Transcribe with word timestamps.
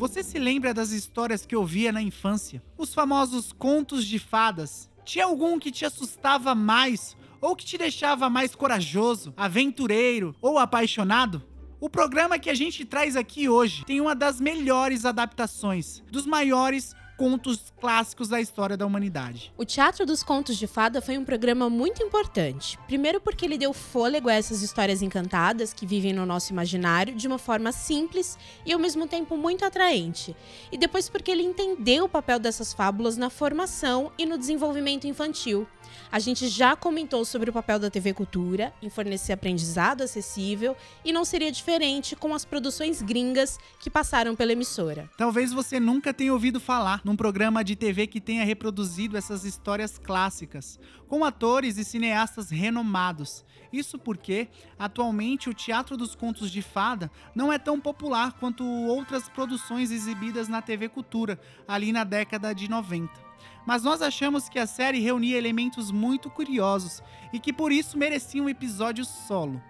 Você 0.00 0.22
se 0.22 0.38
lembra 0.38 0.72
das 0.72 0.92
histórias 0.92 1.44
que 1.44 1.54
ouvia 1.54 1.92
na 1.92 2.00
infância? 2.00 2.62
Os 2.78 2.94
famosos 2.94 3.52
contos 3.52 4.06
de 4.06 4.18
fadas? 4.18 4.88
Tinha 5.04 5.26
algum 5.26 5.58
que 5.58 5.70
te 5.70 5.84
assustava 5.84 6.54
mais 6.54 7.14
ou 7.38 7.54
que 7.54 7.66
te 7.66 7.76
deixava 7.76 8.30
mais 8.30 8.54
corajoso, 8.54 9.34
aventureiro 9.36 10.34
ou 10.40 10.58
apaixonado? 10.58 11.42
O 11.78 11.90
programa 11.90 12.38
que 12.38 12.48
a 12.48 12.54
gente 12.54 12.82
traz 12.82 13.14
aqui 13.14 13.46
hoje 13.46 13.84
tem 13.84 14.00
uma 14.00 14.14
das 14.14 14.40
melhores 14.40 15.04
adaptações, 15.04 16.02
dos 16.10 16.24
maiores 16.24 16.96
contos 17.20 17.70
clássicos 17.78 18.28
da 18.28 18.40
história 18.40 18.78
da 18.78 18.86
humanidade. 18.86 19.52
O 19.58 19.62
Teatro 19.62 20.06
dos 20.06 20.22
Contos 20.22 20.56
de 20.56 20.66
Fada 20.66 21.02
foi 21.02 21.18
um 21.18 21.24
programa 21.24 21.68
muito 21.68 22.02
importante. 22.02 22.78
Primeiro, 22.86 23.20
porque 23.20 23.44
ele 23.44 23.58
deu 23.58 23.74
fôlego 23.74 24.30
a 24.30 24.32
essas 24.32 24.62
histórias 24.62 25.02
encantadas 25.02 25.74
que 25.74 25.84
vivem 25.84 26.14
no 26.14 26.24
nosso 26.24 26.50
imaginário 26.50 27.14
de 27.14 27.28
uma 27.28 27.36
forma 27.36 27.72
simples 27.72 28.38
e 28.64 28.72
ao 28.72 28.78
mesmo 28.78 29.06
tempo 29.06 29.36
muito 29.36 29.66
atraente. 29.66 30.34
E 30.72 30.78
depois, 30.78 31.10
porque 31.10 31.30
ele 31.30 31.42
entendeu 31.42 32.06
o 32.06 32.08
papel 32.08 32.38
dessas 32.38 32.72
fábulas 32.72 33.18
na 33.18 33.28
formação 33.28 34.10
e 34.16 34.24
no 34.24 34.38
desenvolvimento 34.38 35.06
infantil. 35.06 35.68
A 36.10 36.18
gente 36.18 36.48
já 36.48 36.74
comentou 36.74 37.24
sobre 37.24 37.50
o 37.50 37.52
papel 37.52 37.78
da 37.78 37.90
TV 37.90 38.12
Cultura 38.12 38.72
em 38.82 38.90
fornecer 38.90 39.32
aprendizado 39.32 40.02
acessível 40.02 40.76
e 41.04 41.12
não 41.12 41.24
seria 41.24 41.52
diferente 41.52 42.16
com 42.16 42.34
as 42.34 42.44
produções 42.44 43.02
gringas 43.02 43.58
que 43.78 43.90
passaram 43.90 44.34
pela 44.34 44.52
emissora. 44.52 45.08
Talvez 45.16 45.52
você 45.52 45.78
nunca 45.78 46.12
tenha 46.12 46.32
ouvido 46.32 46.60
falar 46.60 47.00
num 47.04 47.16
programa 47.16 47.62
de 47.62 47.76
TV 47.76 48.06
que 48.06 48.20
tenha 48.20 48.44
reproduzido 48.44 49.16
essas 49.16 49.44
histórias 49.44 49.98
clássicas, 49.98 50.78
com 51.08 51.24
atores 51.24 51.78
e 51.78 51.84
cineastas 51.84 52.50
renomados. 52.50 53.44
Isso 53.72 53.98
porque, 53.98 54.48
atualmente, 54.78 55.48
o 55.48 55.54
Teatro 55.54 55.96
dos 55.96 56.14
Contos 56.14 56.50
de 56.50 56.62
Fada 56.62 57.10
não 57.34 57.52
é 57.52 57.58
tão 57.58 57.80
popular 57.80 58.32
quanto 58.32 58.64
outras 58.64 59.28
produções 59.28 59.90
exibidas 59.90 60.48
na 60.48 60.60
TV 60.60 60.88
Cultura, 60.88 61.40
ali 61.66 61.92
na 61.92 62.04
década 62.04 62.52
de 62.52 62.68
90 62.68 63.29
mas 63.66 63.82
nós 63.82 64.02
achamos 64.02 64.48
que 64.48 64.58
a 64.58 64.66
série 64.66 65.00
reunia 65.00 65.36
elementos 65.36 65.90
muito 65.90 66.30
curiosos 66.30 67.02
e 67.32 67.38
que 67.38 67.52
por 67.52 67.72
isso 67.72 67.98
merecia 67.98 68.42
um 68.42 68.48
episódio 68.48 69.04
solo. 69.04 69.62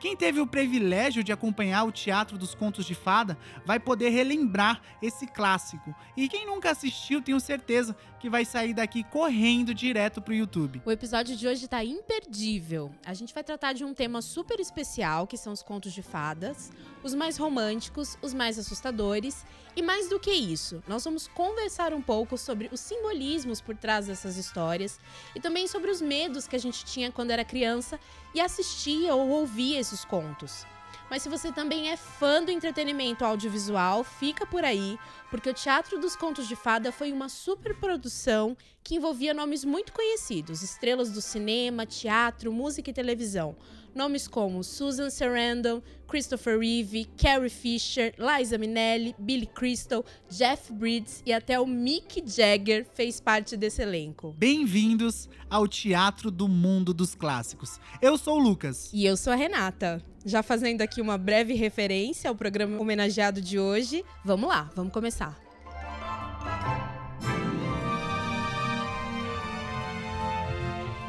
Quem 0.00 0.16
teve 0.16 0.40
o 0.40 0.46
privilégio 0.46 1.24
de 1.24 1.32
acompanhar 1.32 1.82
o 1.82 1.90
Teatro 1.90 2.38
dos 2.38 2.54
Contos 2.54 2.86
de 2.86 2.94
Fada 2.94 3.36
vai 3.66 3.80
poder 3.80 4.10
relembrar 4.10 4.80
esse 5.02 5.26
clássico. 5.26 5.92
E 6.16 6.28
quem 6.28 6.46
nunca 6.46 6.70
assistiu, 6.70 7.20
tenho 7.20 7.40
certeza 7.40 7.96
que 8.20 8.30
vai 8.30 8.44
sair 8.44 8.72
daqui 8.72 9.02
correndo 9.02 9.74
direto 9.74 10.22
pro 10.22 10.34
YouTube. 10.34 10.82
O 10.84 10.92
episódio 10.92 11.36
de 11.36 11.48
hoje 11.48 11.66
tá 11.66 11.84
imperdível. 11.84 12.92
A 13.04 13.12
gente 13.12 13.34
vai 13.34 13.42
tratar 13.42 13.72
de 13.72 13.84
um 13.84 13.92
tema 13.92 14.22
super 14.22 14.60
especial, 14.60 15.26
que 15.26 15.36
são 15.36 15.52
os 15.52 15.62
contos 15.64 15.92
de 15.92 16.02
fadas, 16.02 16.70
os 17.02 17.14
mais 17.14 17.36
românticos, 17.36 18.16
os 18.22 18.32
mais 18.32 18.56
assustadores 18.56 19.44
e 19.78 19.82
mais 19.82 20.08
do 20.08 20.18
que 20.18 20.32
isso, 20.32 20.82
nós 20.88 21.04
vamos 21.04 21.28
conversar 21.28 21.94
um 21.94 22.02
pouco 22.02 22.36
sobre 22.36 22.68
os 22.72 22.80
simbolismos 22.80 23.60
por 23.60 23.76
trás 23.76 24.08
dessas 24.08 24.36
histórias 24.36 24.98
e 25.36 25.40
também 25.40 25.68
sobre 25.68 25.88
os 25.88 26.00
medos 26.00 26.48
que 26.48 26.56
a 26.56 26.58
gente 26.58 26.84
tinha 26.84 27.12
quando 27.12 27.30
era 27.30 27.44
criança 27.44 27.96
e 28.34 28.40
assistia 28.40 29.14
ou 29.14 29.28
ouvia 29.28 29.78
esses 29.78 30.04
contos. 30.04 30.66
Mas 31.08 31.22
se 31.22 31.28
você 31.28 31.52
também 31.52 31.90
é 31.90 31.96
fã 31.96 32.42
do 32.42 32.50
entretenimento 32.50 33.24
audiovisual, 33.24 34.02
fica 34.02 34.44
por 34.44 34.64
aí, 34.64 34.98
porque 35.30 35.48
o 35.48 35.54
Teatro 35.54 36.00
dos 36.00 36.16
Contos 36.16 36.48
de 36.48 36.56
Fada 36.56 36.90
foi 36.90 37.12
uma 37.12 37.28
superprodução 37.28 38.56
que 38.82 38.96
envolvia 38.96 39.32
nomes 39.32 39.64
muito 39.64 39.92
conhecidos, 39.92 40.60
estrelas 40.60 41.12
do 41.12 41.20
cinema, 41.20 41.86
teatro, 41.86 42.52
música 42.52 42.90
e 42.90 42.92
televisão. 42.92 43.54
Nomes 43.94 44.28
como 44.28 44.62
Susan 44.62 45.10
Sarandon, 45.10 45.82
Christopher 46.06 46.58
Reeve, 46.58 47.06
Carrie 47.16 47.50
Fisher, 47.50 48.14
Liza 48.18 48.56
Minnelli, 48.56 49.14
Billy 49.18 49.46
Crystal, 49.46 50.04
Jeff 50.30 50.72
Bridges 50.72 51.22
e 51.26 51.32
até 51.32 51.58
o 51.58 51.66
Mick 51.66 52.22
Jagger 52.26 52.86
fez 52.94 53.20
parte 53.20 53.56
desse 53.56 53.82
elenco. 53.82 54.34
Bem-vindos 54.38 55.28
ao 55.50 55.66
Teatro 55.66 56.30
do 56.30 56.48
Mundo 56.48 56.94
dos 56.94 57.14
Clássicos. 57.14 57.80
Eu 58.00 58.16
sou 58.16 58.38
o 58.38 58.42
Lucas. 58.42 58.90
E 58.92 59.04
eu 59.04 59.16
sou 59.16 59.32
a 59.32 59.36
Renata. 59.36 60.02
Já 60.24 60.42
fazendo 60.42 60.82
aqui 60.82 61.00
uma 61.00 61.16
breve 61.16 61.54
referência 61.54 62.28
ao 62.28 62.34
programa 62.34 62.80
homenageado 62.80 63.40
de 63.40 63.58
hoje, 63.58 64.04
vamos 64.24 64.48
lá, 64.48 64.70
vamos 64.74 64.92
começar. 64.92 65.38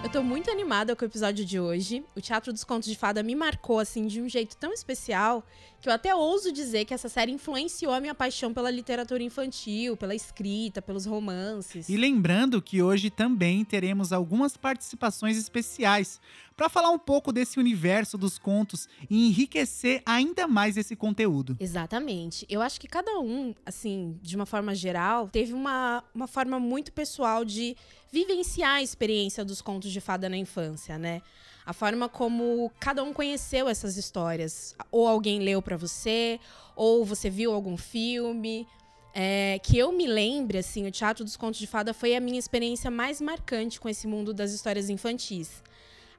Eu 0.09 0.13
tô 0.13 0.23
muito 0.23 0.49
animada 0.49 0.95
com 0.95 1.05
o 1.05 1.07
episódio 1.07 1.45
de 1.45 1.59
hoje. 1.59 2.03
O 2.15 2.19
Teatro 2.19 2.51
dos 2.51 2.63
Contos 2.63 2.89
de 2.89 2.95
Fada 2.95 3.21
me 3.21 3.35
marcou 3.35 3.77
assim 3.77 4.07
de 4.07 4.19
um 4.19 4.27
jeito 4.27 4.57
tão 4.57 4.73
especial 4.73 5.45
que 5.81 5.87
eu 5.87 5.93
até 5.93 6.13
ouso 6.13 6.51
dizer 6.51 6.85
que 6.85 6.93
essa 6.93 7.07
série 7.07 7.31
influenciou 7.31 7.93
a 7.93 8.01
minha 8.01 8.15
paixão 8.15 8.53
pela 8.53 8.69
literatura 8.69 9.23
infantil, 9.23 9.95
pela 9.95 10.13
escrita, 10.13 10.81
pelos 10.81 11.05
romances. 11.05 11.87
E 11.87 11.95
lembrando 11.95 12.61
que 12.61 12.81
hoje 12.81 13.09
também 13.09 13.63
teremos 13.63 14.11
algumas 14.11 14.57
participações 14.57 15.37
especiais 15.37 16.19
para 16.59 16.67
falar 16.67 16.89
um 16.89 16.99
pouco 16.99 17.31
desse 17.31 17.57
universo 17.57 18.17
dos 18.17 18.37
contos 18.37 18.89
e 19.09 19.27
enriquecer 19.27 20.01
ainda 20.05 20.45
mais 20.45 20.75
esse 20.75 20.93
conteúdo. 20.93 21.55
Exatamente. 21.57 22.45
Eu 22.49 22.61
acho 22.61 22.81
que 22.81 22.87
cada 22.87 23.17
um, 23.19 23.55
assim, 23.65 24.19
de 24.21 24.35
uma 24.35 24.45
forma 24.45 24.75
geral, 24.75 25.29
teve 25.29 25.53
uma, 25.53 26.03
uma 26.13 26.27
forma 26.27 26.59
muito 26.59 26.91
pessoal 26.91 27.45
de 27.45 27.77
vivenciar 28.11 28.75
a 28.75 28.83
experiência 28.83 29.45
dos 29.45 29.61
contos 29.61 29.91
de 29.91 30.01
fada 30.01 30.27
na 30.27 30.35
infância, 30.35 30.97
né? 30.97 31.21
A 31.69 31.73
forma 31.73 32.09
como 32.09 32.71
cada 32.79 33.03
um 33.03 33.13
conheceu 33.13 33.69
essas 33.69 33.95
histórias. 33.95 34.75
Ou 34.91 35.07
alguém 35.07 35.37
leu 35.39 35.61
para 35.61 35.77
você, 35.77 36.39
ou 36.75 37.05
você 37.05 37.29
viu 37.29 37.53
algum 37.53 37.77
filme. 37.77 38.67
É, 39.13 39.59
que 39.61 39.77
eu 39.77 39.91
me 39.91 40.07
lembre, 40.07 40.57
assim, 40.57 40.87
o 40.87 40.91
Teatro 40.91 41.23
dos 41.23 41.37
Contos 41.37 41.59
de 41.59 41.67
Fada 41.67 41.93
foi 41.93 42.15
a 42.15 42.19
minha 42.19 42.39
experiência 42.39 42.89
mais 42.89 43.21
marcante 43.21 43.79
com 43.79 43.87
esse 43.87 44.07
mundo 44.07 44.33
das 44.33 44.51
histórias 44.51 44.89
infantis 44.89 45.61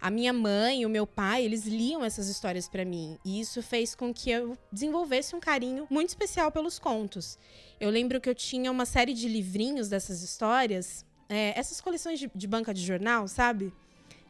a 0.01 0.11
minha 0.11 0.33
mãe 0.33 0.83
e 0.83 0.87
o 0.87 0.89
meu 0.89 1.07
pai, 1.07 1.45
eles 1.45 1.67
liam 1.67 2.03
essas 2.03 2.29
histórias 2.29 2.69
para 2.69 2.85
mim. 2.85 3.19
E 3.25 3.39
isso 3.39 3.63
fez 3.63 3.95
com 3.95 4.15
que 4.15 4.31
eu 4.31 4.57
desenvolvesse 4.73 5.37
um 5.37 5.41
carinho 5.41 5.87
muito 5.91 6.09
especial 6.09 6.51
pelos 6.51 6.79
contos. 6.79 7.39
Eu 7.79 7.91
lembro 7.91 8.19
que 8.19 8.31
eu 8.31 8.35
tinha 8.35 8.71
uma 8.71 8.87
série 8.87 9.13
de 9.13 9.29
livrinhos 9.29 9.91
dessas 9.91 10.23
histórias, 10.23 11.05
é, 11.29 11.53
essas 11.59 11.81
coleções 11.83 12.19
de, 12.19 12.31
de 12.35 12.47
banca 12.47 12.73
de 12.73 12.81
jornal, 12.81 13.29
sabe? 13.29 13.73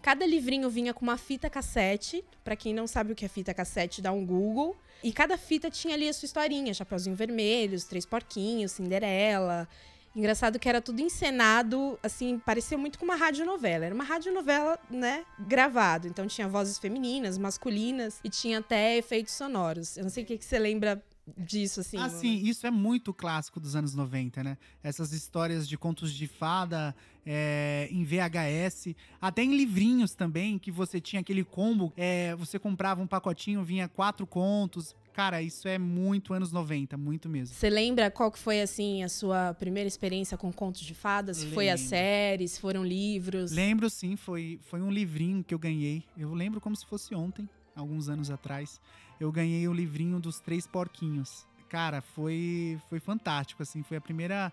Cada 0.02 0.26
livrinho 0.26 0.70
vinha 0.70 0.94
com 0.94 1.02
uma 1.02 1.18
fita 1.18 1.50
cassete. 1.50 2.24
Para 2.42 2.56
quem 2.56 2.72
não 2.72 2.86
sabe 2.86 3.12
o 3.12 3.14
que 3.14 3.24
é 3.24 3.28
fita 3.28 3.52
cassete, 3.52 4.00
dá 4.00 4.12
um 4.12 4.24
Google. 4.24 4.76
E 5.02 5.12
cada 5.12 5.36
fita 5.36 5.70
tinha 5.70 5.94
ali 5.94 6.08
a 6.08 6.12
sua 6.12 6.26
historinha: 6.26 6.72
Chapeuzinho 6.72 7.16
Vermelho, 7.16 7.74
Os 7.74 7.84
Três 7.84 8.06
Porquinhos, 8.06 8.72
Cinderela. 8.72 9.68
Engraçado 10.14 10.58
que 10.58 10.68
era 10.68 10.80
tudo 10.80 11.00
encenado, 11.00 11.96
assim, 12.02 12.40
parecia 12.40 12.76
muito 12.76 12.98
com 12.98 13.04
uma 13.04 13.14
radionovela. 13.14 13.84
Era 13.86 13.94
uma 13.94 14.02
radionovela, 14.02 14.76
né, 14.90 15.24
gravado. 15.38 16.08
Então 16.08 16.26
tinha 16.26 16.48
vozes 16.48 16.78
femininas, 16.78 17.38
masculinas 17.38 18.18
e 18.24 18.28
tinha 18.28 18.58
até 18.58 18.96
efeitos 18.96 19.34
sonoros. 19.34 19.96
Eu 19.96 20.02
não 20.02 20.10
sei 20.10 20.24
o 20.24 20.26
que, 20.26 20.36
que 20.36 20.44
você 20.44 20.58
lembra 20.58 21.00
disso, 21.36 21.80
assim. 21.80 21.96
Ah, 21.96 22.08
sim, 22.08 22.42
isso 22.44 22.66
é 22.66 22.70
muito 22.70 23.12
clássico 23.12 23.60
dos 23.60 23.76
anos 23.76 23.94
90, 23.94 24.42
né? 24.42 24.58
Essas 24.82 25.12
histórias 25.12 25.68
de 25.68 25.76
contos 25.76 26.12
de 26.12 26.26
fada 26.26 26.94
é, 27.24 27.88
em 27.90 28.04
VHS, 28.04 28.94
até 29.20 29.42
em 29.42 29.56
livrinhos 29.56 30.14
também, 30.14 30.58
que 30.58 30.70
você 30.70 31.00
tinha 31.00 31.20
aquele 31.20 31.44
combo, 31.44 31.92
é, 31.96 32.34
você 32.36 32.58
comprava 32.58 33.02
um 33.02 33.06
pacotinho, 33.06 33.62
vinha 33.62 33.88
quatro 33.88 34.26
contos, 34.26 34.94
Cara, 35.12 35.42
isso 35.42 35.66
é 35.66 35.76
muito 35.76 36.32
anos 36.32 36.52
90, 36.52 36.96
muito 36.96 37.28
mesmo. 37.28 37.54
Você 37.54 37.68
lembra 37.68 38.10
qual 38.10 38.30
que 38.30 38.38
foi, 38.38 38.60
assim, 38.60 39.02
a 39.02 39.08
sua 39.08 39.52
primeira 39.54 39.88
experiência 39.88 40.38
com 40.38 40.52
contos 40.52 40.80
de 40.80 40.94
fadas? 40.94 41.38
Lembro. 41.38 41.54
Foi 41.54 41.68
a 41.68 41.76
série, 41.76 42.46
se 42.46 42.60
foram 42.60 42.84
livros? 42.84 43.50
Lembro, 43.52 43.90
sim. 43.90 44.16
Foi, 44.16 44.58
foi 44.62 44.80
um 44.80 44.90
livrinho 44.90 45.42
que 45.42 45.52
eu 45.52 45.58
ganhei. 45.58 46.04
Eu 46.16 46.32
lembro 46.32 46.60
como 46.60 46.76
se 46.76 46.86
fosse 46.86 47.14
ontem, 47.14 47.48
alguns 47.74 48.08
anos 48.08 48.30
atrás. 48.30 48.80
Eu 49.20 49.30
ganhei 49.30 49.68
o 49.68 49.72
livrinho 49.72 50.18
dos 50.18 50.40
Três 50.40 50.66
Porquinhos. 50.66 51.46
Cara, 51.68 52.00
foi, 52.00 52.80
foi 52.88 52.98
fantástico, 52.98 53.62
assim. 53.62 53.82
Foi 53.82 53.98
a 53.98 54.00
primeira... 54.00 54.52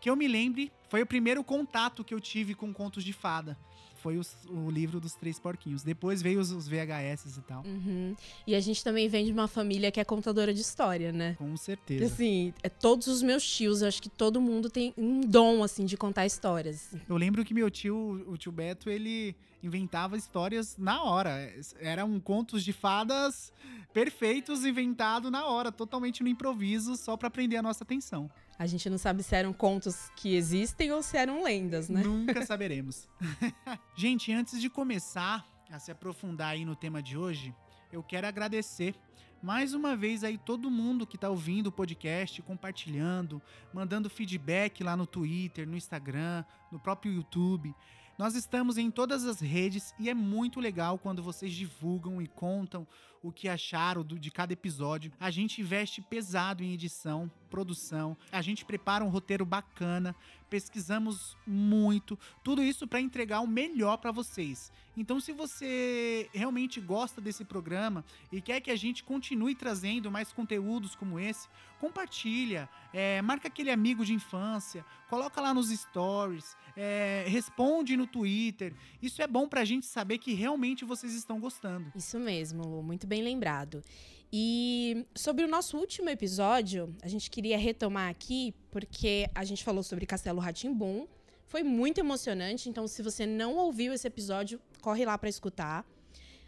Que 0.00 0.08
eu 0.08 0.16
me 0.16 0.26
lembre, 0.26 0.72
foi 0.88 1.02
o 1.02 1.06
primeiro 1.06 1.44
contato 1.44 2.02
que 2.02 2.14
eu 2.14 2.20
tive 2.20 2.54
com 2.54 2.72
contos 2.72 3.04
de 3.04 3.12
fada 3.12 3.58
foi 4.02 4.18
os, 4.18 4.36
o 4.48 4.68
livro 4.68 5.00
dos 5.00 5.14
Três 5.14 5.38
Porquinhos. 5.38 5.82
Depois 5.82 6.20
veio 6.20 6.40
os, 6.40 6.50
os 6.50 6.66
VHS 6.66 7.36
e 7.36 7.42
tal. 7.42 7.62
Uhum. 7.64 8.16
E 8.46 8.54
a 8.54 8.60
gente 8.60 8.82
também 8.82 9.08
vem 9.08 9.24
de 9.24 9.32
uma 9.32 9.46
família 9.46 9.92
que 9.92 10.00
é 10.00 10.04
contadora 10.04 10.52
de 10.52 10.60
história, 10.60 11.12
né? 11.12 11.34
Com 11.38 11.56
certeza. 11.56 12.06
Assim, 12.06 12.52
é, 12.62 12.68
todos 12.68 13.06
os 13.06 13.22
meus 13.22 13.48
tios, 13.48 13.82
acho 13.82 14.02
que 14.02 14.08
todo 14.08 14.40
mundo 14.40 14.68
tem 14.68 14.92
um 14.98 15.20
dom, 15.20 15.62
assim, 15.62 15.84
de 15.84 15.96
contar 15.96 16.26
histórias. 16.26 16.90
Eu 17.08 17.16
lembro 17.16 17.44
que 17.44 17.54
meu 17.54 17.70
tio, 17.70 18.24
o 18.26 18.36
tio 18.36 18.50
Beto, 18.50 18.90
ele 18.90 19.36
inventava 19.62 20.16
histórias 20.16 20.76
na 20.76 21.04
hora. 21.04 21.52
Eram 21.78 22.18
contos 22.18 22.64
de 22.64 22.72
fadas 22.72 23.52
perfeitos 23.92 24.64
inventados 24.64 25.30
na 25.30 25.46
hora, 25.46 25.70
totalmente 25.70 26.22
no 26.22 26.28
improviso, 26.28 26.96
só 26.96 27.16
para 27.16 27.30
prender 27.30 27.58
a 27.58 27.62
nossa 27.62 27.84
atenção. 27.84 28.28
A 28.62 28.66
gente 28.66 28.88
não 28.88 28.96
sabe 28.96 29.24
se 29.24 29.34
eram 29.34 29.52
contos 29.52 30.08
que 30.14 30.36
existem 30.36 30.92
ou 30.92 31.02
se 31.02 31.16
eram 31.16 31.42
lendas, 31.42 31.88
né? 31.88 32.00
Nunca 32.00 32.46
saberemos. 32.46 33.08
gente, 33.98 34.32
antes 34.32 34.60
de 34.60 34.70
começar 34.70 35.44
a 35.68 35.80
se 35.80 35.90
aprofundar 35.90 36.50
aí 36.50 36.64
no 36.64 36.76
tema 36.76 37.02
de 37.02 37.18
hoje, 37.18 37.52
eu 37.90 38.04
quero 38.04 38.24
agradecer 38.24 38.94
mais 39.42 39.74
uma 39.74 39.96
vez 39.96 40.22
aí 40.22 40.38
todo 40.38 40.70
mundo 40.70 41.04
que 41.04 41.16
está 41.16 41.28
ouvindo 41.28 41.66
o 41.66 41.72
podcast, 41.72 42.40
compartilhando, 42.42 43.42
mandando 43.74 44.08
feedback 44.08 44.84
lá 44.84 44.96
no 44.96 45.08
Twitter, 45.08 45.66
no 45.66 45.76
Instagram, 45.76 46.44
no 46.70 46.78
próprio 46.78 47.12
YouTube. 47.12 47.74
Nós 48.16 48.36
estamos 48.36 48.78
em 48.78 48.92
todas 48.92 49.24
as 49.24 49.40
redes 49.40 49.92
e 49.98 50.08
é 50.08 50.14
muito 50.14 50.60
legal 50.60 51.00
quando 51.00 51.20
vocês 51.20 51.52
divulgam 51.52 52.22
e 52.22 52.28
contam 52.28 52.86
o 53.22 53.30
que 53.30 53.48
acharam 53.48 54.02
do, 54.02 54.18
de 54.18 54.30
cada 54.30 54.52
episódio. 54.52 55.12
A 55.20 55.30
gente 55.30 55.60
investe 55.60 56.02
pesado 56.02 56.62
em 56.62 56.72
edição, 56.72 57.30
produção, 57.48 58.16
a 58.30 58.42
gente 58.42 58.64
prepara 58.64 59.04
um 59.04 59.08
roteiro 59.08 59.44
bacana, 59.44 60.14
pesquisamos 60.48 61.36
muito, 61.46 62.18
tudo 62.42 62.62
isso 62.62 62.86
para 62.86 63.00
entregar 63.00 63.40
o 63.40 63.46
melhor 63.46 63.96
para 63.98 64.10
vocês. 64.10 64.72
Então, 64.96 65.18
se 65.18 65.32
você 65.32 66.28
realmente 66.34 66.80
gosta 66.80 67.20
desse 67.20 67.44
programa 67.44 68.04
e 68.30 68.42
quer 68.42 68.60
que 68.60 68.70
a 68.70 68.76
gente 68.76 69.02
continue 69.02 69.54
trazendo 69.54 70.10
mais 70.10 70.32
conteúdos 70.32 70.94
como 70.94 71.18
esse, 71.18 71.48
compartilha, 71.80 72.68
é, 72.92 73.20
marca 73.22 73.48
aquele 73.48 73.70
amigo 73.70 74.04
de 74.04 74.12
infância, 74.12 74.84
coloca 75.08 75.40
lá 75.40 75.54
nos 75.54 75.70
stories, 75.70 76.56
é, 76.76 77.24
responde 77.26 77.96
no 77.96 78.06
Twitter. 78.06 78.74
Isso 79.00 79.22
é 79.22 79.26
bom 79.26 79.48
para 79.48 79.62
a 79.62 79.64
gente 79.64 79.86
saber 79.86 80.18
que 80.18 80.34
realmente 80.34 80.84
vocês 80.84 81.14
estão 81.14 81.40
gostando. 81.40 81.90
Isso 81.96 82.20
mesmo, 82.20 82.62
Lu, 82.62 82.82
muito 82.82 83.06
bem 83.12 83.22
lembrado. 83.22 83.84
E 84.32 85.04
sobre 85.14 85.44
o 85.44 85.48
nosso 85.48 85.76
último 85.76 86.08
episódio, 86.08 86.96
a 87.02 87.08
gente 87.08 87.30
queria 87.30 87.58
retomar 87.58 88.08
aqui, 88.08 88.54
porque 88.70 89.28
a 89.34 89.44
gente 89.44 89.62
falou 89.62 89.82
sobre 89.82 90.06
Castelo 90.06 90.40
Ratimbum. 90.40 91.06
Foi 91.46 91.62
muito 91.62 91.98
emocionante, 91.98 92.70
então 92.70 92.88
se 92.88 93.02
você 93.02 93.26
não 93.26 93.56
ouviu 93.56 93.92
esse 93.92 94.06
episódio, 94.06 94.58
corre 94.80 95.04
lá 95.04 95.18
para 95.18 95.28
escutar. 95.28 95.84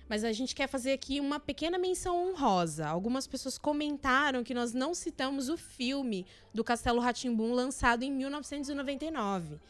Mas 0.08 0.24
a 0.24 0.32
gente 0.32 0.54
quer 0.54 0.66
fazer 0.66 0.92
aqui 0.92 1.20
uma 1.20 1.38
pequena 1.38 1.76
menção 1.76 2.30
honrosa. 2.30 2.86
Algumas 2.86 3.26
pessoas 3.26 3.58
comentaram 3.58 4.42
que 4.42 4.54
nós 4.54 4.72
não 4.72 4.94
citamos 4.94 5.50
o 5.50 5.58
filme 5.58 6.26
do 6.54 6.64
Castelo 6.64 7.00
Ratimbum 7.00 7.52
lançado 7.52 8.04
em 8.04 8.10
1999. 8.10 9.60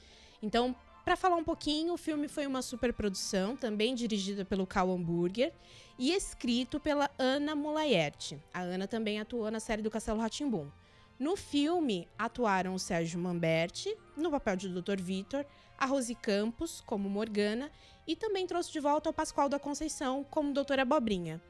Então, 0.40 0.76
para 1.04 1.16
falar 1.16 1.36
um 1.36 1.44
pouquinho, 1.44 1.92
o 1.92 1.98
filme 1.98 2.28
foi 2.28 2.46
uma 2.46 2.62
superprodução, 2.62 3.54
também 3.54 3.94
dirigida 3.94 4.42
pelo 4.42 4.66
Cal 4.66 4.90
Hamburger 4.90 5.52
e 5.98 6.12
escrito 6.12 6.80
pela 6.80 7.10
Ana 7.18 7.54
Mulaerte. 7.54 8.40
A 8.52 8.60
Ana 8.60 8.88
também 8.88 9.20
atuou 9.20 9.50
na 9.50 9.60
série 9.60 9.82
do 9.82 9.90
Castelo 9.90 10.18
Ratimbum. 10.18 10.70
No 11.18 11.36
filme, 11.36 12.08
atuaram 12.18 12.74
o 12.74 12.78
Sérgio 12.78 13.20
Mamberti, 13.20 13.94
no 14.16 14.30
papel 14.30 14.56
de 14.56 14.68
Dr. 14.68 15.00
Vitor, 15.00 15.44
a 15.78 15.84
Rose 15.84 16.14
Campos, 16.14 16.80
como 16.80 17.08
Morgana, 17.08 17.70
e 18.06 18.16
também 18.16 18.46
trouxe 18.46 18.72
de 18.72 18.80
volta 18.80 19.10
o 19.10 19.12
Pascoal 19.12 19.48
da 19.48 19.58
Conceição, 19.58 20.24
como 20.30 20.54
Doutor 20.54 20.80
Abobrinha. 20.80 21.40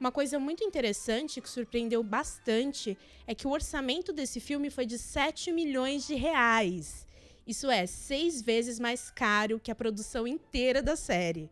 Uma 0.00 0.10
coisa 0.10 0.38
muito 0.38 0.64
interessante 0.64 1.40
que 1.40 1.48
surpreendeu 1.48 2.02
bastante 2.02 2.98
é 3.26 3.34
que 3.34 3.46
o 3.46 3.50
orçamento 3.50 4.12
desse 4.12 4.40
filme 4.40 4.70
foi 4.70 4.86
de 4.86 4.98
7 4.98 5.52
milhões 5.52 6.06
de 6.06 6.14
reais. 6.14 7.06
Isso 7.46 7.70
é 7.70 7.86
seis 7.86 8.40
vezes 8.40 8.78
mais 8.78 9.10
caro 9.10 9.58
que 9.58 9.70
a 9.70 9.74
produção 9.74 10.26
inteira 10.26 10.82
da 10.82 10.96
série. 10.96 11.50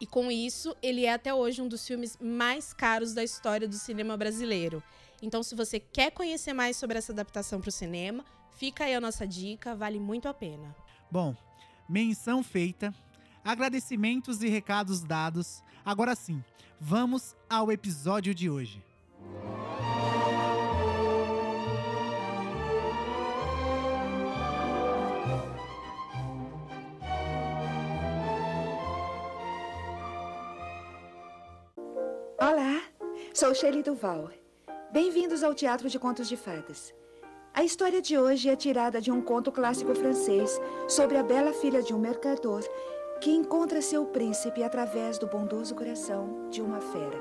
E 0.00 0.06
com 0.06 0.30
isso, 0.30 0.76
ele 0.82 1.04
é 1.04 1.12
até 1.12 1.32
hoje 1.32 1.62
um 1.62 1.68
dos 1.68 1.86
filmes 1.86 2.16
mais 2.20 2.72
caros 2.72 3.14
da 3.14 3.24
história 3.24 3.66
do 3.66 3.76
cinema 3.76 4.16
brasileiro. 4.16 4.82
Então, 5.22 5.42
se 5.42 5.54
você 5.54 5.80
quer 5.80 6.10
conhecer 6.10 6.52
mais 6.52 6.76
sobre 6.76 6.98
essa 6.98 7.12
adaptação 7.12 7.60
para 7.60 7.68
o 7.68 7.72
cinema, 7.72 8.24
fica 8.56 8.84
aí 8.84 8.94
a 8.94 9.00
nossa 9.00 9.26
dica, 9.26 9.74
vale 9.74 9.98
muito 9.98 10.28
a 10.28 10.34
pena. 10.34 10.74
Bom, 11.10 11.34
menção 11.88 12.42
feita, 12.42 12.94
agradecimentos 13.44 14.42
e 14.42 14.48
recados 14.48 15.02
dados. 15.02 15.62
Agora 15.84 16.14
sim, 16.14 16.42
vamos 16.80 17.34
ao 17.48 17.72
episódio 17.72 18.34
de 18.34 18.50
hoje. 18.50 18.82
Olá, 32.46 32.82
sou 33.32 33.54
Shelley 33.54 33.82
Duval. 33.82 34.28
Bem-vindos 34.92 35.42
ao 35.42 35.54
Teatro 35.54 35.88
de 35.88 35.98
Contos 35.98 36.28
de 36.28 36.36
Fadas. 36.36 36.92
A 37.54 37.64
história 37.64 38.02
de 38.02 38.18
hoje 38.18 38.50
é 38.50 38.54
tirada 38.54 39.00
de 39.00 39.10
um 39.10 39.22
conto 39.22 39.50
clássico 39.50 39.94
francês 39.94 40.60
sobre 40.86 41.16
a 41.16 41.22
bela 41.22 41.54
filha 41.54 41.82
de 41.82 41.94
um 41.94 41.98
mercador 41.98 42.62
que 43.18 43.30
encontra 43.30 43.80
seu 43.80 44.04
príncipe 44.04 44.62
através 44.62 45.16
do 45.16 45.26
bondoso 45.26 45.74
coração 45.74 46.50
de 46.50 46.60
uma 46.60 46.82
fera. 46.82 47.18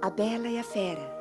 A 0.00 0.08
Bela 0.10 0.46
e 0.46 0.56
a 0.56 0.62
Fera. 0.62 1.18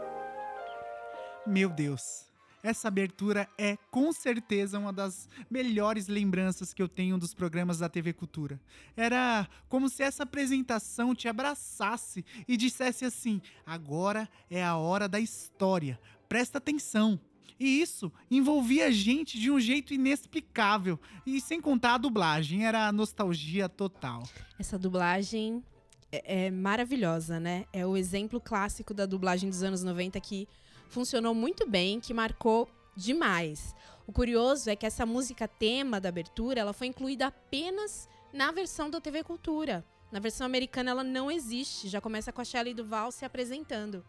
Meu 1.47 1.67
Deus, 1.67 2.26
essa 2.63 2.87
abertura 2.87 3.47
é 3.57 3.77
com 3.91 4.11
certeza 4.11 4.79
uma 4.79 4.91
das 4.91 5.29
melhores 5.49 6.07
lembranças 6.07 6.73
que 6.73 6.81
eu 6.81 6.87
tenho 6.87 7.17
dos 7.17 7.33
programas 7.33 7.79
da 7.79 7.89
TV 7.89 8.13
Cultura. 8.13 8.59
Era 8.95 9.47
como 9.69 9.89
se 9.89 10.03
essa 10.03 10.23
apresentação 10.23 11.13
te 11.13 11.27
abraçasse 11.27 12.25
e 12.47 12.57
dissesse 12.57 13.05
assim: 13.05 13.41
agora 13.65 14.27
é 14.49 14.63
a 14.63 14.75
hora 14.75 15.07
da 15.07 15.19
história, 15.19 15.99
presta 16.27 16.57
atenção. 16.57 17.19
E 17.59 17.81
isso 17.81 18.11
envolvia 18.29 18.87
a 18.87 18.91
gente 18.91 19.39
de 19.39 19.49
um 19.49 19.59
jeito 19.59 19.93
inexplicável. 19.93 20.99
E 21.25 21.41
sem 21.41 21.59
contar 21.59 21.95
a 21.95 21.97
dublagem, 21.97 22.65
era 22.65 22.91
nostalgia 22.91 23.67
total. 23.67 24.21
Essa 24.59 24.77
dublagem 24.77 25.63
é, 26.11 26.45
é 26.45 26.51
maravilhosa, 26.51 27.39
né? 27.39 27.65
É 27.73 27.85
o 27.85 27.97
exemplo 27.97 28.39
clássico 28.39 28.93
da 28.93 29.05
dublagem 29.05 29.49
dos 29.49 29.63
anos 29.63 29.83
90 29.83 30.19
que 30.21 30.47
funcionou 30.89 31.33
muito 31.33 31.67
bem, 31.67 31.99
que 31.99 32.13
marcou 32.13 32.69
demais. 32.95 33.75
O 34.05 34.11
curioso 34.11 34.69
é 34.69 34.75
que 34.75 34.85
essa 34.85 35.05
música 35.05 35.47
tema 35.47 35.99
da 35.99 36.09
abertura, 36.09 36.59
ela 36.59 36.73
foi 36.73 36.87
incluída 36.87 37.27
apenas 37.27 38.07
na 38.33 38.51
versão 38.51 38.89
da 38.89 39.01
TV 39.01 39.23
Cultura. 39.23 39.85
Na 40.11 40.19
versão 40.19 40.45
americana 40.45 40.91
ela 40.91 41.03
não 41.03 41.29
existe, 41.29 41.89
já 41.89 41.99
começa 41.99 42.31
com 42.31 42.41
a 42.41 42.45
Shelley 42.45 42.73
Duval 42.73 43.11
se 43.11 43.25
apresentando. 43.25 44.05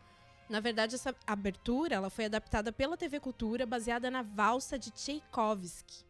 Na 0.48 0.60
verdade, 0.60 0.94
essa 0.94 1.14
abertura 1.26 1.96
ela 1.96 2.08
foi 2.08 2.24
adaptada 2.24 2.72
pela 2.72 2.96
TV 2.96 3.20
Cultura, 3.20 3.66
baseada 3.66 4.10
na 4.10 4.22
valsa 4.22 4.78
de 4.78 4.90
Tchaikovsky. 4.90 6.07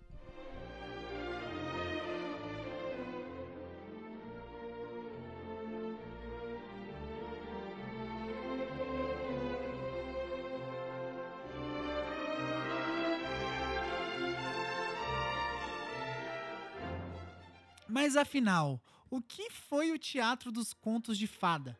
Mas 18.01 18.15
afinal, 18.17 18.81
o 19.11 19.21
que 19.21 19.51
foi 19.51 19.91
o 19.91 19.99
Teatro 19.99 20.53
dos 20.53 20.73
Contos 20.73 21.19
de 21.19 21.27
Fada? 21.27 21.77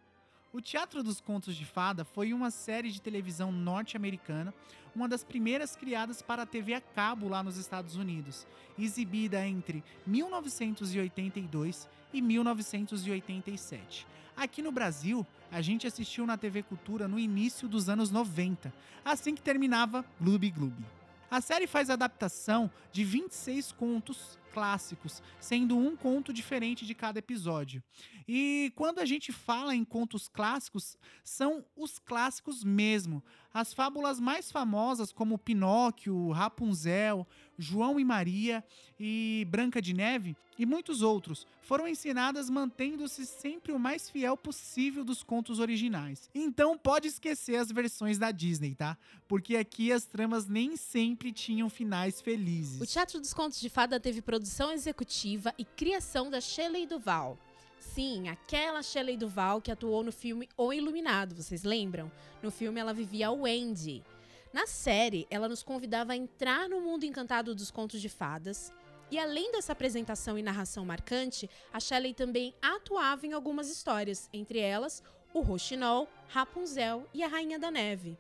O 0.53 0.61
Teatro 0.61 1.01
dos 1.01 1.21
Contos 1.21 1.55
de 1.55 1.65
Fada 1.65 2.05
foi 2.05 2.33
uma 2.33 2.51
série 2.51 2.91
de 2.91 3.01
televisão 3.01 3.53
norte-americana, 3.53 4.53
uma 4.97 5.07
das 5.07 5.23
primeiras 5.23 5.77
criadas 5.77 6.21
para 6.21 6.43
a 6.43 6.47
TV 6.47 6.75
a 6.75 6.81
cabo 6.81 7.29
lá 7.29 7.41
nos 7.41 7.57
Estados 7.57 7.95
Unidos, 7.95 8.49
exibida 8.77 9.47
entre 9.47 9.85
1982 10.05 11.89
e 12.13 12.21
1987. 12.21 14.05
Aqui 14.37 14.61
no 14.61 14.73
Brasil, 14.73 15.25
a 15.53 15.63
gente 15.63 15.87
assistiu 15.87 16.27
na 16.27 16.37
TV 16.37 16.65
Cultura 16.65 17.07
no 17.07 17.17
início 17.17 17.69
dos 17.69 17.89
anos 17.89 18.11
90, 18.11 18.75
assim 19.05 19.37
que 19.37 19.41
terminava 19.41 20.05
Gloob 20.21 20.51
Gloob. 20.51 20.85
A 21.31 21.41
série 21.41 21.69
faz 21.69 21.91
adaptação 21.91 22.69
de 22.91 23.05
26 23.05 23.71
contos 23.71 24.37
clássicos, 24.59 25.23
sendo 25.39 25.79
um 25.79 25.95
conto 25.95 26.33
diferente 26.33 26.85
de 26.85 26.93
cada 26.93 27.21
episódio. 27.21 27.81
E 28.27 28.73
quando 28.75 28.99
a 28.99 29.05
gente 29.05 29.31
fala 29.31 29.73
em 29.73 29.85
contos 29.85 30.29
clássicos, 30.29 30.99
são 31.23 31.65
os 31.77 32.01
clássicos 32.01 32.65
mesmo. 32.65 33.23
As 33.55 33.73
fábulas 33.73 34.19
mais 34.19 34.51
famosas, 34.51 35.13
como 35.13 35.39
Pinóquio, 35.39 36.31
Rapunzel, 36.33 37.27
João 37.57 37.99
e 37.99 38.05
Maria 38.05 38.65
e 38.99 39.47
Branca 39.49 39.81
de 39.81 39.95
Neve 39.95 40.37
e 40.59 40.67
muitos 40.67 41.03
outros, 41.03 41.47
foram 41.63 41.87
ensinadas 41.87 42.51
mantendo-se 42.51 43.25
sempre 43.25 43.73
o 43.73 43.79
mais 43.79 44.11
fiel 44.11 44.37
possível 44.37 45.05
dos 45.05 45.23
contos 45.23 45.61
originais. 45.61 46.29
Então 46.35 46.77
pode 46.77 47.07
esquecer 47.07 47.57
as 47.57 47.71
versões 47.71 48.19
da 48.19 48.33
Disney, 48.33 48.75
tá? 48.75 48.99
Porque 49.29 49.57
aqui 49.57 49.93
as 49.93 50.05
tramas 50.05 50.47
nem 50.47 50.77
sempre 50.77 51.33
tinham 51.33 51.71
finais 51.71 52.21
felizes. 52.21 52.81
O 52.81 52.87
Teatro 52.87 53.21
dos 53.21 53.33
Contos 53.33 53.61
de 53.61 53.69
Fada 53.69 54.01
teve 54.01 54.21
produção 54.21 54.48
executiva 54.73 55.55
e 55.59 55.65
criação 55.65 56.31
da 56.31 56.41
Shelley 56.41 56.87
Duval. 56.87 57.39
Sim, 57.79 58.29
aquela 58.29 58.83
Shelley 58.83 59.17
Duval 59.17 59.61
que 59.61 59.71
atuou 59.71 60.03
no 60.03 60.11
filme 60.13 60.49
O 60.57 60.73
Iluminado, 60.73 61.35
vocês 61.35 61.63
lembram? 61.63 62.11
No 62.43 62.51
filme 62.51 62.81
ela 62.81 62.93
vivia 62.95 63.31
Wendy. 63.31 64.05
Na 64.53 64.67
série, 64.67 65.27
ela 65.31 65.49
nos 65.49 65.63
convidava 65.63 66.13
a 66.13 66.17
entrar 66.17 66.69
no 66.69 66.81
mundo 66.81 67.05
encantado 67.05 67.55
dos 67.55 67.71
contos 67.71 68.01
de 68.01 68.09
fadas, 68.09 68.73
E 69.11 69.19
além 69.19 69.51
dessa 69.53 69.73
apresentação 69.73 70.39
e 70.39 70.43
narração 70.43 70.85
marcante, 70.85 71.49
a 71.73 71.81
Shelley 71.81 72.13
também 72.13 72.55
atuava 72.61 73.27
em 73.27 73.33
algumas 73.33 73.71
histórias, 73.71 74.29
entre 74.33 74.59
elas 74.59 75.03
o 75.33 75.41
Rochinol, 75.41 76.09
Rapunzel 76.29 77.07
e 77.15 77.23
a 77.23 77.29
Rainha 77.29 77.59
da 77.59 77.71
Neve. 77.71 78.19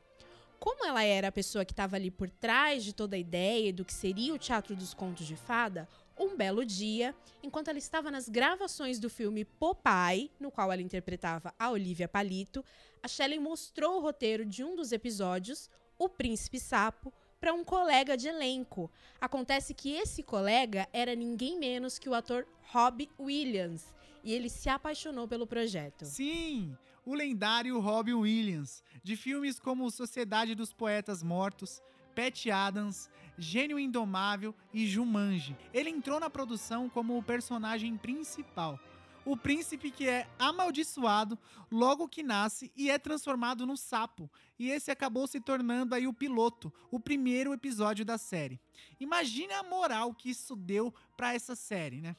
Como 0.58 0.84
ela 0.84 1.02
era 1.02 1.28
a 1.28 1.32
pessoa 1.32 1.64
que 1.64 1.72
estava 1.72 1.96
ali 1.96 2.10
por 2.10 2.28
trás 2.28 2.82
de 2.82 2.92
toda 2.92 3.16
a 3.16 3.18
ideia 3.18 3.72
do 3.72 3.84
que 3.84 3.92
seria 3.92 4.34
o 4.34 4.38
Teatro 4.38 4.74
dos 4.74 4.92
Contos 4.94 5.26
de 5.26 5.36
Fada, 5.36 5.88
um 6.18 6.36
belo 6.36 6.64
dia, 6.64 7.14
enquanto 7.42 7.68
ela 7.68 7.78
estava 7.78 8.10
nas 8.10 8.28
gravações 8.28 8.98
do 8.98 9.08
filme 9.08 9.44
Popeye, 9.44 10.30
no 10.38 10.50
qual 10.50 10.72
ela 10.72 10.82
interpretava 10.82 11.54
a 11.58 11.70
Olivia 11.70 12.08
Palito, 12.08 12.64
a 13.02 13.08
Shelley 13.08 13.38
mostrou 13.38 13.98
o 13.98 14.00
roteiro 14.00 14.44
de 14.44 14.64
um 14.64 14.74
dos 14.74 14.92
episódios, 14.92 15.70
O 15.98 16.08
Príncipe 16.08 16.58
Sapo, 16.58 17.12
para 17.40 17.54
um 17.54 17.64
colega 17.64 18.16
de 18.16 18.28
elenco. 18.28 18.90
Acontece 19.20 19.72
que 19.72 19.92
esse 19.92 20.22
colega 20.22 20.88
era 20.92 21.14
ninguém 21.14 21.58
menos 21.58 21.98
que 21.98 22.08
o 22.08 22.14
ator 22.14 22.46
Robbie 22.72 23.10
Williams, 23.18 23.92
e 24.24 24.32
ele 24.32 24.48
se 24.48 24.68
apaixonou 24.68 25.28
pelo 25.28 25.46
projeto. 25.46 26.04
Sim, 26.04 26.76
o 27.06 27.14
lendário 27.14 27.78
Robin 27.78 28.14
Williams, 28.14 28.82
de 29.02 29.16
filmes 29.16 29.58
como 29.58 29.90
Sociedade 29.90 30.54
dos 30.54 30.72
Poetas 30.72 31.22
Mortos, 31.22 31.80
Pat 32.18 32.50
Adams, 32.50 33.08
Gênio 33.38 33.78
Indomável 33.78 34.52
e 34.74 34.88
Jumanji. 34.88 35.56
Ele 35.72 35.88
entrou 35.88 36.18
na 36.18 36.28
produção 36.28 36.88
como 36.88 37.16
o 37.16 37.22
personagem 37.22 37.96
principal. 37.96 38.76
O 39.24 39.36
príncipe 39.36 39.88
que 39.92 40.08
é 40.08 40.26
amaldiçoado 40.36 41.38
logo 41.70 42.08
que 42.08 42.24
nasce 42.24 42.72
e 42.76 42.90
é 42.90 42.98
transformado 42.98 43.64
no 43.64 43.76
sapo. 43.76 44.28
E 44.58 44.68
esse 44.68 44.90
acabou 44.90 45.28
se 45.28 45.38
tornando 45.38 45.94
aí 45.94 46.08
o 46.08 46.12
piloto, 46.12 46.72
o 46.90 46.98
primeiro 46.98 47.52
episódio 47.52 48.04
da 48.04 48.18
série. 48.18 48.58
Imagine 48.98 49.52
a 49.52 49.62
moral 49.62 50.12
que 50.12 50.30
isso 50.30 50.56
deu 50.56 50.92
para 51.16 51.34
essa 51.34 51.54
série, 51.54 52.00
né? 52.00 52.16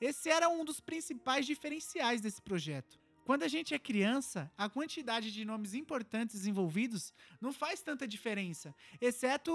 Esse 0.00 0.28
era 0.28 0.48
um 0.48 0.64
dos 0.64 0.80
principais 0.80 1.46
diferenciais 1.46 2.20
desse 2.20 2.42
projeto. 2.42 2.98
Quando 3.26 3.42
a 3.42 3.48
gente 3.48 3.74
é 3.74 3.78
criança, 3.78 4.48
a 4.56 4.68
quantidade 4.68 5.32
de 5.32 5.44
nomes 5.44 5.74
importantes 5.74 6.46
envolvidos 6.46 7.12
não 7.40 7.52
faz 7.52 7.82
tanta 7.82 8.06
diferença, 8.06 8.72
exceto, 9.00 9.50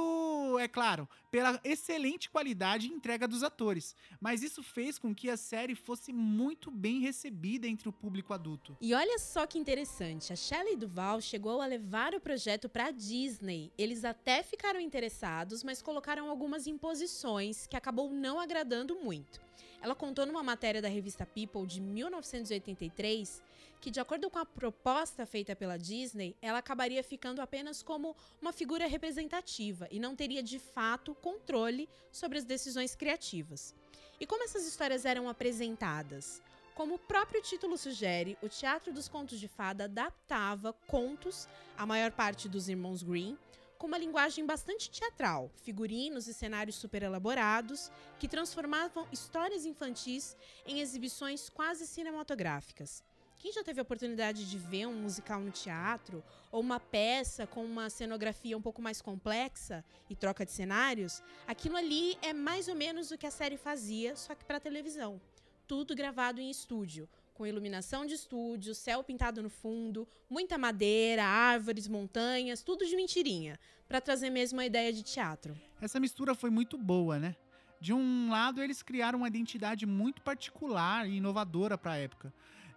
é 0.59 0.67
claro, 0.67 1.07
pela 1.31 1.57
excelente 1.63 2.29
qualidade 2.29 2.87
e 2.87 2.91
entrega 2.91 3.25
dos 3.29 3.43
atores. 3.43 3.95
Mas 4.19 4.43
isso 4.43 4.61
fez 4.61 4.99
com 4.99 5.15
que 5.15 5.29
a 5.29 5.37
série 5.37 5.73
fosse 5.73 6.11
muito 6.11 6.69
bem 6.69 6.99
recebida 6.99 7.65
entre 7.65 7.87
o 7.87 7.93
público 7.93 8.33
adulto. 8.33 8.75
E 8.81 8.93
olha 8.93 9.17
só 9.17 9.47
que 9.47 9.57
interessante, 9.57 10.33
a 10.33 10.35
Shelley 10.35 10.75
Duval 10.75 11.21
chegou 11.21 11.61
a 11.61 11.65
levar 11.65 12.13
o 12.13 12.19
projeto 12.19 12.67
para 12.67 12.91
Disney. 12.91 13.71
Eles 13.77 14.03
até 14.03 14.43
ficaram 14.43 14.81
interessados, 14.81 15.63
mas 15.63 15.81
colocaram 15.81 16.29
algumas 16.29 16.67
imposições 16.67 17.67
que 17.67 17.77
acabou 17.77 18.11
não 18.11 18.37
agradando 18.37 18.97
muito. 18.97 19.39
Ela 19.81 19.95
contou 19.95 20.25
numa 20.25 20.43
matéria 20.43 20.81
da 20.81 20.89
revista 20.89 21.25
People 21.25 21.65
de 21.65 21.79
1983 21.79 23.41
que, 23.81 23.89
de 23.89 24.00
acordo 24.00 24.29
com 24.29 24.38
a 24.38 24.45
proposta 24.45 25.25
feita 25.25 25.55
pela 25.55 25.75
Disney, 25.75 26.38
ela 26.39 26.59
acabaria 26.59 27.03
ficando 27.03 27.41
apenas 27.41 27.81
como 27.81 28.15
uma 28.39 28.53
figura 28.53 28.85
representativa 28.85 29.88
e 29.89 30.00
não 30.00 30.15
teria 30.15 30.43
de 30.43 30.59
fato 30.59 31.15
controle 31.15 31.89
sobre 32.11 32.38
as 32.38 32.45
decisões 32.45 32.95
criativas. 32.95 33.75
E 34.19 34.25
como 34.27 34.43
essas 34.43 34.67
histórias 34.67 35.03
eram 35.03 35.27
apresentadas? 35.27 36.43
Como 36.75 36.93
o 36.93 37.00
próprio 37.00 37.41
título 37.41 37.75
sugere, 37.75 38.38
o 38.41 38.47
Teatro 38.47 38.93
dos 38.93 39.07
Contos 39.07 39.39
de 39.39 39.47
Fada 39.47 39.85
adaptava 39.85 40.73
contos, 40.85 41.47
a 41.75 41.85
maior 41.85 42.11
parte 42.11 42.47
dos 42.47 42.69
irmãos 42.69 43.01
Green, 43.01 43.35
com 43.79 43.88
uma 43.88 43.97
linguagem 43.97 44.45
bastante 44.45 44.91
teatral, 44.91 45.50
figurinos 45.55 46.27
e 46.27 46.35
cenários 46.35 46.75
super 46.75 47.01
elaborados, 47.01 47.91
que 48.19 48.27
transformavam 48.27 49.07
histórias 49.11 49.65
infantis 49.65 50.38
em 50.67 50.79
exibições 50.79 51.50
quase 51.50 51.88
cinematográficas. 51.88 53.03
Quem 53.41 53.51
já 53.51 53.63
teve 53.63 53.79
a 53.79 53.81
oportunidade 53.81 54.48
de 54.48 54.55
ver 54.55 54.86
um 54.86 54.93
musical 54.93 55.41
no 55.41 55.50
teatro 55.50 56.24
ou 56.51 56.62
uma 56.62 56.79
peça 56.79 57.48
com 57.48 57.65
uma 57.65 57.89
cenografia 57.89 58.55
um 58.55 58.62
pouco 58.62 58.83
mais 58.83 59.01
complexa 59.01 59.83
e 60.07 60.15
troca 60.15 60.45
de 60.45 60.51
cenários, 60.51 61.24
aquilo 61.48 61.75
ali 61.75 62.15
é 62.21 62.33
mais 62.33 62.67
ou 62.67 62.75
menos 62.75 63.10
o 63.10 63.17
que 63.17 63.25
a 63.25 63.31
série 63.31 63.57
fazia, 63.57 64.15
só 64.15 64.36
que 64.36 64.45
para 64.45 64.60
televisão. 64.60 65.19
Tudo 65.67 65.95
gravado 65.95 66.39
em 66.39 66.51
estúdio, 66.51 67.10
com 67.33 67.48
iluminação 67.48 68.05
de 68.05 68.13
estúdio, 68.13 68.75
céu 68.75 69.03
pintado 69.03 69.41
no 69.41 69.50
fundo, 69.50 70.07
muita 70.29 70.55
madeira, 70.55 71.25
árvores, 71.25 71.88
montanhas, 71.88 72.62
tudo 72.62 72.86
de 72.86 72.95
mentirinha, 72.95 73.60
para 73.88 74.00
trazer 74.00 74.29
mesmo 74.29 74.60
a 74.60 74.67
ideia 74.67 74.93
de 74.93 75.01
teatro. 75.01 75.60
Essa 75.81 76.00
mistura 76.00 76.36
foi 76.36 76.51
muito 76.51 76.77
boa, 76.77 77.17
né? 77.17 77.36
De 77.79 77.91
um 77.91 78.29
lado, 78.29 78.62
eles 78.62 78.83
criaram 78.83 79.17
uma 79.17 79.27
identidade 79.27 79.88
muito 79.88 80.21
particular 80.21 81.10
e 81.10 81.15
inovadora 81.15 81.75
para 81.75 81.93
a 81.93 81.98
época. 81.98 82.31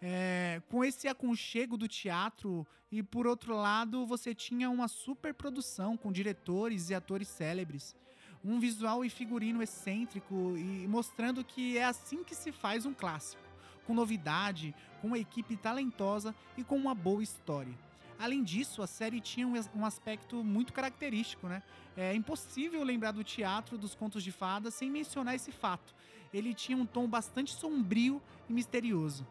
É, 0.07 0.61
com 0.69 0.85
esse 0.85 1.09
aconchego 1.09 1.79
do 1.79 1.89
teatro, 1.89 2.67
e 2.93 3.03
por 3.03 3.27
outro 3.27 3.57
lado, 3.57 4.05
você 4.05 4.35
tinha 4.35 4.69
uma 4.69 4.87
super 4.87 5.33
produção 5.33 5.97
com 5.97 6.13
diretores 6.13 6.91
e 6.91 6.95
atores 6.95 7.27
célebres. 7.27 7.97
Um 8.45 8.61
visual 8.61 9.03
e 9.03 9.09
figurino 9.09 9.63
excêntrico 9.63 10.59
e 10.59 10.87
mostrando 10.87 11.43
que 11.43 11.79
é 11.79 11.85
assim 11.85 12.23
que 12.23 12.35
se 12.35 12.53
faz 12.53 12.85
um 12.85 12.93
clássico 12.93 13.43
com 13.87 13.95
novidade, 13.95 14.75
com 15.01 15.07
uma 15.07 15.19
equipe 15.19 15.57
talentosa 15.57 16.35
e 16.55 16.63
com 16.63 16.77
uma 16.77 16.95
boa 16.95 17.23
história. 17.23 17.73
Além 18.19 18.45
disso, 18.45 18.83
a 18.83 18.87
série 18.87 19.23
tinha 19.23 19.49
um 19.75 19.87
aspecto 19.87 20.45
muito 20.45 20.75
característico, 20.75 21.49
né? 21.49 21.63
É 21.97 22.15
impossível 22.15 22.83
lembrar 22.85 23.13
do 23.13 23.25
teatro 23.25 23.79
dos 23.79 23.95
contos 23.95 24.23
de 24.23 24.31
fadas 24.31 24.75
sem 24.75 24.91
mencionar 24.91 25.35
esse 25.35 25.51
fato. 25.51 25.95
Ele 26.33 26.53
tinha 26.53 26.77
um 26.77 26.85
tom 26.85 27.09
bastante 27.09 27.55
sombrio 27.55 28.21
e 28.51 28.53
misterioso. 28.53 29.27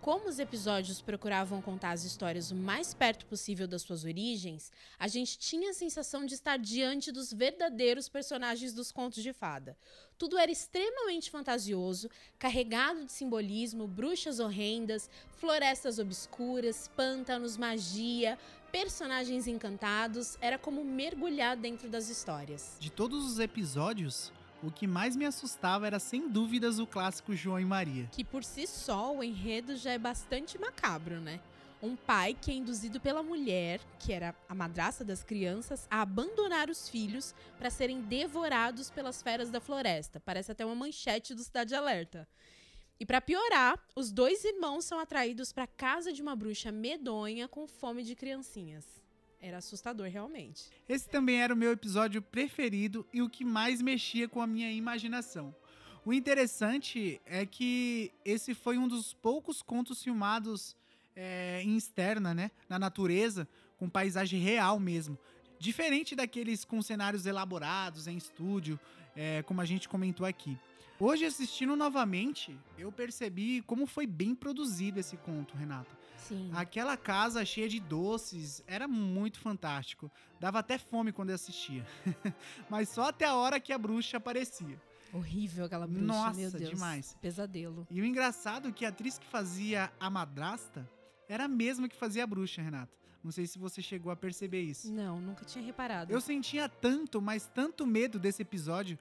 Como 0.00 0.30
os 0.30 0.38
episódios 0.38 1.02
procuravam 1.02 1.60
contar 1.60 1.90
as 1.90 2.04
histórias 2.04 2.50
o 2.50 2.54
mais 2.54 2.94
perto 2.94 3.26
possível 3.26 3.68
das 3.68 3.82
suas 3.82 4.02
origens, 4.02 4.72
a 4.98 5.06
gente 5.06 5.38
tinha 5.38 5.70
a 5.70 5.74
sensação 5.74 6.24
de 6.24 6.32
estar 6.32 6.58
diante 6.58 7.12
dos 7.12 7.30
verdadeiros 7.30 8.08
personagens 8.08 8.72
dos 8.72 8.90
contos 8.90 9.22
de 9.22 9.34
fada. 9.34 9.76
Tudo 10.16 10.38
era 10.38 10.50
extremamente 10.50 11.30
fantasioso, 11.30 12.08
carregado 12.38 13.04
de 13.04 13.12
simbolismo, 13.12 13.86
bruxas 13.86 14.40
horrendas, 14.40 15.10
florestas 15.36 15.98
obscuras, 15.98 16.88
pântanos, 16.96 17.58
magia, 17.58 18.38
personagens 18.72 19.46
encantados. 19.46 20.38
Era 20.40 20.56
como 20.56 20.82
mergulhar 20.82 21.58
dentro 21.58 21.90
das 21.90 22.08
histórias. 22.08 22.78
De 22.80 22.90
todos 22.90 23.22
os 23.30 23.38
episódios, 23.38 24.32
o 24.62 24.70
que 24.70 24.86
mais 24.86 25.16
me 25.16 25.24
assustava 25.24 25.86
era 25.86 25.98
sem 25.98 26.28
dúvidas 26.28 26.78
o 26.78 26.86
clássico 26.86 27.34
João 27.34 27.60
e 27.60 27.64
Maria. 27.64 28.08
Que 28.12 28.24
por 28.24 28.44
si 28.44 28.66
só 28.66 29.14
o 29.14 29.22
enredo 29.22 29.76
já 29.76 29.92
é 29.92 29.98
bastante 29.98 30.58
macabro, 30.58 31.20
né? 31.20 31.40
Um 31.82 31.96
pai 31.96 32.36
que 32.38 32.50
é 32.50 32.54
induzido 32.54 33.00
pela 33.00 33.22
mulher, 33.22 33.80
que 33.98 34.12
era 34.12 34.34
a 34.46 34.54
madraça 34.54 35.02
das 35.02 35.24
crianças, 35.24 35.86
a 35.90 36.02
abandonar 36.02 36.68
os 36.68 36.90
filhos 36.90 37.34
para 37.58 37.70
serem 37.70 38.02
devorados 38.02 38.90
pelas 38.90 39.22
feras 39.22 39.50
da 39.50 39.60
floresta. 39.60 40.20
Parece 40.20 40.52
até 40.52 40.64
uma 40.64 40.74
manchete 40.74 41.34
do 41.34 41.42
Cidade 41.42 41.74
Alerta. 41.74 42.28
E 42.98 43.06
para 43.06 43.18
piorar, 43.18 43.82
os 43.96 44.12
dois 44.12 44.44
irmãos 44.44 44.84
são 44.84 44.98
atraídos 44.98 45.54
para 45.54 45.66
casa 45.66 46.12
de 46.12 46.20
uma 46.20 46.36
bruxa 46.36 46.70
medonha 46.70 47.48
com 47.48 47.66
fome 47.66 48.02
de 48.02 48.14
criancinhas. 48.14 48.99
Era 49.40 49.56
assustador, 49.58 50.08
realmente. 50.08 50.70
Esse 50.88 51.08
também 51.08 51.40
era 51.40 51.54
o 51.54 51.56
meu 51.56 51.72
episódio 51.72 52.20
preferido 52.20 53.06
e 53.12 53.22
o 53.22 53.28
que 53.28 53.44
mais 53.44 53.80
mexia 53.80 54.28
com 54.28 54.42
a 54.42 54.46
minha 54.46 54.70
imaginação. 54.70 55.54
O 56.04 56.12
interessante 56.12 57.20
é 57.24 57.46
que 57.46 58.12
esse 58.24 58.54
foi 58.54 58.76
um 58.76 58.86
dos 58.86 59.14
poucos 59.14 59.62
contos 59.62 60.02
filmados 60.02 60.76
é, 61.16 61.62
em 61.62 61.76
externa, 61.76 62.34
né? 62.34 62.50
Na 62.68 62.78
natureza, 62.78 63.48
com 63.78 63.88
paisagem 63.88 64.40
real 64.40 64.78
mesmo. 64.78 65.18
Diferente 65.58 66.14
daqueles 66.14 66.64
com 66.64 66.80
cenários 66.82 67.26
elaborados 67.26 68.06
em 68.06 68.16
estúdio, 68.16 68.78
é, 69.16 69.42
como 69.42 69.60
a 69.60 69.64
gente 69.64 69.88
comentou 69.88 70.26
aqui. 70.26 70.58
Hoje, 70.98 71.24
assistindo 71.24 71.74
novamente, 71.76 72.54
eu 72.76 72.92
percebi 72.92 73.62
como 73.62 73.86
foi 73.86 74.06
bem 74.06 74.34
produzido 74.34 75.00
esse 75.00 75.16
conto, 75.16 75.56
Renata. 75.56 75.99
Sim. 76.28 76.50
Aquela 76.54 76.96
casa 76.96 77.44
cheia 77.44 77.68
de 77.68 77.80
doces 77.80 78.62
era 78.66 78.86
muito 78.86 79.38
fantástico. 79.40 80.10
Dava 80.38 80.58
até 80.58 80.78
fome 80.78 81.12
quando 81.12 81.30
eu 81.30 81.34
assistia. 81.34 81.86
Mas 82.70 82.88
só 82.88 83.08
até 83.08 83.26
a 83.26 83.34
hora 83.34 83.60
que 83.60 83.72
a 83.72 83.78
bruxa 83.78 84.16
aparecia. 84.16 84.80
Horrível 85.12 85.64
aquela 85.64 85.86
bruxa, 85.86 86.04
Nossa, 86.06 86.38
meu 86.38 86.50
Deus. 86.50 86.70
demais. 86.70 87.16
Pesadelo. 87.20 87.86
E 87.90 88.00
o 88.00 88.04
engraçado 88.04 88.68
é 88.68 88.72
que 88.72 88.84
a 88.84 88.90
atriz 88.90 89.18
que 89.18 89.26
fazia 89.26 89.92
a 89.98 90.08
madrasta 90.08 90.88
era 91.28 91.44
a 91.44 91.48
mesma 91.48 91.88
que 91.88 91.96
fazia 91.96 92.24
a 92.24 92.26
bruxa, 92.26 92.62
Renata. 92.62 93.00
Não 93.22 93.30
sei 93.30 93.46
se 93.46 93.58
você 93.58 93.82
chegou 93.82 94.10
a 94.10 94.16
perceber 94.16 94.62
isso. 94.62 94.90
Não, 94.90 95.20
nunca 95.20 95.44
tinha 95.44 95.62
reparado. 95.64 96.10
Eu 96.10 96.20
sentia 96.20 96.68
tanto, 96.68 97.20
mas 97.20 97.46
tanto 97.46 97.86
medo 97.86 98.18
desse 98.18 98.40
episódio 98.40 98.98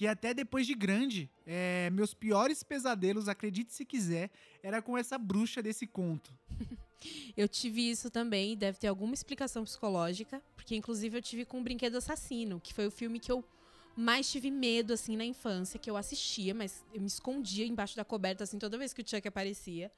que 0.00 0.06
até 0.06 0.32
depois 0.32 0.66
de 0.66 0.72
grande, 0.72 1.30
é, 1.46 1.90
meus 1.90 2.14
piores 2.14 2.62
pesadelos, 2.62 3.28
acredite 3.28 3.74
se 3.74 3.84
quiser, 3.84 4.30
era 4.62 4.80
com 4.80 4.96
essa 4.96 5.18
bruxa 5.18 5.62
desse 5.62 5.86
conto. 5.86 6.32
eu 7.36 7.46
tive 7.46 7.90
isso 7.90 8.08
também, 8.08 8.56
deve 8.56 8.78
ter 8.78 8.86
alguma 8.86 9.12
explicação 9.12 9.62
psicológica, 9.62 10.40
porque 10.56 10.74
inclusive 10.74 11.18
eu 11.18 11.20
tive 11.20 11.44
com 11.44 11.60
o 11.60 11.62
Brinquedo 11.62 11.98
Assassino, 11.98 12.58
que 12.58 12.72
foi 12.72 12.86
o 12.86 12.90
filme 12.90 13.20
que 13.20 13.30
eu 13.30 13.44
mais 13.94 14.30
tive 14.30 14.50
medo, 14.50 14.94
assim, 14.94 15.18
na 15.18 15.24
infância, 15.26 15.78
que 15.78 15.90
eu 15.90 15.98
assistia, 15.98 16.54
mas 16.54 16.82
eu 16.94 17.00
me 17.02 17.06
escondia 17.06 17.66
embaixo 17.66 17.94
da 17.94 18.02
coberta, 18.02 18.44
assim, 18.44 18.58
toda 18.58 18.78
vez 18.78 18.94
que 18.94 19.02
o 19.02 19.06
Chuck 19.06 19.28
aparecia. 19.28 19.92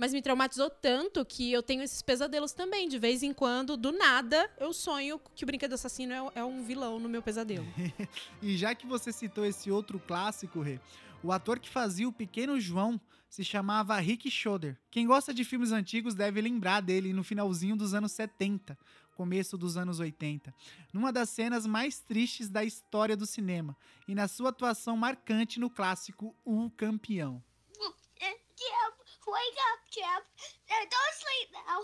Mas 0.00 0.14
me 0.14 0.22
traumatizou 0.22 0.70
tanto 0.70 1.22
que 1.26 1.52
eu 1.52 1.62
tenho 1.62 1.82
esses 1.82 2.00
pesadelos 2.00 2.54
também. 2.54 2.88
De 2.88 2.98
vez 2.98 3.22
em 3.22 3.34
quando, 3.34 3.76
do 3.76 3.92
nada, 3.92 4.50
eu 4.58 4.72
sonho 4.72 5.20
que 5.36 5.44
o 5.44 5.46
brinquedo 5.46 5.74
assassino 5.74 6.14
é, 6.14 6.40
é 6.40 6.42
um 6.42 6.64
vilão 6.64 6.98
no 6.98 7.06
meu 7.06 7.20
pesadelo. 7.20 7.66
e 8.40 8.56
já 8.56 8.74
que 8.74 8.86
você 8.86 9.12
citou 9.12 9.44
esse 9.44 9.70
outro 9.70 10.00
clássico, 10.00 10.62
Rê, 10.62 10.80
o 11.22 11.30
ator 11.30 11.58
que 11.58 11.68
fazia 11.68 12.08
o 12.08 12.12
pequeno 12.14 12.58
João 12.58 12.98
se 13.28 13.44
chamava 13.44 13.94
Rick 14.00 14.30
Schroeder. 14.30 14.78
Quem 14.90 15.06
gosta 15.06 15.34
de 15.34 15.44
filmes 15.44 15.70
antigos 15.70 16.14
deve 16.14 16.40
lembrar 16.40 16.80
dele 16.80 17.12
no 17.12 17.22
finalzinho 17.22 17.76
dos 17.76 17.92
anos 17.92 18.12
70, 18.12 18.78
começo 19.14 19.58
dos 19.58 19.76
anos 19.76 20.00
80, 20.00 20.54
numa 20.94 21.12
das 21.12 21.28
cenas 21.28 21.66
mais 21.66 22.00
tristes 22.00 22.48
da 22.48 22.64
história 22.64 23.14
do 23.14 23.26
cinema 23.26 23.76
e 24.08 24.14
na 24.14 24.26
sua 24.28 24.48
atuação 24.48 24.96
marcante 24.96 25.60
no 25.60 25.68
clássico 25.68 26.34
O 26.42 26.70
Campeão. 26.70 27.44
Wake 29.30 29.58
up, 29.70 29.80
Chap. 29.90 30.24
Don't 30.68 31.14
sleep 31.14 31.52
now. 31.52 31.78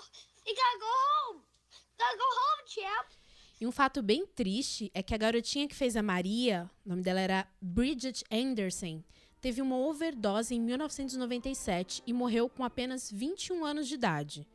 You 0.44 0.54
gotta 0.56 0.78
go 0.80 0.92
home. 1.06 1.42
Gotta 1.96 2.18
go 2.18 2.24
home, 2.24 2.62
Chap. 2.66 3.06
E 3.60 3.66
um 3.66 3.70
fato 3.70 4.02
bem 4.02 4.26
triste 4.26 4.90
é 4.92 5.00
que 5.00 5.14
a 5.14 5.16
garotinha 5.16 5.68
que 5.68 5.74
fez 5.74 5.96
a 5.96 6.02
Maria, 6.02 6.68
o 6.84 6.88
nome 6.88 7.02
dela 7.02 7.20
era 7.20 7.46
Bridget 7.60 8.24
Anderson, 8.32 9.00
teve 9.40 9.62
uma 9.62 9.78
overdose 9.78 10.56
em 10.56 10.60
1997 10.60 12.02
e 12.04 12.12
morreu 12.12 12.48
com 12.48 12.64
apenas 12.64 13.12
21 13.12 13.64
anos 13.64 13.86
de 13.86 13.94
idade. 13.94 14.46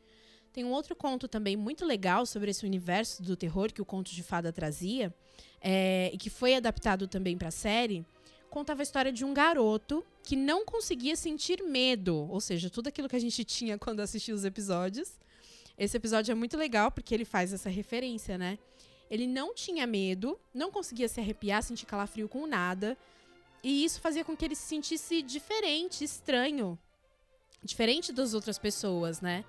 Tem 0.52 0.62
um 0.62 0.70
outro 0.70 0.94
conto 0.94 1.26
também 1.26 1.56
muito 1.56 1.86
legal 1.86 2.26
sobre 2.26 2.50
esse 2.50 2.66
universo 2.66 3.22
do 3.22 3.36
terror 3.36 3.72
que 3.72 3.80
o 3.80 3.86
conto 3.86 4.12
de 4.12 4.22
fada 4.22 4.52
trazia, 4.52 5.14
é, 5.62 6.10
e 6.12 6.18
que 6.18 6.28
foi 6.28 6.54
adaptado 6.54 7.08
também 7.08 7.38
para 7.38 7.48
a 7.48 7.52
série, 7.52 8.04
contava 8.52 8.82
a 8.82 8.84
história 8.84 9.10
de 9.10 9.24
um 9.24 9.32
garoto 9.32 10.04
que 10.22 10.36
não 10.36 10.66
conseguia 10.66 11.16
sentir 11.16 11.62
medo, 11.62 12.28
ou 12.30 12.38
seja, 12.38 12.68
tudo 12.68 12.88
aquilo 12.88 13.08
que 13.08 13.16
a 13.16 13.18
gente 13.18 13.42
tinha 13.44 13.78
quando 13.78 14.00
assistia 14.00 14.34
os 14.34 14.44
episódios. 14.44 15.18
Esse 15.78 15.96
episódio 15.96 16.32
é 16.32 16.34
muito 16.34 16.54
legal 16.54 16.90
porque 16.90 17.14
ele 17.14 17.24
faz 17.24 17.50
essa 17.54 17.70
referência, 17.70 18.36
né? 18.36 18.58
Ele 19.10 19.26
não 19.26 19.54
tinha 19.54 19.86
medo, 19.86 20.38
não 20.52 20.70
conseguia 20.70 21.08
se 21.08 21.18
arrepiar, 21.18 21.62
sentir 21.62 21.86
calafrio 21.86 22.28
com 22.28 22.46
nada, 22.46 22.96
e 23.62 23.84
isso 23.84 24.02
fazia 24.02 24.22
com 24.22 24.36
que 24.36 24.44
ele 24.44 24.54
se 24.54 24.66
sentisse 24.66 25.22
diferente, 25.22 26.04
estranho, 26.04 26.78
diferente 27.64 28.12
das 28.12 28.34
outras 28.34 28.58
pessoas, 28.58 29.22
né? 29.22 29.46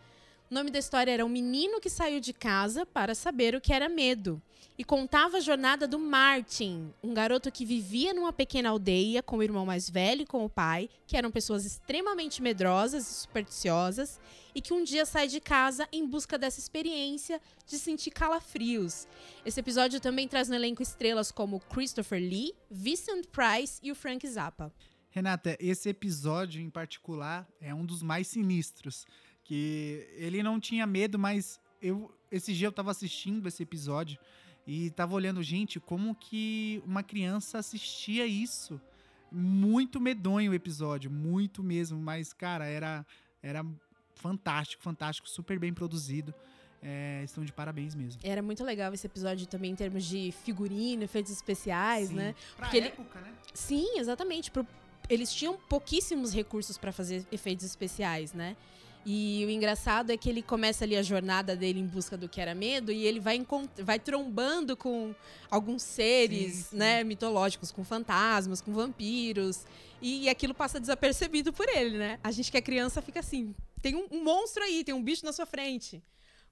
O 0.53 0.61
nome 0.61 0.69
da 0.69 0.77
história 0.77 1.11
era 1.11 1.25
Um 1.25 1.29
Menino 1.29 1.81
que 1.81 1.89
Saiu 1.89 2.19
de 2.19 2.31
Casa 2.31 2.85
para 2.85 3.15
Saber 3.15 3.55
o 3.55 3.59
que 3.59 3.73
Era 3.73 3.89
Medo. 3.89 4.39
E 4.77 4.83
contava 4.83 5.37
a 5.37 5.39
jornada 5.39 5.87
do 5.87 5.97
Martin, 5.97 6.93
um 7.01 7.11
garoto 7.11 7.51
que 7.51 7.65
vivia 7.65 8.13
numa 8.13 8.31
pequena 8.31 8.69
aldeia 8.69 9.23
com 9.23 9.37
o 9.37 9.41
irmão 9.41 9.65
mais 9.65 9.89
velho 9.89 10.21
e 10.21 10.25
com 10.27 10.45
o 10.45 10.49
pai, 10.49 10.91
que 11.07 11.17
eram 11.17 11.31
pessoas 11.31 11.65
extremamente 11.65 12.39
medrosas 12.39 13.09
e 13.09 13.13
supersticiosas, 13.21 14.21
e 14.53 14.61
que 14.61 14.75
um 14.75 14.83
dia 14.83 15.07
sai 15.07 15.27
de 15.27 15.39
casa 15.39 15.89
em 15.91 16.07
busca 16.07 16.37
dessa 16.37 16.59
experiência 16.59 17.41
de 17.65 17.79
sentir 17.79 18.11
calafrios. 18.11 19.07
Esse 19.43 19.59
episódio 19.59 19.99
também 19.99 20.27
traz 20.27 20.49
no 20.49 20.53
elenco 20.53 20.83
estrelas 20.83 21.31
como 21.31 21.61
Christopher 21.61 22.21
Lee, 22.21 22.53
Vincent 22.69 23.25
Price 23.25 23.79
e 23.81 23.91
o 23.91 23.95
Frank 23.95 24.27
Zappa. 24.27 24.71
Renata, 25.09 25.55
esse 25.59 25.89
episódio 25.89 26.61
em 26.61 26.69
particular 26.71 27.47
é 27.59 27.73
um 27.73 27.85
dos 27.85 28.01
mais 28.01 28.27
sinistros 28.27 29.05
que 29.43 30.07
ele 30.15 30.41
não 30.41 30.59
tinha 30.59 30.85
medo, 30.85 31.19
mas 31.19 31.59
eu 31.81 32.13
esse 32.31 32.53
dia 32.53 32.67
eu 32.67 32.71
tava 32.71 32.89
assistindo 32.89 33.47
esse 33.47 33.61
episódio 33.61 34.17
e 34.65 34.89
tava 34.91 35.13
olhando, 35.13 35.43
gente, 35.43 35.79
como 35.79 36.15
que 36.15 36.81
uma 36.85 37.03
criança 37.03 37.59
assistia 37.59 38.25
isso. 38.25 38.81
Muito 39.31 39.99
medonho 39.99 40.51
o 40.51 40.55
episódio, 40.55 41.11
muito 41.11 41.63
mesmo, 41.63 41.99
mas 41.99 42.33
cara, 42.33 42.65
era 42.65 43.05
era 43.41 43.65
fantástico, 44.15 44.81
fantástico, 44.81 45.29
super 45.29 45.59
bem 45.59 45.73
produzido. 45.73 46.33
É, 46.85 47.21
estão 47.23 47.45
de 47.45 47.53
parabéns 47.53 47.95
mesmo. 47.95 48.19
Era 48.23 48.41
muito 48.41 48.61
legal 48.63 48.93
esse 48.93 49.07
episódio 49.07 49.47
também 49.47 49.71
em 49.71 49.75
termos 49.75 50.03
de 50.03 50.33
figurino, 50.43 51.03
efeitos 51.03 51.31
especiais, 51.31 52.09
Sim. 52.09 52.15
né? 52.15 52.35
Pra 52.57 52.67
Porque 52.67 52.79
época, 52.79 53.19
ele... 53.19 53.29
né? 53.29 53.35
Sim, 53.53 53.99
exatamente. 53.99 54.51
Pro... 54.51 54.67
Eles 55.09 55.33
tinham 55.33 55.57
pouquíssimos 55.69 56.33
recursos 56.33 56.77
para 56.77 56.91
fazer 56.91 57.25
efeitos 57.31 57.65
especiais, 57.65 58.33
né? 58.33 58.57
E 59.05 59.43
o 59.45 59.49
engraçado 59.49 60.11
é 60.11 60.17
que 60.17 60.29
ele 60.29 60.41
começa 60.41 60.85
ali 60.85 60.95
a 60.95 61.03
jornada 61.03 61.55
dele 61.55 61.79
em 61.79 61.85
busca 61.85 62.15
do 62.15 62.29
que 62.29 62.39
era 62.39 62.55
medo 62.55 62.91
e 62.91 63.05
ele 63.05 63.19
vai, 63.19 63.45
vai 63.79 63.99
trombando 63.99 64.77
com 64.77 65.13
alguns 65.51 65.81
seres, 65.81 66.53
sim, 66.53 66.63
sim. 66.63 66.77
né, 66.77 67.03
mitológicos, 67.03 67.71
com 67.71 67.83
fantasmas, 67.83 68.61
com 68.61 68.71
vampiros. 68.71 69.65
E 70.01 70.29
aquilo 70.29 70.53
passa 70.53 70.79
desapercebido 70.79 71.51
por 71.51 71.67
ele, 71.67 71.97
né? 71.97 72.19
A 72.23 72.31
gente 72.31 72.51
que 72.51 72.57
é 72.57 72.61
criança 72.61 73.01
fica 73.01 73.19
assim, 73.19 73.53
tem 73.81 73.95
um, 73.95 74.07
um 74.11 74.23
monstro 74.23 74.63
aí, 74.63 74.83
tem 74.83 74.93
um 74.93 75.03
bicho 75.03 75.25
na 75.25 75.33
sua 75.33 75.45
frente. 75.45 76.01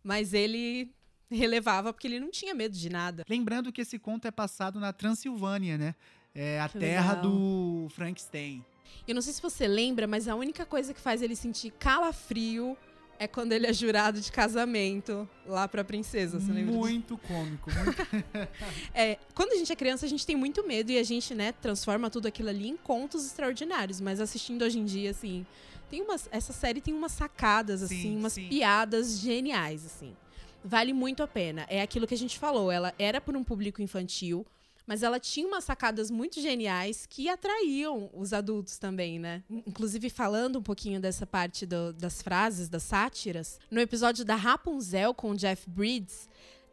Mas 0.04 0.34
ele 0.34 0.94
relevava 1.30 1.94
porque 1.94 2.08
ele 2.08 2.20
não 2.20 2.30
tinha 2.30 2.54
medo 2.54 2.76
de 2.76 2.90
nada. 2.90 3.24
Lembrando 3.30 3.72
que 3.72 3.82
esse 3.82 3.98
conto 3.98 4.28
é 4.28 4.32
passado 4.32 4.80
na 4.80 4.92
Transilvânia, 4.92 5.78
né? 5.78 5.96
É 6.34 6.60
a 6.60 6.68
que 6.68 6.80
terra 6.80 7.16
legal. 7.16 7.30
do 7.30 7.88
Frankenstein. 7.90 8.64
Eu 9.08 9.15
não 9.15 9.21
sei 9.21 9.34
se 9.34 9.41
você 9.41 9.67
lembra, 9.67 10.08
mas 10.08 10.27
a 10.27 10.36
única 10.36 10.65
coisa 10.65 10.93
que 10.93 10.99
faz 10.99 11.21
ele 11.21 11.36
sentir 11.36 11.71
calafrio 11.71 12.77
é 13.21 13.27
quando 13.27 13.51
ele 13.54 13.67
é 13.67 13.73
jurado 13.73 14.19
de 14.19 14.32
casamento 14.32 15.30
lá 15.45 15.67
pra 15.67 15.84
princesa, 15.84 16.39
você 16.39 16.51
lembra 16.51 16.73
Muito 16.73 17.15
disso? 17.15 17.27
cômico. 17.27 17.69
Muito... 17.71 18.49
é, 18.95 19.19
quando 19.36 19.51
a 19.51 19.56
gente 19.58 19.71
é 19.71 19.75
criança, 19.75 20.08
a 20.08 20.10
gente 20.10 20.25
tem 20.25 20.36
muito 20.36 20.65
medo 20.65 20.91
e 20.91 20.97
a 20.97 21.04
gente, 21.04 21.36
né, 21.36 21.51
transforma 21.51 22.10
tudo 22.10 22.27
aquilo 22.27 22.49
ali 22.49 22.67
em 22.67 22.75
contos 22.75 23.23
extraordinários. 23.23 24.01
Mas 24.01 24.19
assistindo 24.19 24.63
hoje 24.63 24.80
em 24.80 24.86
dia, 24.86 25.12
assim, 25.12 25.45
tem 25.88 26.01
umas. 26.01 26.27
Essa 26.32 26.51
série 26.51 26.82
tem 26.82 26.95
umas 26.95 27.12
sacadas, 27.12 27.84
assim, 27.84 28.01
sim, 28.01 28.17
umas 28.17 28.34
sim. 28.34 28.47
piadas 28.47 29.19
geniais, 29.19 29.86
assim. 29.86 30.15
Vale 30.63 30.91
muito 30.91 31.21
a 31.21 31.27
pena. 31.27 31.67
É 31.69 31.80
aquilo 31.80 32.08
que 32.08 32.15
a 32.15 32.17
gente 32.17 32.39
falou. 32.39 32.71
Ela 32.71 32.91
era 32.97 33.21
por 33.21 33.38
um 33.38 33.43
público 33.43 33.84
infantil 33.84 34.43
mas 34.86 35.04
ela 35.04 35.20
tinha 35.20 35.48
umas 35.48 35.63
sacadas 35.63 36.12
muito 36.12 36.41
geniais 36.41 37.06
que 37.06 37.30
atraíam 37.30 38.10
os 38.13 38.34
adultos 38.34 38.78
também, 38.78 39.20
né? 39.20 39.44
Inclusive, 39.50 40.10
falando 40.10 40.60
um 40.60 40.63
pouquinho 40.63 41.00
dessa 41.00 41.26
parte 41.26 41.65
do, 41.65 41.94
das 41.94 42.22
frases, 42.22 42.70
das 42.70 42.84
sátiras, 42.84 43.60
no 43.70 43.80
episódio 43.80 44.26
da 44.26 44.36
Rapunzel 44.36 45.13
com 45.13 45.32
o 45.32 45.36
Jeff 45.36 45.70
Bridges, 45.70 46.30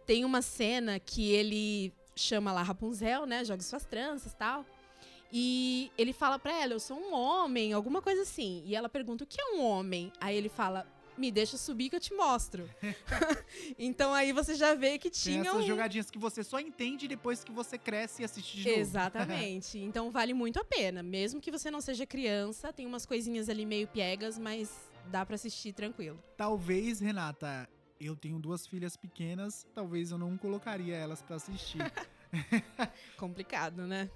tem 0.07 0.25
uma 0.25 0.43
cena 0.43 0.99
que 0.99 1.31
ele 1.31 1.93
chama 2.17 2.53
lá 2.53 2.63
Rapunzel, 2.63 3.27
né? 3.27 3.45
Joga 3.45 3.63
suas 3.63 3.85
tranças 3.85 4.35
tal. 4.35 4.65
E 5.33 5.93
ele 5.99 6.13
fala 6.13 6.39
pra 6.39 6.53
ela, 6.59 6.73
eu 6.73 6.81
sou 6.81 6.99
um 6.99 7.13
homem, 7.13 7.73
alguma 7.73 8.01
coisa 8.01 8.23
assim. 8.23 8.63
E 8.65 8.75
ela 8.75 8.89
pergunta, 8.89 9.25
o 9.25 9.27
que 9.27 9.41
é 9.41 9.45
um 9.55 9.63
homem? 9.63 10.11
Aí 10.21 10.37
ele 10.37 10.49
fala, 10.49 10.87
me 11.19 11.31
deixa 11.31 11.57
subir 11.57 11.91
que 11.91 11.97
eu 11.97 12.01
te 12.01 12.15
mostro. 12.15 12.69
então 13.79 14.15
aí 14.15 14.33
você 14.33 14.55
já 14.55 14.75
vê 14.75 14.99
que 14.99 15.11
tinha. 15.11 15.43
Tem 15.43 15.51
essas 15.51 15.65
um... 15.65 15.67
jogadinhas 15.67 16.11
que 16.11 16.19
você 16.19 16.43
só 16.43 16.59
entende 16.59 17.09
depois 17.09 17.45
que 17.45 17.53
você 17.53 17.77
cresce 17.77 18.23
e 18.23 18.25
assiste 18.25 18.57
de 18.59 18.69
novo. 18.69 18.81
Exatamente. 18.81 19.79
então 19.83 20.11
vale 20.11 20.35
muito 20.35 20.59
a 20.59 20.65
pena. 20.65 21.03
Mesmo 21.03 21.41
que 21.41 21.51
você 21.51 21.71
não 21.71 21.81
seja 21.81 22.07
criança, 22.07 22.73
tem 22.73 22.87
umas 22.87 23.05
coisinhas 23.05 23.49
ali 23.49 23.67
meio 23.67 23.89
piegas, 23.89 24.39
mas 24.39 24.71
dá 25.07 25.25
para 25.25 25.35
assistir 25.35 25.73
tranquilo. 25.73 26.23
Talvez, 26.37 27.01
Renata, 27.01 27.69
eu 28.01 28.15
tenho 28.15 28.39
duas 28.39 28.67
filhas 28.67 28.97
pequenas, 28.97 29.67
talvez 29.75 30.11
eu 30.11 30.19
não 30.19 30.37
colocaria 30.37 30.97
elas 30.97 31.23
para 31.23 31.37
assistir. 31.37 31.81
Complicado, 33.17 33.87
né? 33.87 34.11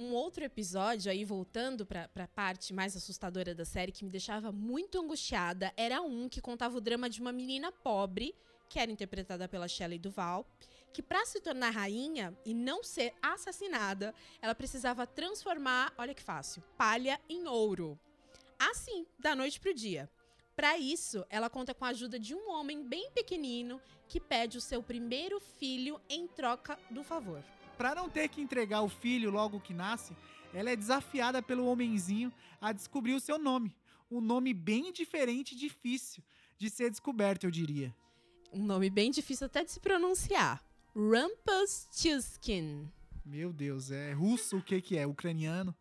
Um 0.00 0.14
outro 0.14 0.42
episódio, 0.42 1.12
aí 1.12 1.26
voltando 1.26 1.84
para 1.84 2.08
a 2.16 2.26
parte 2.26 2.72
mais 2.72 2.96
assustadora 2.96 3.54
da 3.54 3.66
série, 3.66 3.92
que 3.92 4.02
me 4.02 4.08
deixava 4.08 4.50
muito 4.50 4.98
angustiada, 4.98 5.74
era 5.76 6.00
um 6.00 6.26
que 6.26 6.40
contava 6.40 6.78
o 6.78 6.80
drama 6.80 7.10
de 7.10 7.20
uma 7.20 7.30
menina 7.30 7.70
pobre, 7.70 8.34
que 8.66 8.78
era 8.78 8.90
interpretada 8.90 9.46
pela 9.46 9.68
Shelley 9.68 9.98
Duval, 9.98 10.46
que 10.90 11.02
para 11.02 11.26
se 11.26 11.38
tornar 11.38 11.68
rainha 11.68 12.34
e 12.46 12.54
não 12.54 12.82
ser 12.82 13.12
assassinada, 13.20 14.14
ela 14.40 14.54
precisava 14.54 15.06
transformar, 15.06 15.92
olha 15.98 16.14
que 16.14 16.22
fácil, 16.22 16.62
palha 16.78 17.20
em 17.28 17.46
ouro. 17.46 18.00
Assim, 18.58 19.06
da 19.18 19.36
noite 19.36 19.60
pro 19.60 19.74
dia. 19.74 20.08
Para 20.56 20.78
isso, 20.78 21.26
ela 21.28 21.50
conta 21.50 21.74
com 21.74 21.84
a 21.84 21.88
ajuda 21.88 22.18
de 22.18 22.34
um 22.34 22.50
homem 22.50 22.82
bem 22.82 23.10
pequenino 23.10 23.78
que 24.08 24.18
pede 24.18 24.56
o 24.56 24.62
seu 24.62 24.82
primeiro 24.82 25.38
filho 25.38 26.00
em 26.08 26.26
troca 26.26 26.78
do 26.90 27.04
favor 27.04 27.44
para 27.80 27.94
não 27.94 28.10
ter 28.10 28.28
que 28.28 28.42
entregar 28.42 28.82
o 28.82 28.90
filho 28.90 29.30
logo 29.30 29.58
que 29.58 29.72
nasce, 29.72 30.14
ela 30.52 30.68
é 30.68 30.76
desafiada 30.76 31.40
pelo 31.40 31.64
homenzinho 31.64 32.30
a 32.60 32.72
descobrir 32.72 33.14
o 33.14 33.20
seu 33.20 33.38
nome. 33.38 33.74
Um 34.10 34.20
nome 34.20 34.52
bem 34.52 34.92
diferente 34.92 35.52
e 35.52 35.56
difícil 35.56 36.22
de 36.58 36.68
ser 36.68 36.90
descoberto, 36.90 37.44
eu 37.44 37.50
diria. 37.50 37.96
Um 38.52 38.62
nome 38.62 38.90
bem 38.90 39.10
difícil 39.10 39.46
até 39.46 39.64
de 39.64 39.70
se 39.70 39.80
pronunciar. 39.80 40.62
Rumpelstiltskin. 40.94 42.86
Meu 43.24 43.50
Deus, 43.50 43.90
é 43.90 44.12
russo 44.12 44.58
o 44.58 44.62
que 44.62 44.82
que 44.82 44.98
é? 44.98 45.06
Ucraniano? 45.06 45.74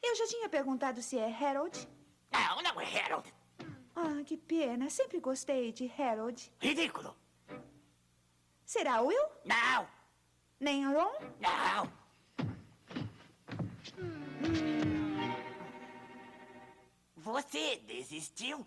Eu 0.00 0.14
já 0.14 0.28
tinha 0.28 0.48
perguntado 0.48 1.02
se 1.02 1.18
é 1.18 1.28
Harold. 1.28 1.88
Não, 2.30 2.62
não 2.62 2.80
é 2.80 3.00
Harold. 3.00 3.34
Ah, 3.96 4.22
que 4.24 4.36
pena. 4.36 4.88
Sempre 4.90 5.18
gostei 5.18 5.72
de 5.72 5.90
Harold. 5.98 6.52
Ridículo. 6.60 7.16
Será 8.64 9.00
Will? 9.00 9.26
Não. 9.44 10.03
Nem 10.64 10.86
Ron? 10.86 11.12
Não. 11.42 11.92
Você 17.18 17.76
desistiu? 17.86 18.66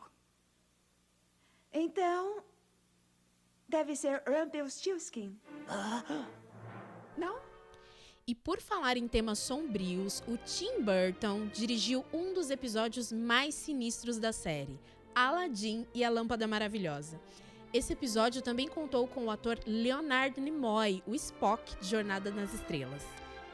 Então. 1.74 2.44
Deve 3.68 3.96
ser 3.96 4.22
Rumpelstiltskin. 4.28 5.36
Não? 7.18 7.40
E 8.28 8.36
por 8.36 8.62
falar 8.62 8.96
em 8.96 9.08
temas 9.08 9.40
sombrios, 9.40 10.22
o 10.28 10.38
Tim 10.38 10.84
Burton 10.84 11.48
dirigiu 11.48 12.06
um 12.14 12.32
dos 12.32 12.52
episódios 12.52 13.12
mais 13.12 13.56
sinistros 13.56 14.20
da 14.20 14.32
série, 14.32 14.80
Aladdin 15.16 15.88
e 15.96 16.04
a 16.04 16.12
Lâmpada 16.12 16.46
Maravilhosa. 16.46 17.20
Esse 17.78 17.94
episódio 17.94 18.42
também 18.42 18.68
contou 18.68 19.06
com 19.06 19.26
o 19.26 19.30
ator 19.30 19.60
Leonard 19.68 20.42
Nimoy, 20.42 21.04
o 21.06 21.14
Spock 21.14 21.80
de 21.80 21.88
Jornada 21.88 22.32
nas 22.32 22.52
Estrelas. 22.52 23.04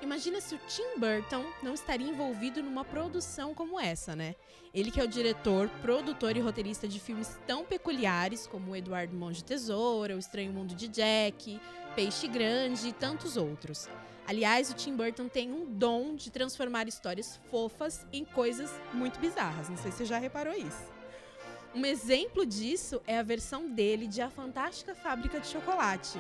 Imagina 0.02 0.40
se 0.40 0.56
o 0.56 0.60
Tim 0.60 0.98
Burton 0.98 1.44
não 1.62 1.74
estaria 1.74 2.08
envolvido 2.08 2.64
numa 2.64 2.86
produção 2.86 3.54
como 3.54 3.78
essa, 3.78 4.16
né? 4.16 4.34
Ele 4.74 4.92
que 4.92 5.02
é 5.02 5.04
o 5.04 5.10
diretor, 5.10 5.68
produtor 5.82 6.38
e 6.38 6.40
roteirista 6.40 6.88
de 6.88 7.02
filmes 7.02 7.38
tão 7.46 7.66
peculiares 7.66 8.48
como 8.48 8.72
o 8.72 8.76
Eduardo 8.78 9.14
Mão 9.14 9.30
de 9.30 9.44
Tesoura, 9.44 10.16
O 10.16 10.20
Estranho 10.20 10.54
Mundo 10.54 10.74
de 10.74 10.88
Jack, 10.88 11.60
Peixe 11.94 12.30
Grande 12.30 12.88
e 12.88 12.94
tantos 12.94 13.36
outros. 13.36 13.90
Aliás, 14.26 14.72
o 14.72 14.74
Tim 14.74 14.96
Burton 14.96 15.28
tem 15.28 15.52
um 15.52 15.66
dom 15.66 16.16
de 16.16 16.32
transformar 16.32 16.88
histórias 16.88 17.42
fofas 17.52 18.08
em 18.14 18.24
coisas 18.24 18.72
muito 18.94 19.20
bizarras. 19.20 19.68
Não 19.68 19.76
sei 19.76 19.92
se 19.92 19.98
você 19.98 20.06
já 20.06 20.18
reparou 20.18 20.54
isso. 20.54 21.03
Um 21.76 21.86
exemplo 21.88 22.46
disso 22.46 23.02
é 23.08 23.18
a 23.18 23.24
versão 23.24 23.68
dele 23.68 24.06
de 24.06 24.22
A 24.22 24.30
Fantástica 24.30 24.94
Fábrica 24.94 25.40
de 25.40 25.48
Chocolate. 25.48 26.20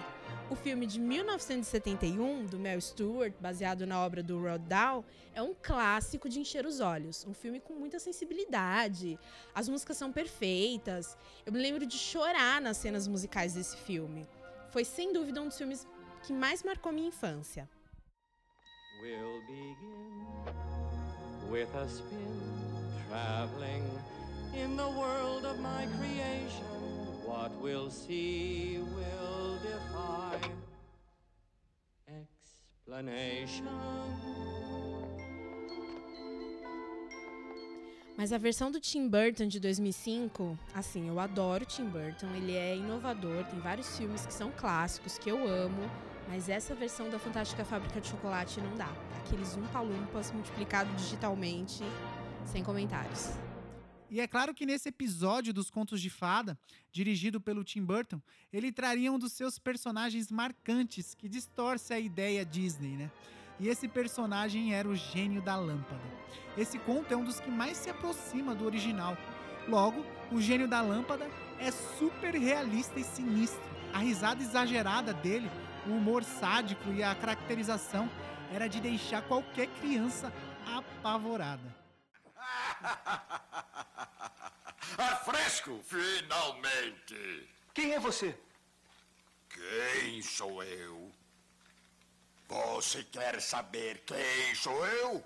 O 0.50 0.56
filme 0.56 0.88
de 0.88 1.00
1971, 1.00 2.48
do 2.48 2.58
Mel 2.58 2.82
Stewart, 2.82 3.34
baseado 3.40 3.86
na 3.86 4.04
obra 4.04 4.24
do 4.24 4.42
Roald 4.42 4.66
Dahl, 4.68 5.06
é 5.32 5.44
um 5.44 5.54
clássico 5.54 6.28
de 6.28 6.40
encher 6.40 6.66
os 6.66 6.80
olhos. 6.80 7.24
Um 7.28 7.36
filme 7.36 7.60
com 7.60 7.74
muita 7.76 8.00
sensibilidade. 8.00 9.20
As 9.54 9.70
músicas 9.70 9.96
são 9.96 10.12
perfeitas. 10.12 11.16
Eu 11.46 11.54
me 11.54 11.60
lembro 11.60 11.86
de 11.86 12.00
chorar 12.00 12.60
nas 12.60 12.78
cenas 12.78 13.08
musicais 13.08 13.54
desse 13.54 13.78
filme. 13.78 14.28
Foi 14.72 14.84
sem 14.84 15.14
dúvida 15.14 15.40
um 15.40 15.50
dos 15.50 15.58
filmes 15.58 15.88
que 16.24 16.34
mais 16.34 16.64
marcou 16.64 16.92
minha 16.92 17.10
infância. 17.10 17.70
We'll 19.04 19.44
in 24.56 24.78
the 24.78 24.88
world 24.88 25.46
of 25.46 25.60
my 25.60 25.88
creation. 25.98 26.66
What 27.26 27.52
we'll 27.62 27.90
see 27.90 28.80
will 28.96 29.58
defy 29.62 30.40
explanation. 32.08 33.66
Mas 38.16 38.32
a 38.32 38.38
versão 38.38 38.70
do 38.70 38.80
Tim 38.80 39.10
Burton 39.10 39.48
de 39.48 39.60
2005, 39.60 40.58
assim, 40.76 41.08
eu 41.08 41.20
adoro 41.20 41.64
o 41.64 41.66
Tim 41.66 41.86
Burton, 41.86 42.28
ele 42.36 42.56
é 42.56 42.76
inovador, 42.78 43.44
tem 43.46 43.60
vários 43.60 43.98
filmes 43.98 44.24
que 44.26 44.34
são 44.34 44.52
clássicos 44.52 45.18
que 45.18 45.30
eu 45.30 45.48
amo, 45.48 45.90
mas 46.30 46.48
essa 46.48 46.76
versão 46.76 47.10
da 47.10 47.18
Fantástica 47.18 47.66
Fábrica 47.66 48.00
de 48.00 48.08
Chocolate 48.08 48.62
não 48.62 48.76
dá. 48.76 48.90
Aqueles 49.26 49.58
umpa-lumpas 49.58 50.32
multiplicado 50.32 50.94
digitalmente, 50.96 51.84
sem 52.46 52.64
comentários. 52.64 53.32
E 54.14 54.22
é 54.22 54.28
claro 54.28 54.54
que 54.54 54.64
nesse 54.64 54.90
episódio 54.90 55.52
dos 55.52 55.72
Contos 55.72 56.00
de 56.00 56.08
Fada, 56.08 56.56
dirigido 56.92 57.42
pelo 57.42 57.64
Tim 57.64 57.84
Burton, 57.84 58.22
ele 58.54 58.72
traria 58.72 59.12
um 59.12 59.18
dos 59.18 59.34
seus 59.34 59.58
personagens 59.58 60.30
marcantes 60.30 61.16
que 61.16 61.28
distorce 61.28 61.96
a 61.96 62.00
ideia 62.00 62.46
Disney, 62.46 62.96
né? 62.96 63.12
E 63.60 63.68
esse 63.68 63.88
personagem 63.88 64.72
era 64.72 64.88
o 64.88 64.96
gênio 64.96 65.42
da 65.42 65.56
lâmpada. 65.56 66.04
Esse 66.56 66.78
conto 66.78 67.12
é 67.12 67.18
um 67.18 67.24
dos 67.24 67.40
que 67.40 67.50
mais 67.50 67.76
se 67.76 67.90
aproxima 67.90 68.54
do 68.54 68.66
original. 68.66 69.18
Logo, 69.68 70.06
o 70.32 70.40
gênio 70.40 70.68
da 70.68 70.80
lâmpada 70.80 71.28
é 71.58 71.72
super 71.72 72.36
realista 72.36 73.00
e 73.00 73.04
sinistro. 73.04 73.64
A 73.92 73.98
risada 73.98 74.44
exagerada 74.44 75.12
dele, 75.12 75.50
o 75.88 75.90
humor 75.90 76.24
sádico 76.24 76.92
e 76.92 77.02
a 77.02 77.16
caracterização 77.16 78.08
era 78.54 78.68
de 78.68 78.80
deixar 78.80 79.24
qualquer 79.24 79.66
criança 79.82 80.32
apavorada. 80.68 81.83
Ar 84.98 85.24
fresco, 85.24 85.80
finalmente! 85.84 87.48
Quem 87.74 87.94
é 87.94 88.00
você? 88.00 88.38
Quem 89.50 90.22
sou 90.22 90.64
eu? 90.64 91.12
Você 92.48 93.04
quer 93.04 93.42
saber 93.42 94.04
quem 94.06 94.56
sou 94.56 94.86
eu? 94.86 95.24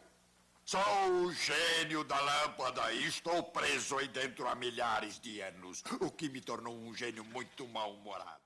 Sou 0.64 1.24
o 1.24 1.34
gênio 1.34 2.04
da 2.04 2.20
lâmpada 2.20 2.94
e 2.94 3.08
estou 3.08 3.42
preso 3.42 3.98
aí 3.98 4.08
dentro 4.08 4.48
há 4.48 4.56
milhares 4.56 5.20
de 5.20 5.42
anos, 5.42 5.84
o 6.02 6.12
que 6.12 6.30
me 6.30 6.42
tornou 6.42 6.76
um 6.76 6.94
gênio 6.94 7.24
muito 7.24 7.68
mal-humorado. 7.68 8.42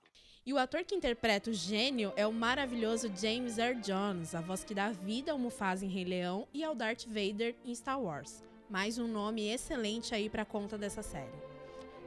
E 0.45 0.53
o 0.53 0.57
ator 0.57 0.83
que 0.83 0.95
interpreta 0.95 1.49
o 1.49 1.53
gênio 1.53 2.13
é 2.15 2.25
o 2.25 2.33
maravilhoso 2.33 3.11
James 3.15 3.57
Earl 3.57 3.79
Jones, 3.81 4.33
a 4.33 4.41
voz 4.41 4.63
que 4.63 4.73
dá 4.73 4.91
vida 4.91 5.31
ao 5.31 5.37
Mufasa 5.37 5.85
em 5.85 5.89
Rei 5.89 6.05
Leão 6.05 6.47
e 6.53 6.63
ao 6.63 6.73
Darth 6.73 7.05
Vader 7.05 7.55
em 7.65 7.75
Star 7.75 7.99
Wars. 7.99 8.43
Mais 8.71 8.97
um 8.97 9.05
nome 9.05 9.49
excelente 9.49 10.15
aí 10.15 10.29
pra 10.29 10.45
conta 10.45 10.77
dessa 10.77 11.03
série. 11.03 11.27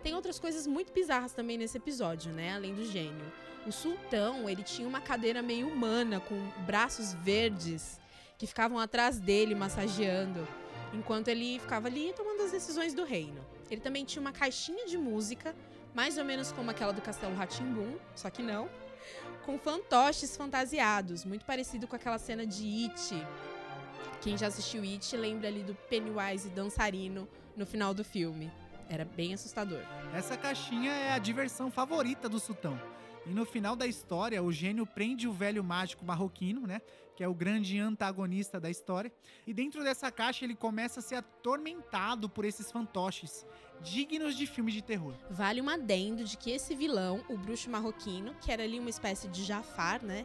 Tem 0.02 0.14
outras 0.14 0.38
coisas 0.38 0.66
muito 0.66 0.94
bizarras 0.94 1.34
também 1.34 1.58
nesse 1.58 1.76
episódio, 1.76 2.32
né? 2.32 2.54
Além 2.54 2.74
do 2.74 2.86
gênio. 2.86 3.30
O 3.66 3.70
sultão, 3.70 4.48
ele 4.48 4.62
tinha 4.62 4.88
uma 4.88 4.98
cadeira 4.98 5.42
meio 5.42 5.68
humana 5.68 6.20
com 6.20 6.34
braços 6.64 7.12
verdes 7.12 8.00
que 8.38 8.46
ficavam 8.46 8.78
atrás 8.78 9.20
dele 9.20 9.54
massageando, 9.54 10.48
enquanto 10.94 11.28
ele 11.28 11.58
ficava 11.58 11.88
ali 11.88 12.14
tomando 12.16 12.44
as 12.44 12.52
decisões 12.52 12.94
do 12.94 13.04
reino. 13.04 13.44
Ele 13.70 13.82
também 13.82 14.06
tinha 14.06 14.22
uma 14.22 14.32
caixinha 14.32 14.86
de 14.86 14.96
música, 14.96 15.54
mais 15.94 16.16
ou 16.16 16.24
menos 16.24 16.50
como 16.50 16.70
aquela 16.70 16.94
do 16.94 17.02
Castelo 17.02 17.34
Ratimbum, 17.34 17.98
só 18.16 18.30
que 18.30 18.42
não, 18.42 18.70
com 19.44 19.58
fantoches 19.58 20.34
fantasiados, 20.34 21.26
muito 21.26 21.44
parecido 21.44 21.86
com 21.86 21.94
aquela 21.94 22.16
cena 22.16 22.46
de 22.46 22.86
It. 22.86 23.14
Quem 24.24 24.38
já 24.38 24.46
assistiu 24.46 24.82
It 24.82 25.14
lembra 25.18 25.48
ali 25.48 25.62
do 25.62 25.74
Pennywise 25.74 26.48
dançarino 26.48 27.28
no 27.54 27.66
final 27.66 27.92
do 27.92 28.02
filme. 28.02 28.50
Era 28.88 29.04
bem 29.04 29.34
assustador. 29.34 29.82
Essa 30.14 30.34
caixinha 30.34 30.92
é 30.92 31.12
a 31.12 31.18
diversão 31.18 31.70
favorita 31.70 32.26
do 32.26 32.40
sultão. 32.40 32.80
E 33.26 33.34
no 33.34 33.44
final 33.44 33.76
da 33.76 33.86
história, 33.86 34.42
o 34.42 34.50
gênio 34.50 34.86
prende 34.86 35.28
o 35.28 35.32
velho 35.34 35.62
mágico 35.62 36.06
marroquino, 36.06 36.66
né? 36.66 36.80
Que 37.14 37.22
é 37.22 37.28
o 37.28 37.34
grande 37.34 37.78
antagonista 37.78 38.58
da 38.58 38.70
história. 38.70 39.12
E 39.46 39.52
dentro 39.52 39.84
dessa 39.84 40.10
caixa 40.10 40.46
ele 40.46 40.54
começa 40.54 41.00
a 41.00 41.02
ser 41.02 41.16
atormentado 41.16 42.26
por 42.26 42.46
esses 42.46 42.72
fantoches, 42.72 43.44
dignos 43.82 44.38
de 44.38 44.46
filme 44.46 44.72
de 44.72 44.80
terror. 44.80 45.12
Vale 45.30 45.60
um 45.60 45.68
adendo 45.68 46.24
de 46.24 46.38
que 46.38 46.50
esse 46.50 46.74
vilão, 46.74 47.22
o 47.28 47.36
bruxo 47.36 47.68
marroquino, 47.68 48.34
que 48.40 48.50
era 48.50 48.62
ali 48.62 48.80
uma 48.80 48.88
espécie 48.88 49.28
de 49.28 49.44
Jafar, 49.44 50.02
né? 50.02 50.24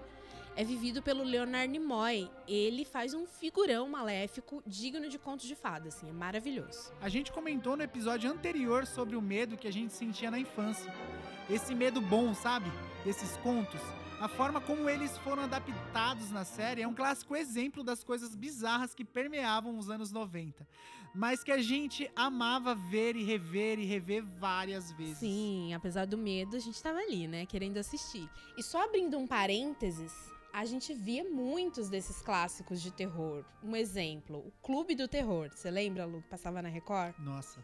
É 0.56 0.64
vivido 0.64 1.02
pelo 1.02 1.24
Leonard 1.24 1.68
Nimoy. 1.68 2.30
Ele 2.48 2.84
faz 2.84 3.14
um 3.14 3.26
figurão 3.26 3.88
maléfico 3.88 4.62
digno 4.66 5.08
de 5.08 5.18
contos 5.18 5.48
de 5.48 5.56
fadas, 5.56 5.96
assim, 5.96 6.10
é 6.10 6.14
maravilhoso. 6.14 6.92
A 7.02 7.08
gente 7.08 7.32
comentou 7.32 7.78
no 7.78 7.84
episódio 7.84 8.30
anterior 8.30 8.86
sobre 8.86 9.16
o 9.16 9.22
medo 9.22 9.58
que 9.58 9.68
a 9.68 9.74
gente 9.74 9.94
sentia 9.94 10.30
na 10.30 10.40
infância. 10.40 10.94
Esse 11.50 11.74
medo 11.74 12.02
bom, 12.02 12.34
sabe? 12.34 12.70
Desses 13.06 13.38
contos. 13.38 13.80
A 14.20 14.28
forma 14.28 14.60
como 14.60 14.90
eles 14.90 15.18
foram 15.20 15.44
adaptados 15.44 16.30
na 16.30 16.44
série 16.44 16.82
é 16.82 16.88
um 16.88 16.94
clássico 16.94 17.38
exemplo 17.38 17.82
das 17.82 18.04
coisas 18.04 18.36
bizarras 18.36 18.94
que 18.94 19.06
permeavam 19.06 19.78
os 19.78 19.90
anos 19.90 20.12
90, 20.12 20.68
mas 21.16 21.42
que 21.42 21.54
a 21.54 21.62
gente 21.62 22.12
amava 22.18 22.76
ver 22.76 23.16
e 23.16 23.24
rever 23.24 23.80
e 23.80 23.86
rever 23.86 24.26
várias 24.38 24.92
vezes. 24.92 25.20
Sim, 25.20 25.74
apesar 25.74 26.06
do 26.06 26.18
medo, 26.18 26.58
a 26.58 26.60
gente 26.60 26.84
tava 26.84 27.00
ali, 27.00 27.30
né, 27.30 27.46
querendo 27.46 27.78
assistir. 27.78 28.30
E 28.58 28.62
só 28.62 28.84
abrindo 28.84 29.18
um 29.18 29.26
parênteses, 29.26 30.14
a 30.54 30.66
gente 30.66 30.94
via 30.94 31.24
muitos 31.24 31.90
desses 31.90 32.22
clássicos 32.22 32.82
de 32.82 32.92
terror. 32.92 33.44
Um 33.64 33.76
exemplo, 33.76 34.40
o 34.40 34.52
Clube 34.62 34.96
do 34.96 35.08
Terror. 35.08 35.50
Você 35.54 35.70
lembra, 35.70 36.06
Lu, 36.06 36.22
que 36.22 36.28
passava 36.28 36.62
na 36.62 36.70
Record? 36.70 37.14
Nossa, 37.20 37.64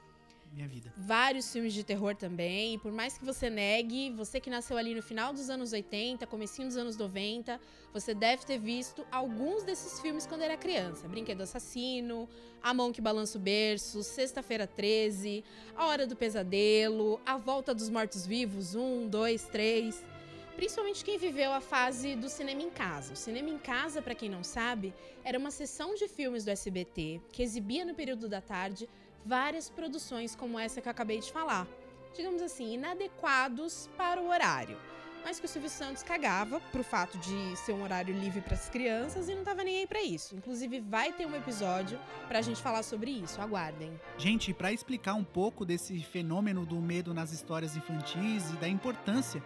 minha 0.52 0.68
vida. 0.68 0.94
Vários 0.96 1.52
filmes 1.52 1.74
de 1.74 1.84
terror 1.84 2.16
também. 2.16 2.76
E 2.76 2.78
por 2.78 2.92
mais 2.92 3.18
que 3.18 3.26
você 3.26 3.50
negue, 3.50 4.12
você 4.12 4.40
que 4.40 4.50
nasceu 4.50 4.78
ali 4.78 4.94
no 4.94 5.02
final 5.02 5.34
dos 5.34 5.50
anos 5.50 5.74
80, 5.74 6.26
comecinho 6.28 6.68
dos 6.68 6.78
anos 6.78 6.96
90, 6.96 7.60
você 7.92 8.14
deve 8.14 8.46
ter 8.46 8.58
visto 8.58 9.06
alguns 9.12 9.64
desses 9.64 10.00
filmes 10.00 10.26
quando 10.26 10.44
era 10.44 10.56
criança. 10.56 11.08
Brinquedo 11.08 11.42
Assassino, 11.42 12.30
A 12.62 12.74
Mão 12.74 12.92
que 12.92 13.02
Balança 13.02 13.38
o 13.38 13.42
Berço, 13.42 14.04
Sexta-feira 14.04 14.68
13, 14.68 15.44
A 15.76 15.88
Hora 15.88 16.08
do 16.08 16.16
Pesadelo, 16.16 17.20
A 17.26 17.38
Volta 17.38 17.74
dos 17.74 17.90
Mortos-Vivos, 17.90 18.76
1, 18.76 19.08
2, 19.10 19.44
3 19.48 20.15
principalmente 20.56 21.04
quem 21.04 21.18
viveu 21.18 21.52
a 21.52 21.60
fase 21.62 22.16
do 22.16 22.30
cinema 22.30 22.62
em 22.62 22.70
casa. 22.70 23.14
O 23.14 23.16
cinema 23.16 23.50
em 23.50 23.58
casa, 23.58 24.02
para 24.02 24.16
quem 24.16 24.30
não 24.30 24.44
sabe, 24.44 24.94
era 25.24 25.38
uma 25.38 25.52
sessão 25.52 25.94
de 25.96 26.08
filmes 26.08 26.46
do 26.46 26.52
SBT 26.52 27.22
que 27.32 27.44
exibia 27.44 27.86
no 27.86 27.94
período 27.94 28.28
da 28.30 28.42
tarde 28.42 28.90
várias 29.26 29.70
produções 29.70 30.36
como 30.36 30.58
essa 30.60 30.82
que 30.82 30.88
eu 30.88 30.92
acabei 30.92 31.20
de 31.20 31.32
falar. 31.32 31.68
Digamos 32.16 32.42
assim, 32.42 32.74
inadequados 32.74 33.90
para 33.98 34.22
o 34.22 34.30
horário. 34.30 34.78
mas 35.26 35.40
que 35.40 35.48
o 35.48 35.50
Silvio 35.50 35.72
Santos 35.72 36.04
cagava 36.04 36.60
pro 36.72 36.84
fato 36.84 37.18
de 37.18 37.58
ser 37.58 37.74
um 37.74 37.82
horário 37.82 38.14
livre 38.14 38.42
para 38.42 38.54
as 38.54 38.70
crianças 38.70 39.28
e 39.28 39.34
não 39.34 39.44
tava 39.44 39.64
nem 39.64 39.80
aí 39.80 39.88
para 39.88 40.04
isso. 40.04 40.36
Inclusive 40.36 40.80
vai 40.82 41.12
ter 41.12 41.26
um 41.26 41.36
episódio 41.36 42.00
pra 42.28 42.44
gente 42.44 42.62
falar 42.62 42.84
sobre 42.84 43.10
isso, 43.10 43.42
aguardem. 43.42 44.00
Gente, 44.20 44.54
para 44.54 44.72
explicar 44.72 45.16
um 45.16 45.24
pouco 45.24 45.66
desse 45.66 46.00
fenômeno 46.04 46.64
do 46.64 46.76
medo 46.76 47.12
nas 47.12 47.32
histórias 47.32 47.76
infantis 47.76 48.52
e 48.52 48.58
da 48.58 48.68
importância 48.68 49.42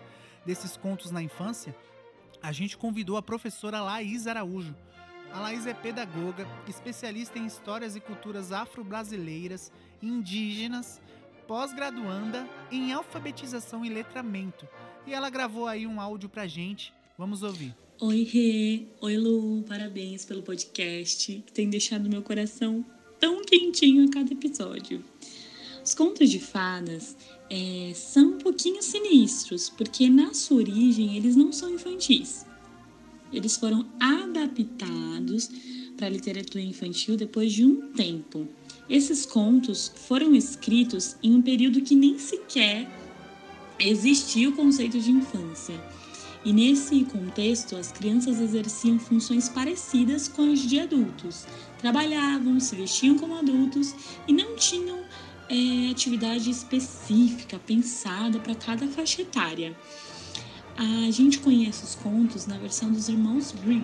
desses 0.50 0.76
contos 0.76 1.12
na 1.12 1.22
infância, 1.22 1.76
a 2.42 2.52
gente 2.52 2.76
convidou 2.76 3.18
a 3.18 3.22
professora 3.22 3.82
Laís 3.82 4.26
Araújo. 4.26 4.76
A 5.32 5.42
Laís 5.42 5.68
é 5.68 5.76
pedagoga, 5.76 6.48
especialista 6.68 7.38
em 7.38 7.46
histórias 7.46 7.96
e 7.96 8.00
culturas 8.00 8.52
afro-brasileiras, 8.52 9.72
indígenas, 10.02 11.00
pós-graduanda 11.48 12.50
em 12.72 12.92
alfabetização 12.92 13.86
e 13.86 13.90
letramento. 13.90 14.68
E 15.06 15.14
ela 15.14 15.30
gravou 15.30 15.68
aí 15.68 15.86
um 15.86 16.02
áudio 16.02 16.28
pra 16.28 16.48
gente. 16.48 16.92
Vamos 17.16 17.44
ouvir. 17.44 17.76
Oi, 18.02 18.24
Rê. 18.24 18.88
Oi, 19.02 19.18
Lu. 19.18 19.64
Parabéns 19.68 20.26
pelo 20.26 20.42
podcast, 20.42 21.44
que 21.46 21.52
tem 21.52 21.70
deixado 21.70 22.10
meu 22.10 22.24
coração 22.24 22.84
tão 23.20 23.44
quentinho 23.44 24.06
a 24.06 24.12
cada 24.12 24.34
episódio. 24.34 25.06
Os 25.84 25.94
contos 25.94 26.28
de 26.28 26.40
fadas 26.40 27.16
é, 27.50 27.92
são 27.96 28.34
um 28.34 28.38
pouquinho 28.38 28.82
sinistros, 28.82 29.70
porque 29.70 30.10
na 30.10 30.34
sua 30.34 30.58
origem 30.58 31.18
eles 31.18 31.36
não 31.36 31.52
são 31.52 31.70
infantis. 31.70 32.46
Eles 33.32 33.58
foram 33.58 33.86
adaptados 34.00 35.50
para 35.98 36.08
a 36.08 36.10
literatura 36.10 36.64
infantil 36.64 37.18
depois 37.18 37.52
de 37.52 37.66
um 37.66 37.92
tempo. 37.92 38.48
Esses 38.90 39.26
contos 39.26 39.92
foram 40.08 40.34
escritos 40.34 41.16
em 41.22 41.36
um 41.36 41.42
período 41.42 41.82
que 41.82 41.96
nem 41.96 42.18
sequer 42.18 42.90
existia 43.80 44.50
o 44.50 44.54
conceito 44.54 45.00
de 45.00 45.12
infância. 45.12 45.80
E 46.44 46.54
nesse 46.54 47.04
contexto, 47.04 47.76
as 47.76 47.92
crianças 47.92 48.40
exerciam 48.40 48.98
funções 48.98 49.50
parecidas 49.50 50.28
com 50.28 50.52
as 50.52 50.60
de 50.60 50.80
adultos. 50.80 51.46
Trabalhavam, 51.78 52.60
se 52.60 52.76
vestiam 52.76 53.18
como 53.18 53.36
adultos 53.36 53.94
e 54.28 54.34
não 54.34 54.56
tinham 54.56 55.00
é, 55.50 55.90
atividade 55.92 56.50
específica 56.50 57.60
pensada 57.60 58.40
para 58.40 58.56
cada 58.56 58.88
faixa 58.88 59.22
etária. 59.22 59.76
A 60.78 61.12
gente 61.12 61.40
conhece 61.40 61.84
os 61.84 61.96
contos 61.96 62.46
na 62.46 62.58
versão 62.58 62.92
dos 62.92 63.10
irmãos 63.10 63.52
Grimm, 63.52 63.84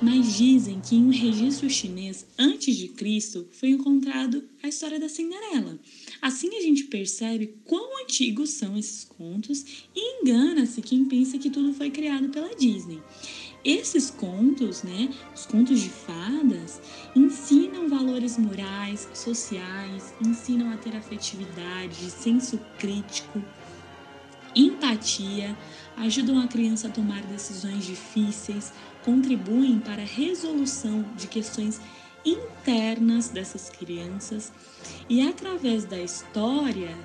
mas 0.00 0.36
dizem 0.36 0.80
que 0.80 0.94
em 0.94 1.04
um 1.04 1.10
registro 1.10 1.68
chinês 1.68 2.24
antes 2.38 2.76
de 2.76 2.88
Cristo 2.88 3.46
foi 3.50 3.70
encontrado 3.70 4.42
a 4.62 4.68
história 4.68 4.98
da 4.98 5.08
Cinderela. 5.08 5.78
Assim 6.22 6.56
a 6.56 6.62
gente 6.62 6.84
percebe 6.84 7.54
quão 7.64 8.02
antigos 8.02 8.50
são 8.50 8.78
esses 8.78 9.04
contos 9.04 9.64
e 9.94 10.22
engana-se 10.22 10.80
quem 10.80 11.04
pensa 11.04 11.36
que 11.36 11.50
tudo 11.50 11.74
foi 11.74 11.90
criado 11.90 12.28
pela 12.28 12.54
Disney. 12.54 13.02
Esses 13.64 14.10
contos, 14.10 14.82
né, 14.82 15.10
os 15.34 15.44
contos 15.44 15.80
de 15.80 15.90
fadas, 15.90 16.80
ensinam 17.14 17.88
valores 17.88 18.38
morais, 18.38 19.08
sociais, 19.12 20.14
ensinam 20.24 20.72
a 20.72 20.76
ter 20.76 20.96
afetividade, 20.96 22.10
senso 22.10 22.58
crítico, 22.78 23.42
empatia, 24.54 25.56
ajudam 25.96 26.38
a 26.40 26.46
criança 26.46 26.88
a 26.88 26.90
tomar 26.90 27.22
decisões 27.22 27.84
difíceis, 27.84 28.72
contribuem 29.04 29.80
para 29.80 30.02
a 30.02 30.06
resolução 30.06 31.04
de 31.16 31.26
questões 31.26 31.80
internas 32.24 33.28
dessas 33.28 33.68
crianças. 33.68 34.52
E 35.08 35.20
através 35.20 35.84
da 35.84 36.00
história 36.00 36.96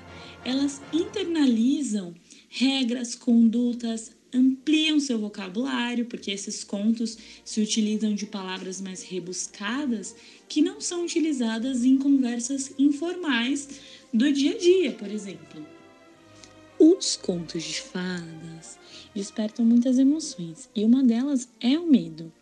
elas 0.44 0.82
internalizam 0.92 2.14
regras, 2.48 3.14
condutas, 3.14 4.14
ampliam 4.34 4.98
seu 4.98 5.18
vocabulário, 5.18 6.06
porque 6.06 6.30
esses 6.30 6.64
contos 6.64 7.16
se 7.44 7.60
utilizam 7.60 8.14
de 8.14 8.26
palavras 8.26 8.80
mais 8.80 9.02
rebuscadas 9.02 10.14
que 10.48 10.60
não 10.60 10.80
são 10.80 11.04
utilizadas 11.04 11.84
em 11.84 11.96
conversas 11.96 12.74
informais 12.78 13.80
do 14.12 14.32
dia 14.32 14.54
a 14.54 14.58
dia, 14.58 14.92
por 14.92 15.10
exemplo. 15.10 15.64
Os 16.78 17.16
contos 17.16 17.62
de 17.62 17.80
fadas 17.80 18.78
despertam 19.14 19.64
muitas 19.64 19.98
emoções 19.98 20.68
e 20.74 20.84
uma 20.84 21.02
delas 21.02 21.48
é 21.60 21.78
o 21.78 21.86
medo, 21.86 22.32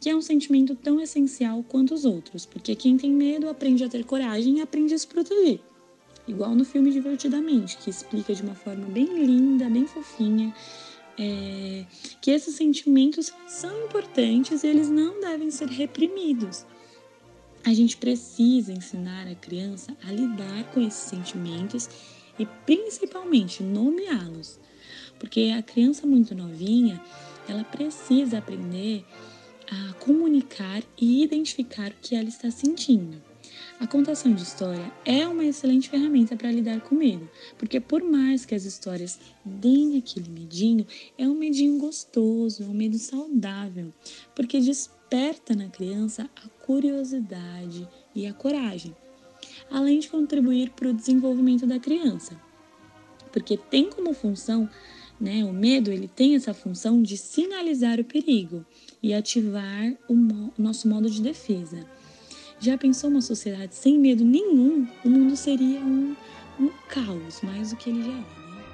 que 0.00 0.08
é 0.08 0.16
um 0.16 0.22
sentimento 0.22 0.74
tão 0.74 1.00
essencial 1.00 1.62
quanto 1.62 1.94
os 1.94 2.04
outros, 2.04 2.46
porque 2.46 2.74
quem 2.74 2.96
tem 2.96 3.10
medo 3.10 3.48
aprende 3.48 3.84
a 3.84 3.88
ter 3.88 4.04
coragem 4.04 4.58
e 4.58 4.60
aprende 4.62 4.94
a 4.94 4.98
se 4.98 5.06
proteger. 5.06 5.60
Igual 6.26 6.54
no 6.54 6.64
filme 6.64 6.90
Divertidamente, 6.90 7.76
que 7.78 7.90
explica 7.90 8.34
de 8.34 8.42
uma 8.42 8.54
forma 8.54 8.86
bem 8.86 9.06
linda, 9.24 9.68
bem 9.68 9.86
fofinha, 9.86 10.54
é, 11.18 11.84
que 12.20 12.30
esses 12.30 12.54
sentimentos 12.56 13.32
são 13.46 13.84
importantes 13.84 14.62
e 14.62 14.66
eles 14.66 14.88
não 14.88 15.20
devem 15.20 15.50
ser 15.50 15.68
reprimidos. 15.68 16.66
A 17.64 17.72
gente 17.72 17.96
precisa 17.96 18.72
ensinar 18.72 19.26
a 19.26 19.34
criança 19.34 19.96
a 20.06 20.12
lidar 20.12 20.64
com 20.72 20.80
esses 20.80 21.08
sentimentos 21.08 21.88
e 22.38 22.44
principalmente 22.66 23.62
nomeá-los, 23.62 24.58
porque 25.18 25.54
a 25.56 25.62
criança 25.62 26.06
muito 26.06 26.34
novinha 26.34 27.00
ela 27.48 27.64
precisa 27.64 28.38
aprender 28.38 29.04
a 29.70 29.94
comunicar 29.94 30.82
e 30.98 31.22
identificar 31.22 31.90
o 31.90 31.94
que 32.02 32.14
ela 32.14 32.28
está 32.28 32.50
sentindo. 32.50 33.33
A 33.80 33.86
contação 33.88 34.32
de 34.32 34.42
história 34.42 34.92
é 35.04 35.26
uma 35.26 35.44
excelente 35.44 35.90
ferramenta 35.90 36.36
para 36.36 36.50
lidar 36.50 36.80
com 36.80 36.94
medo, 36.94 37.28
porque 37.58 37.80
por 37.80 38.02
mais 38.02 38.46
que 38.46 38.54
as 38.54 38.64
histórias 38.64 39.18
deem 39.44 39.98
aquele 39.98 40.30
medinho, 40.30 40.86
é 41.18 41.26
um 41.26 41.34
medinho 41.34 41.78
gostoso, 41.78 42.62
é 42.62 42.66
um 42.66 42.72
medo 42.72 42.98
saudável, 42.98 43.92
porque 44.34 44.60
desperta 44.60 45.54
na 45.56 45.68
criança 45.68 46.30
a 46.36 46.48
curiosidade 46.64 47.86
e 48.14 48.26
a 48.26 48.32
coragem, 48.32 48.94
além 49.70 49.98
de 49.98 50.08
contribuir 50.08 50.70
para 50.70 50.88
o 50.88 50.94
desenvolvimento 50.94 51.66
da 51.66 51.80
criança, 51.80 52.40
porque 53.32 53.56
tem 53.56 53.90
como 53.90 54.14
função 54.14 54.70
né? 55.20 55.44
O 55.44 55.52
medo 55.52 55.92
ele 55.92 56.08
tem 56.08 56.34
essa 56.34 56.52
função 56.52 57.02
de 57.02 57.16
sinalizar 57.16 58.00
o 58.00 58.04
perigo 58.04 58.64
e 59.02 59.14
ativar 59.14 59.94
o, 60.08 60.14
mo 60.14 60.52
nosso 60.58 60.88
modo 60.88 61.08
de 61.08 61.22
defesa. 61.22 61.86
Já 62.60 62.78
pensou 62.78 63.10
uma 63.10 63.20
sociedade 63.20 63.74
sem 63.74 63.98
medo 63.98 64.24
nenhum? 64.24 64.88
O 65.04 65.08
mundo 65.08 65.36
seria 65.36 65.80
um, 65.80 66.16
um 66.58 66.68
caos, 66.88 67.42
mais 67.42 67.70
do 67.70 67.76
que 67.76 67.90
ele 67.90 68.02
já 68.02 68.10
é, 68.10 68.14
né? 68.14 68.64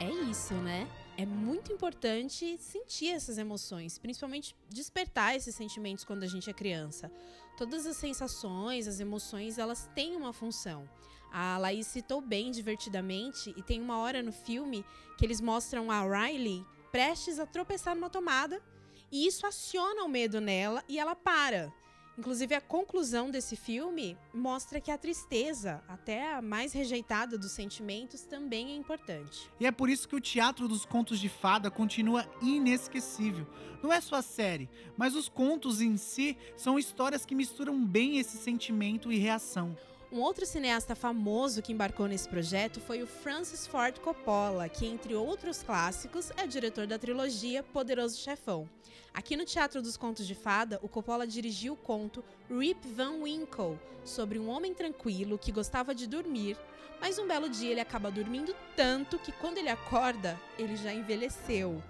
É 0.00 0.30
isso, 0.30 0.54
né? 0.54 0.88
É 1.16 1.26
muito 1.26 1.72
importante 1.72 2.56
sentir 2.58 3.08
essas 3.08 3.38
emoções, 3.38 3.98
principalmente 3.98 4.54
despertar 4.68 5.34
esses 5.34 5.54
sentimentos 5.54 6.04
quando 6.04 6.22
a 6.22 6.28
gente 6.28 6.48
é 6.48 6.52
criança. 6.52 7.10
Todas 7.56 7.86
as 7.86 7.96
sensações, 7.96 8.86
as 8.86 9.00
emoções, 9.00 9.58
elas 9.58 9.90
têm 9.96 10.14
uma 10.14 10.32
função. 10.32 10.88
A 11.32 11.58
Laís 11.58 11.88
citou 11.88 12.20
bem 12.20 12.52
divertidamente 12.52 13.52
e 13.56 13.62
tem 13.62 13.80
uma 13.82 13.98
hora 13.98 14.22
no 14.22 14.30
filme 14.30 14.84
que 15.18 15.26
eles 15.26 15.40
mostram 15.40 15.90
a 15.90 16.02
Riley 16.02 16.64
prestes 16.92 17.38
a 17.38 17.46
tropeçar 17.46 17.94
numa 17.94 18.08
tomada 18.08 18.62
e 19.10 19.26
isso 19.26 19.46
aciona 19.46 20.04
o 20.04 20.08
medo 20.08 20.40
nela 20.40 20.84
e 20.88 20.98
ela 20.98 21.16
para. 21.16 21.72
Inclusive, 22.18 22.52
a 22.56 22.60
conclusão 22.60 23.30
desse 23.30 23.54
filme 23.54 24.18
mostra 24.34 24.80
que 24.80 24.90
a 24.90 24.98
tristeza, 24.98 25.80
até 25.86 26.34
a 26.34 26.42
mais 26.42 26.72
rejeitada 26.72 27.38
dos 27.38 27.52
sentimentos, 27.52 28.22
também 28.22 28.72
é 28.72 28.74
importante. 28.74 29.48
E 29.60 29.66
é 29.66 29.70
por 29.70 29.88
isso 29.88 30.08
que 30.08 30.16
o 30.16 30.20
Teatro 30.20 30.66
dos 30.66 30.84
Contos 30.84 31.20
de 31.20 31.28
Fada 31.28 31.70
continua 31.70 32.28
inesquecível. 32.42 33.46
Não 33.80 33.92
é 33.92 34.00
só 34.00 34.16
a 34.16 34.22
série, 34.22 34.68
mas 34.96 35.14
os 35.14 35.28
contos 35.28 35.80
em 35.80 35.96
si 35.96 36.36
são 36.56 36.76
histórias 36.76 37.24
que 37.24 37.36
misturam 37.36 37.86
bem 37.86 38.18
esse 38.18 38.36
sentimento 38.36 39.12
e 39.12 39.16
reação. 39.16 39.76
Um 40.10 40.20
outro 40.20 40.44
cineasta 40.44 40.96
famoso 40.96 41.60
que 41.60 41.70
embarcou 41.70 42.08
nesse 42.08 42.26
projeto 42.26 42.80
foi 42.80 43.02
o 43.02 43.06
Francis 43.06 43.66
Ford 43.66 43.98
Coppola, 44.00 44.66
que, 44.68 44.86
entre 44.86 45.14
outros 45.14 45.62
clássicos, 45.62 46.32
é 46.36 46.46
diretor 46.46 46.86
da 46.86 46.98
trilogia 46.98 47.62
Poderoso 47.62 48.18
Chefão. 48.18 48.68
Aqui 49.12 49.36
no 49.36 49.44
Teatro 49.44 49.82
dos 49.82 49.96
Contos 49.96 50.26
de 50.26 50.34
Fada, 50.34 50.78
o 50.82 50.88
Coppola 50.88 51.26
dirigiu 51.26 51.74
o 51.74 51.76
conto 51.76 52.24
Rip 52.50 52.86
Van 52.88 53.22
Winkle, 53.22 53.78
sobre 54.04 54.38
um 54.38 54.48
homem 54.48 54.74
tranquilo 54.74 55.38
que 55.38 55.52
gostava 55.52 55.94
de 55.94 56.06
dormir, 56.06 56.56
mas 57.00 57.18
um 57.18 57.26
belo 57.26 57.48
dia 57.48 57.70
ele 57.70 57.80
acaba 57.80 58.10
dormindo 58.10 58.54
tanto 58.76 59.18
que 59.18 59.32
quando 59.32 59.58
ele 59.58 59.68
acorda, 59.68 60.40
ele 60.58 60.76
já 60.76 60.92
envelheceu. 60.92 61.82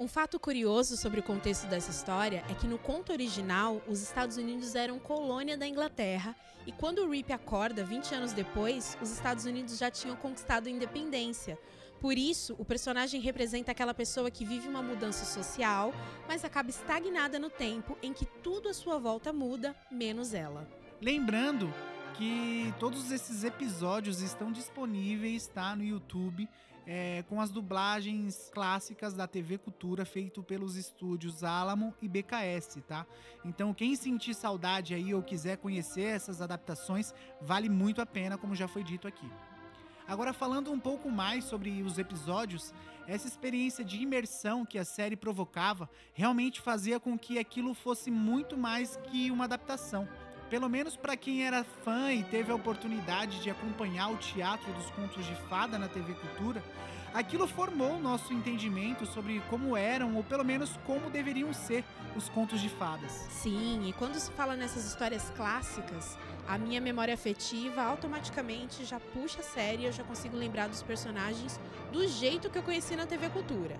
Um 0.00 0.06
fato 0.06 0.38
curioso 0.38 0.96
sobre 0.96 1.18
o 1.18 1.22
contexto 1.24 1.66
dessa 1.66 1.90
história 1.90 2.44
é 2.48 2.54
que 2.54 2.68
no 2.68 2.78
conto 2.78 3.10
original, 3.10 3.82
os 3.88 4.00
Estados 4.00 4.36
Unidos 4.36 4.76
eram 4.76 4.96
colônia 4.96 5.58
da 5.58 5.66
Inglaterra, 5.66 6.36
e 6.64 6.70
quando 6.70 7.00
o 7.00 7.10
Rip 7.10 7.32
acorda, 7.32 7.82
20 7.82 8.14
anos 8.14 8.32
depois, 8.32 8.96
os 9.02 9.10
Estados 9.10 9.44
Unidos 9.44 9.76
já 9.76 9.90
tinham 9.90 10.14
conquistado 10.14 10.68
a 10.68 10.70
independência. 10.70 11.58
Por 12.00 12.16
isso, 12.16 12.54
o 12.60 12.64
personagem 12.64 13.20
representa 13.20 13.72
aquela 13.72 13.92
pessoa 13.92 14.30
que 14.30 14.44
vive 14.44 14.68
uma 14.68 14.82
mudança 14.82 15.24
social, 15.24 15.92
mas 16.28 16.44
acaba 16.44 16.70
estagnada 16.70 17.36
no 17.40 17.50
tempo 17.50 17.98
em 18.00 18.12
que 18.12 18.24
tudo 18.24 18.68
à 18.68 18.74
sua 18.74 19.00
volta 19.00 19.32
muda, 19.32 19.74
menos 19.90 20.32
ela. 20.32 20.68
Lembrando 21.00 21.74
que 22.14 22.72
todos 22.78 23.10
esses 23.10 23.42
episódios 23.42 24.20
estão 24.20 24.52
disponíveis 24.52 25.48
tá, 25.48 25.74
no 25.74 25.82
YouTube 25.82 26.48
é, 26.90 27.22
com 27.28 27.38
as 27.38 27.50
dublagens 27.50 28.50
clássicas 28.50 29.12
da 29.12 29.26
TV 29.26 29.58
Cultura 29.58 30.06
feito 30.06 30.42
pelos 30.42 30.74
estúdios 30.74 31.44
Alamo 31.44 31.94
e 32.00 32.08
BKS, 32.08 32.80
tá? 32.88 33.06
Então 33.44 33.74
quem 33.74 33.94
sentir 33.94 34.32
saudade 34.32 34.94
aí 34.94 35.12
ou 35.12 35.22
quiser 35.22 35.58
conhecer 35.58 36.04
essas 36.04 36.40
adaptações, 36.40 37.12
vale 37.42 37.68
muito 37.68 38.00
a 38.00 38.06
pena, 38.06 38.38
como 38.38 38.54
já 38.54 38.66
foi 38.66 38.82
dito 38.82 39.06
aqui. 39.06 39.30
Agora 40.06 40.32
falando 40.32 40.72
um 40.72 40.80
pouco 40.80 41.10
mais 41.10 41.44
sobre 41.44 41.82
os 41.82 41.98
episódios, 41.98 42.72
essa 43.06 43.28
experiência 43.28 43.84
de 43.84 43.98
imersão 43.98 44.64
que 44.64 44.78
a 44.78 44.84
série 44.84 45.16
provocava 45.16 45.90
realmente 46.14 46.58
fazia 46.58 46.98
com 46.98 47.18
que 47.18 47.38
aquilo 47.38 47.74
fosse 47.74 48.10
muito 48.10 48.56
mais 48.56 48.96
que 49.10 49.30
uma 49.30 49.44
adaptação 49.44 50.08
pelo 50.50 50.68
menos 50.68 50.96
para 50.96 51.16
quem 51.16 51.46
era 51.46 51.64
fã 51.64 52.12
e 52.12 52.22
teve 52.24 52.50
a 52.50 52.54
oportunidade 52.54 53.42
de 53.42 53.50
acompanhar 53.50 54.10
o 54.10 54.16
teatro 54.16 54.72
dos 54.72 54.90
contos 54.90 55.24
de 55.26 55.34
fada 55.48 55.78
na 55.78 55.88
TV 55.88 56.14
Cultura, 56.14 56.62
aquilo 57.12 57.46
formou 57.46 57.92
o 57.92 58.00
nosso 58.00 58.32
entendimento 58.32 59.06
sobre 59.06 59.40
como 59.50 59.76
eram, 59.76 60.16
ou 60.16 60.24
pelo 60.24 60.44
menos 60.44 60.78
como 60.86 61.10
deveriam 61.10 61.52
ser, 61.52 61.84
os 62.16 62.28
contos 62.28 62.60
de 62.60 62.68
fadas. 62.68 63.12
Sim, 63.30 63.88
e 63.88 63.92
quando 63.92 64.18
se 64.18 64.30
fala 64.32 64.56
nessas 64.56 64.86
histórias 64.86 65.30
clássicas, 65.36 66.18
a 66.46 66.56
minha 66.56 66.80
memória 66.80 67.14
afetiva 67.14 67.82
automaticamente 67.82 68.84
já 68.84 68.98
puxa 68.98 69.40
a 69.40 69.44
série 69.44 69.82
e 69.82 69.86
eu 69.86 69.92
já 69.92 70.02
consigo 70.02 70.36
lembrar 70.36 70.68
dos 70.68 70.82
personagens 70.82 71.60
do 71.92 72.06
jeito 72.08 72.50
que 72.50 72.58
eu 72.58 72.62
conheci 72.62 72.96
na 72.96 73.06
TV 73.06 73.28
Cultura. 73.28 73.78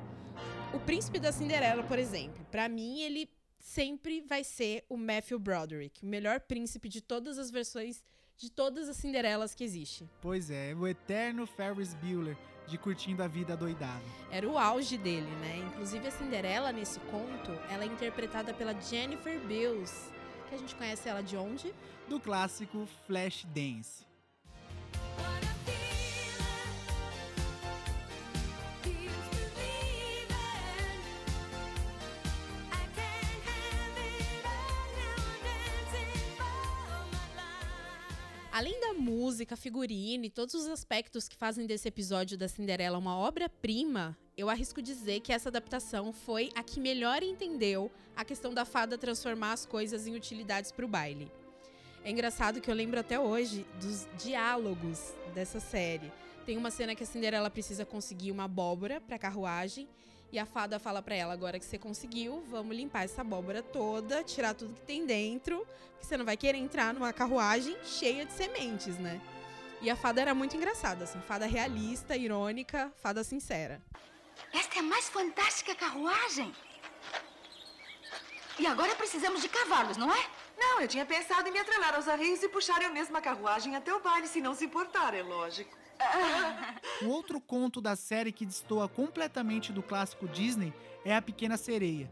O 0.72 0.78
Príncipe 0.78 1.18
da 1.18 1.32
Cinderela, 1.32 1.82
por 1.82 1.98
exemplo, 1.98 2.44
para 2.50 2.68
mim 2.68 3.00
ele 3.00 3.28
sempre 3.68 4.22
vai 4.22 4.42
ser 4.42 4.84
o 4.88 4.96
Matthew 4.96 5.38
Broderick, 5.38 6.02
o 6.02 6.06
melhor 6.08 6.40
príncipe 6.40 6.88
de 6.88 7.02
todas 7.02 7.38
as 7.38 7.50
versões 7.50 8.02
de 8.36 8.50
todas 8.50 8.88
as 8.88 8.96
Cinderelas 8.96 9.54
que 9.54 9.64
existe. 9.64 10.08
Pois 10.22 10.50
é, 10.50 10.74
o 10.74 10.86
eterno 10.86 11.46
Ferris 11.46 11.92
Bueller 11.94 12.36
de 12.66 12.78
Curtindo 12.78 13.22
a 13.22 13.28
Vida 13.28 13.56
Doidada. 13.56 14.04
Era 14.30 14.48
o 14.48 14.56
auge 14.56 14.96
dele, 14.96 15.30
né? 15.40 15.58
Inclusive 15.66 16.06
a 16.06 16.10
Cinderela 16.10 16.72
nesse 16.72 17.00
conto, 17.00 17.50
ela 17.70 17.84
é 17.84 17.86
interpretada 17.86 18.54
pela 18.54 18.78
Jennifer 18.80 19.38
Beals, 19.46 20.10
que 20.48 20.54
a 20.54 20.58
gente 20.58 20.74
conhece 20.74 21.08
ela 21.08 21.22
de 21.22 21.36
onde? 21.36 21.74
Do 22.08 22.18
clássico 22.20 22.86
Flashdance. 23.06 24.07
Além 38.58 38.80
da 38.80 38.92
música, 38.92 39.56
figurino 39.56 40.24
e 40.24 40.30
todos 40.30 40.52
os 40.52 40.66
aspectos 40.66 41.28
que 41.28 41.36
fazem 41.36 41.64
desse 41.64 41.86
episódio 41.86 42.36
da 42.36 42.48
Cinderela 42.48 42.98
uma 42.98 43.16
obra-prima, 43.16 44.18
eu 44.36 44.50
arrisco 44.50 44.82
dizer 44.82 45.20
que 45.20 45.32
essa 45.32 45.48
adaptação 45.48 46.12
foi 46.12 46.50
a 46.56 46.62
que 46.64 46.80
melhor 46.80 47.22
entendeu 47.22 47.88
a 48.16 48.24
questão 48.24 48.52
da 48.52 48.64
fada 48.64 48.98
transformar 48.98 49.52
as 49.52 49.64
coisas 49.64 50.08
em 50.08 50.16
utilidades 50.16 50.72
para 50.72 50.84
o 50.84 50.88
baile. 50.88 51.30
É 52.02 52.10
engraçado 52.10 52.60
que 52.60 52.68
eu 52.68 52.74
lembro 52.74 52.98
até 52.98 53.16
hoje 53.20 53.64
dos 53.80 54.08
diálogos 54.20 55.14
dessa 55.32 55.60
série. 55.60 56.10
Tem 56.44 56.56
uma 56.56 56.72
cena 56.72 56.96
que 56.96 57.04
a 57.04 57.06
Cinderela 57.06 57.50
precisa 57.50 57.84
conseguir 57.84 58.32
uma 58.32 58.46
abóbora 58.46 59.00
para 59.00 59.20
carruagem 59.20 59.88
e 60.30 60.38
a 60.38 60.46
fada 60.46 60.78
fala 60.78 61.02
para 61.02 61.14
ela: 61.14 61.32
agora 61.32 61.58
que 61.58 61.64
você 61.64 61.78
conseguiu, 61.78 62.42
vamos 62.50 62.76
limpar 62.76 63.04
essa 63.04 63.22
abóbora 63.22 63.62
toda, 63.62 64.22
tirar 64.22 64.54
tudo 64.54 64.74
que 64.74 64.82
tem 64.82 65.06
dentro, 65.06 65.66
porque 65.92 66.06
você 66.06 66.16
não 66.16 66.24
vai 66.24 66.36
querer 66.36 66.58
entrar 66.58 66.92
numa 66.92 67.12
carruagem 67.12 67.76
cheia 67.84 68.24
de 68.24 68.32
sementes, 68.32 68.98
né? 68.98 69.20
E 69.80 69.88
a 69.88 69.96
fada 69.96 70.20
era 70.20 70.34
muito 70.34 70.56
engraçada, 70.56 71.04
assim, 71.04 71.20
fada 71.20 71.46
realista, 71.46 72.16
irônica, 72.16 72.92
fada 73.00 73.22
sincera. 73.22 73.80
Esta 74.52 74.76
é 74.76 74.78
a 74.80 74.82
mais 74.82 75.08
fantástica 75.08 75.74
carruagem. 75.74 76.52
E 78.58 78.66
agora 78.66 78.94
precisamos 78.96 79.40
de 79.40 79.48
cavalos, 79.48 79.96
não 79.96 80.12
é? 80.12 80.26
Não, 80.58 80.80
eu 80.80 80.88
tinha 80.88 81.06
pensado 81.06 81.48
em 81.48 81.52
me 81.52 81.60
atrelar 81.60 81.94
aos 81.94 82.08
arreios 82.08 82.42
e 82.42 82.48
puxar 82.48 82.82
eu 82.82 82.92
mesma 82.92 83.20
a 83.20 83.22
carruagem 83.22 83.76
até 83.76 83.94
o 83.94 84.00
baile, 84.00 84.26
se 84.26 84.40
não 84.40 84.54
se 84.54 84.64
importar, 84.64 85.14
é 85.14 85.22
lógico. 85.22 85.76
Um 87.02 87.08
outro 87.08 87.40
conto 87.40 87.80
da 87.80 87.94
série 87.94 88.32
que 88.32 88.44
destoa 88.44 88.88
completamente 88.88 89.72
do 89.72 89.82
clássico 89.82 90.26
Disney 90.26 90.72
é 91.04 91.14
A 91.14 91.22
Pequena 91.22 91.56
Sereia. 91.56 92.10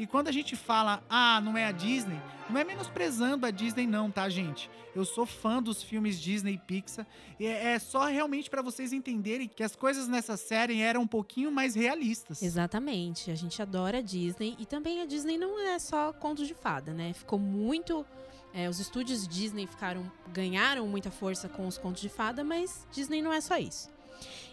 E 0.00 0.06
quando 0.06 0.28
a 0.28 0.32
gente 0.32 0.56
fala, 0.56 1.02
ah, 1.10 1.42
não 1.42 1.58
é 1.58 1.66
a 1.66 1.72
Disney, 1.72 2.18
não 2.48 2.58
é 2.58 2.64
menosprezando 2.64 3.44
a 3.44 3.50
Disney, 3.50 3.86
não, 3.86 4.10
tá, 4.10 4.30
gente? 4.30 4.70
Eu 4.94 5.04
sou 5.04 5.26
fã 5.26 5.62
dos 5.62 5.82
filmes 5.82 6.18
Disney 6.18 6.54
e 6.54 6.58
Pixar. 6.58 7.06
E 7.38 7.44
é, 7.44 7.74
é 7.74 7.78
só 7.78 8.06
realmente 8.06 8.48
para 8.48 8.62
vocês 8.62 8.94
entenderem 8.94 9.46
que 9.46 9.62
as 9.62 9.76
coisas 9.76 10.08
nessa 10.08 10.38
série 10.38 10.80
eram 10.80 11.02
um 11.02 11.06
pouquinho 11.06 11.52
mais 11.52 11.74
realistas. 11.74 12.42
Exatamente. 12.42 13.30
A 13.30 13.34
gente 13.34 13.60
adora 13.60 13.98
a 13.98 14.00
Disney. 14.00 14.56
E 14.58 14.64
também 14.64 15.02
a 15.02 15.04
Disney 15.04 15.36
não 15.36 15.60
é 15.60 15.78
só 15.78 16.14
contos 16.14 16.48
de 16.48 16.54
fada, 16.54 16.94
né? 16.94 17.12
Ficou 17.12 17.38
muito 17.38 18.06
é, 18.52 18.68
os 18.68 18.80
estúdios 18.80 19.26
Disney 19.26 19.66
ficaram 19.66 20.10
ganharam 20.32 20.86
muita 20.86 21.10
força 21.10 21.48
com 21.48 21.66
os 21.66 21.78
contos 21.78 22.02
de 22.02 22.08
fada, 22.08 22.42
mas 22.42 22.86
Disney 22.90 23.22
não 23.22 23.32
é 23.32 23.40
só 23.40 23.56
isso. 23.56 23.88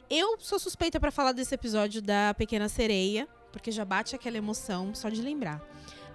Eu 0.09 0.37
sou 0.39 0.57
suspeita 0.59 0.99
para 0.99 1.11
falar 1.11 1.33
desse 1.33 1.53
episódio 1.53 2.01
da 2.01 2.33
Pequena 2.33 2.69
Sereia, 2.69 3.27
porque 3.51 3.71
já 3.71 3.83
bate 3.83 4.15
aquela 4.15 4.37
emoção 4.37 4.95
só 4.95 5.09
de 5.09 5.21
lembrar. 5.21 5.61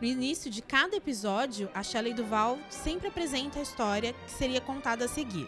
No 0.00 0.06
início 0.06 0.50
de 0.50 0.62
cada 0.62 0.96
episódio, 0.96 1.70
a 1.74 1.82
Shelley 1.82 2.14
Duval 2.14 2.58
sempre 2.68 3.08
apresenta 3.08 3.58
a 3.58 3.62
história 3.62 4.12
que 4.12 4.30
seria 4.30 4.60
contada 4.60 5.04
a 5.04 5.08
seguir. 5.08 5.46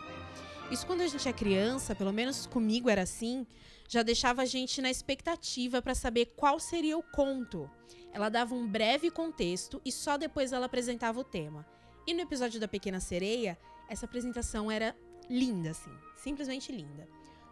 Isso 0.70 0.86
quando 0.86 1.00
a 1.00 1.06
gente 1.06 1.28
é 1.28 1.32
criança, 1.32 1.94
pelo 1.94 2.12
menos 2.12 2.46
comigo 2.46 2.90
era 2.90 3.02
assim, 3.02 3.46
já 3.88 4.02
deixava 4.02 4.42
a 4.42 4.46
gente 4.46 4.80
na 4.80 4.90
expectativa 4.90 5.80
para 5.82 5.94
saber 5.94 6.34
qual 6.36 6.60
seria 6.60 6.96
o 6.96 7.02
conto. 7.02 7.70
Ela 8.12 8.28
dava 8.28 8.54
um 8.54 8.66
breve 8.66 9.10
contexto 9.10 9.80
e 9.84 9.90
só 9.90 10.16
depois 10.16 10.52
ela 10.52 10.66
apresentava 10.66 11.18
o 11.18 11.24
tema. 11.24 11.66
E 12.06 12.12
no 12.12 12.20
episódio 12.20 12.60
da 12.60 12.68
Pequena 12.68 13.00
Sereia, 13.00 13.58
essa 13.88 14.04
apresentação 14.04 14.70
era 14.70 14.94
linda, 15.28 15.70
assim, 15.70 15.90
simplesmente 16.16 16.70
linda. 16.70 17.08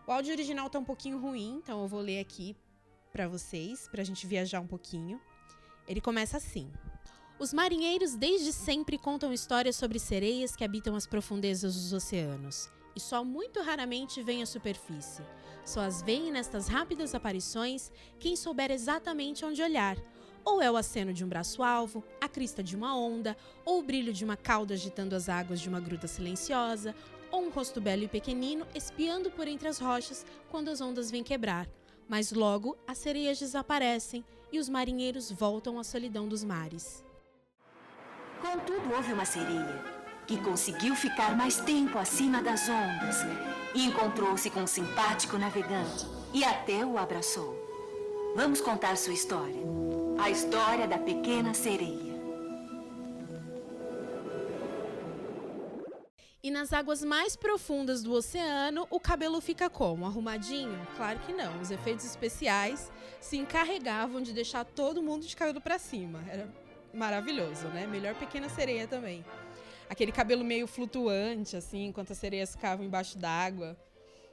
O 0.07 0.13
áudio 0.13 0.33
original 0.33 0.69
tá 0.69 0.79
um 0.79 0.85
pouquinho 0.85 1.19
ruim, 1.19 1.61
então 1.63 1.81
eu 1.81 1.89
vou 1.89 2.01
ler 2.01 2.21
aqui 2.21 2.57
para 3.11 3.29
vocês, 3.29 3.89
pra 3.89 4.05
gente 4.05 4.27
viajar 4.27 4.61
um 4.61 4.67
pouquinho. 4.67 5.21
Ele 5.89 6.01
começa 6.01 6.37
assim: 6.37 6.71
Os 7.39 7.53
marinheiros 7.53 8.15
desde 8.15 8.53
sempre 8.53 8.99
contam 8.99 9.33
histórias 9.33 9.77
sobre 9.77 9.99
sereias 9.99 10.55
que 10.55 10.65
habitam 10.65 10.97
as 10.97 11.07
profundezas 11.07 11.75
dos 11.75 11.93
oceanos 11.93 12.71
e 12.95 13.01
só 13.01 13.25
muito 13.25 13.61
raramente 13.61 14.23
vêm 14.23 14.43
à 14.43 14.47
superfície. 14.47 15.23
Só 15.65 15.81
as 15.81 16.03
veem 16.03 16.31
nestas 16.31 16.69
rápidas 16.69 17.15
aparições 17.15 17.91
quem 18.19 18.37
souber 18.37 18.71
exatamente 18.71 19.45
onde 19.45 19.63
olhar, 19.63 19.97
ou 20.45 20.61
é 20.61 20.71
o 20.71 20.77
aceno 20.77 21.13
de 21.13 21.25
um 21.25 21.29
braço-alvo, 21.29 22.05
a 22.21 22.29
crista 22.29 22.63
de 22.63 22.77
uma 22.77 22.97
onda, 22.97 23.37
ou 23.65 23.79
o 23.79 23.83
brilho 23.83 24.13
de 24.13 24.25
uma 24.25 24.37
cauda 24.37 24.75
agitando 24.75 25.15
as 25.15 25.29
águas 25.29 25.61
de 25.61 25.69
uma 25.69 25.81
gruta 25.81 26.07
silenciosa, 26.07 26.95
ou 27.31 27.43
um 27.43 27.51
rosto 27.51 27.81
belo 27.81 28.03
e 28.03 28.09
pequenino 28.09 28.67
espiando 28.75 29.31
por 29.31 29.49
entre 29.49 29.69
as 29.69 29.79
rochas 29.79 30.27
quando 30.51 30.69
as 30.69 30.81
ondas 30.81 31.11
vêm 31.11 31.23
quebrar. 31.23 31.67
Mas 32.09 32.31
logo 32.33 32.77
as 32.87 32.99
sereias 32.99 33.39
desaparecem 33.39 34.25
e 34.53 34.59
os 34.59 34.69
marinheiros 34.69 35.31
voltam 35.31 35.79
à 35.79 35.85
solidão 35.85 36.29
dos 36.29 36.45
mares. 36.45 37.03
Contudo, 38.41 38.95
houve 38.95 39.13
uma 39.13 39.25
sereia 39.25 39.83
que 40.27 40.37
conseguiu 40.39 40.95
ficar 40.95 41.37
mais 41.37 41.59
tempo 41.61 41.99
acima 41.99 42.43
das 42.43 42.69
ondas 42.69 43.17
e 43.75 43.85
encontrou-se 43.85 44.51
com 44.51 44.61
um 44.61 44.67
simpático 44.67 45.39
navegante 45.39 46.07
e 46.35 46.45
até 46.45 46.85
o 46.85 46.99
abraçou. 46.99 47.57
Vamos 48.37 48.61
contar 48.61 48.97
sua 48.97 49.13
história. 49.13 49.92
A 50.23 50.31
história 50.31 50.87
da 50.87 50.99
pequena 50.99 51.53
sereia. 51.53 52.15
E 56.41 56.49
nas 56.49 56.73
águas 56.73 57.03
mais 57.03 57.35
profundas 57.35 58.05
do 58.05 58.13
oceano, 58.13 58.87
o 58.89 59.01
cabelo 59.01 59.41
fica 59.41 59.69
como? 59.69 60.07
Arrumadinho? 60.07 60.87
Claro 60.97 61.19
que 61.27 61.33
não. 61.33 61.61
Os 61.61 61.73
efeitos 61.73 62.05
especiais 62.05 62.93
se 63.21 63.37
encarregavam 63.37 64.23
de 64.23 64.33
deixar 64.33 64.65
todo 64.65 65.03
mundo 65.03 65.27
de 65.27 65.35
cabelo 65.35 65.61
para 65.61 65.77
cima. 65.77 66.25
Era 66.31 66.49
maravilhoso, 66.95 67.67
né? 67.71 67.85
Melhor 67.89 68.15
pequena 68.15 68.49
sereia 68.49 68.87
também. 68.87 69.25
Aquele 69.91 70.13
cabelo 70.13 70.45
meio 70.45 70.69
flutuante, 70.69 71.57
assim, 71.57 71.87
enquanto 71.87 72.13
as 72.13 72.19
sereias 72.19 72.53
ficavam 72.53 72.87
embaixo 72.87 73.19
d'água. 73.19 73.77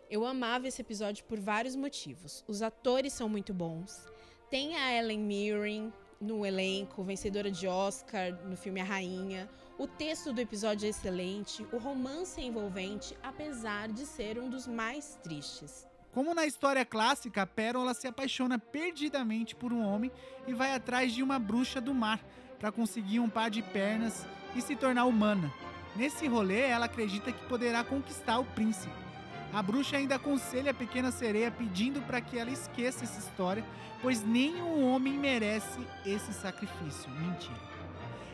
Eu 0.07 0.23
amava 0.23 0.67
esse 0.67 0.83
episódio 0.83 1.25
por 1.25 1.39
vários 1.39 1.75
motivos. 1.75 2.43
Os 2.47 2.61
atores 2.61 3.11
são 3.11 3.27
muito 3.27 3.55
bons. 3.55 4.07
Tem 4.49 4.75
a 4.75 4.91
Ellen 4.91 5.19
Mirren 5.19 5.93
no 6.19 6.43
elenco, 6.43 7.03
vencedora 7.03 7.51
de 7.51 7.67
Oscar 7.67 8.33
no 8.45 8.57
filme 8.57 8.81
A 8.81 8.83
Rainha. 8.83 9.47
O 9.77 9.85
texto 9.85 10.33
do 10.33 10.41
episódio 10.41 10.87
é 10.87 10.89
excelente, 10.89 11.63
o 11.71 11.77
romance 11.77 12.41
é 12.41 12.45
envolvente, 12.45 13.15
apesar 13.21 13.89
de 13.89 14.07
ser 14.07 14.39
um 14.39 14.49
dos 14.49 14.65
mais 14.65 15.19
tristes. 15.21 15.87
Como 16.11 16.33
na 16.33 16.47
história 16.47 16.83
clássica, 16.83 17.43
a 17.43 17.45
Pérola 17.45 17.93
se 17.93 18.07
apaixona 18.07 18.57
perdidamente 18.57 19.55
por 19.55 19.71
um 19.71 19.85
homem 19.85 20.11
e 20.47 20.53
vai 20.53 20.73
atrás 20.73 21.13
de 21.13 21.21
uma 21.21 21.37
bruxa 21.37 21.79
do 21.79 21.93
mar 21.93 22.19
para 22.57 22.71
conseguir 22.71 23.19
um 23.19 23.29
par 23.29 23.51
de 23.51 23.61
pernas 23.61 24.25
e 24.55 24.61
se 24.61 24.75
tornar 24.75 25.05
humana. 25.05 25.53
Nesse 25.95 26.27
rolê, 26.27 26.61
ela 26.61 26.87
acredita 26.87 27.31
que 27.31 27.45
poderá 27.45 27.83
conquistar 27.83 28.39
o 28.39 28.45
príncipe. 28.45 29.08
A 29.51 29.63
bruxa 29.63 29.97
ainda 29.97 30.15
aconselha 30.15 30.71
a 30.71 30.73
pequena 30.73 31.11
sereia 31.11 31.49
pedindo 31.49 32.01
para 32.01 32.21
que 32.21 32.37
ela 32.37 32.51
esqueça 32.51 33.03
essa 33.03 33.19
história, 33.19 33.65
pois 34.01 34.23
nenhum 34.23 34.85
homem 34.85 35.13
merece 35.13 35.79
esse 36.05 36.31
sacrifício. 36.33 37.09
Mentira. 37.11 37.59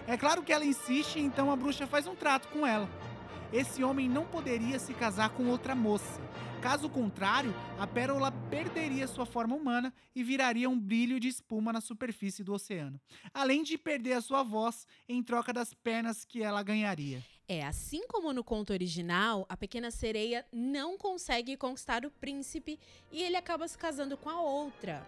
É 0.08 0.18
claro 0.18 0.44
que 0.44 0.52
ela 0.52 0.66
insiste, 0.66 1.20
então 1.20 1.50
a 1.50 1.56
bruxa 1.56 1.88
faz 1.88 2.06
um 2.06 2.16
trato 2.16 2.50
com 2.50 2.68
ela. 2.68 2.90
Esse 3.52 3.84
homem 3.84 4.10
não 4.10 4.26
poderia 4.26 4.78
se 4.78 4.94
casar 4.94 5.30
com 5.30 5.48
outra 5.48 5.74
moça. 5.74 6.22
Caso 6.62 6.90
contrário, 6.90 7.54
a 7.80 7.88
pérola 7.88 8.32
perderia 8.50 9.08
sua 9.08 9.26
forma 9.26 9.56
humana 9.56 9.94
e 10.16 10.24
viraria 10.24 10.70
um 10.70 10.80
brilho 10.80 11.20
de 11.20 11.28
espuma 11.28 11.72
na 11.72 11.80
superfície 11.80 12.44
do 12.44 12.54
oceano, 12.54 13.00
além 13.34 13.64
de 13.64 13.78
perder 13.78 14.14
a 14.14 14.22
sua 14.22 14.44
voz 14.44 14.86
em 15.08 15.24
troca 15.24 15.54
das 15.54 15.74
pernas 15.74 16.26
que 16.26 16.42
ela 16.42 16.62
ganharia. 16.64 17.24
É, 17.48 17.64
assim 17.64 18.08
como 18.08 18.34
no 18.34 18.44
conto 18.44 18.74
original, 18.74 19.46
a 19.48 19.56
pequena 19.56 19.92
sereia 19.92 20.44
não 20.52 20.98
consegue 20.98 21.56
conquistar 21.56 22.04
o 22.04 22.10
príncipe 22.10 22.80
e 23.12 23.22
ele 23.22 23.36
acaba 23.36 23.68
se 23.68 23.78
casando 23.78 24.18
com 24.18 24.30
a 24.30 24.42
outra. 24.42 25.06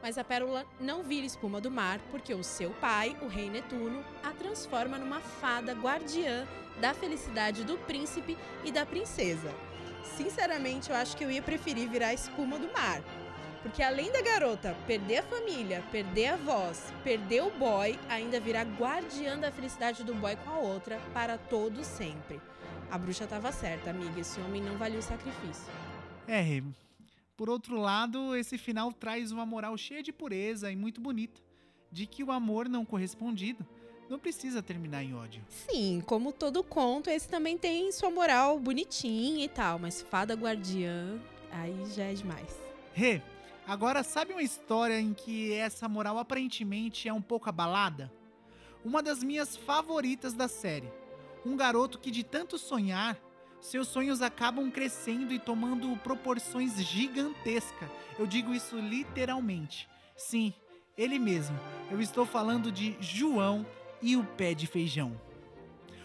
Mas 0.00 0.16
a 0.16 0.22
pérola 0.22 0.64
não 0.78 1.02
vira 1.02 1.26
espuma 1.26 1.60
do 1.60 1.70
mar 1.70 1.98
porque 2.10 2.32
o 2.32 2.44
seu 2.44 2.70
pai, 2.74 3.16
o 3.20 3.26
rei 3.26 3.50
Netuno, 3.50 4.04
a 4.22 4.30
transforma 4.30 4.98
numa 4.98 5.20
fada 5.20 5.72
guardiã 5.72 6.46
da 6.80 6.94
felicidade 6.94 7.64
do 7.64 7.76
príncipe 7.78 8.38
e 8.64 8.70
da 8.70 8.86
princesa. 8.86 9.52
Sinceramente, 10.16 10.90
eu 10.90 10.96
acho 10.96 11.16
que 11.16 11.24
eu 11.24 11.30
ia 11.30 11.42
preferir 11.42 11.88
virar 11.88 12.14
espuma 12.14 12.56
do 12.56 12.72
mar. 12.72 13.02
Porque 13.62 13.82
além 13.82 14.10
da 14.10 14.22
garota 14.22 14.74
perder 14.86 15.18
a 15.18 15.22
família, 15.22 15.84
perder 15.92 16.28
a 16.28 16.36
voz, 16.36 16.92
perder 17.04 17.42
o 17.42 17.50
boy, 17.50 17.98
ainda 18.08 18.40
virar 18.40 18.64
guardiã 18.64 19.38
da 19.38 19.52
felicidade 19.52 20.02
do 20.02 20.14
boy 20.14 20.34
com 20.36 20.50
a 20.50 20.58
outra 20.58 20.98
para 21.12 21.36
todo 21.36 21.84
sempre. 21.84 22.40
A 22.90 22.96
bruxa 22.96 23.24
estava 23.24 23.52
certa, 23.52 23.90
amiga. 23.90 24.20
Esse 24.20 24.40
homem 24.40 24.62
não 24.62 24.76
valia 24.76 24.98
o 24.98 25.02
sacrifício. 25.02 25.70
É. 26.26 26.62
Por 27.36 27.48
outro 27.48 27.76
lado, 27.76 28.34
esse 28.34 28.58
final 28.58 28.92
traz 28.92 29.30
uma 29.30 29.46
moral 29.46 29.76
cheia 29.76 30.02
de 30.02 30.12
pureza 30.12 30.70
e 30.70 30.76
muito 30.76 31.00
bonita, 31.00 31.40
de 31.90 32.06
que 32.06 32.24
o 32.24 32.30
amor 32.30 32.68
não 32.68 32.84
correspondido 32.84 33.66
não 34.10 34.18
precisa 34.18 34.60
terminar 34.60 35.04
em 35.04 35.14
ódio. 35.14 35.42
Sim, 35.48 36.02
como 36.04 36.32
todo 36.32 36.64
conto, 36.64 37.08
esse 37.08 37.28
também 37.28 37.56
tem 37.56 37.92
sua 37.92 38.10
moral 38.10 38.58
bonitinha 38.58 39.44
e 39.44 39.48
tal, 39.48 39.78
mas 39.78 40.02
fada 40.02 40.34
guardiã, 40.34 41.20
aí 41.52 41.76
já 41.94 42.04
é 42.04 42.12
demais. 42.12 42.58
Rê, 42.92 43.22
agora 43.70 44.02
sabe 44.02 44.32
uma 44.32 44.42
história 44.42 45.00
em 45.00 45.14
que 45.14 45.52
essa 45.52 45.88
moral 45.88 46.18
aparentemente 46.18 47.08
é 47.08 47.12
um 47.12 47.22
pouco 47.22 47.48
abalada? 47.48 48.12
Uma 48.84 49.00
das 49.00 49.22
minhas 49.22 49.56
favoritas 49.56 50.32
da 50.32 50.48
série. 50.48 50.90
Um 51.46 51.56
garoto 51.56 52.00
que 52.00 52.10
de 52.10 52.24
tanto 52.24 52.58
sonhar, 52.58 53.16
seus 53.60 53.86
sonhos 53.86 54.22
acabam 54.22 54.68
crescendo 54.72 55.32
e 55.32 55.38
tomando 55.38 55.96
proporções 55.98 56.82
gigantescas. 56.82 57.88
Eu 58.18 58.26
digo 58.26 58.52
isso 58.52 58.76
literalmente. 58.76 59.88
Sim, 60.16 60.52
ele 60.98 61.20
mesmo. 61.20 61.56
Eu 61.92 62.00
estou 62.00 62.26
falando 62.26 62.72
de 62.72 62.96
João 62.98 63.64
e 64.02 64.16
o 64.16 64.24
pé 64.24 64.52
de 64.52 64.66
feijão. 64.66 65.12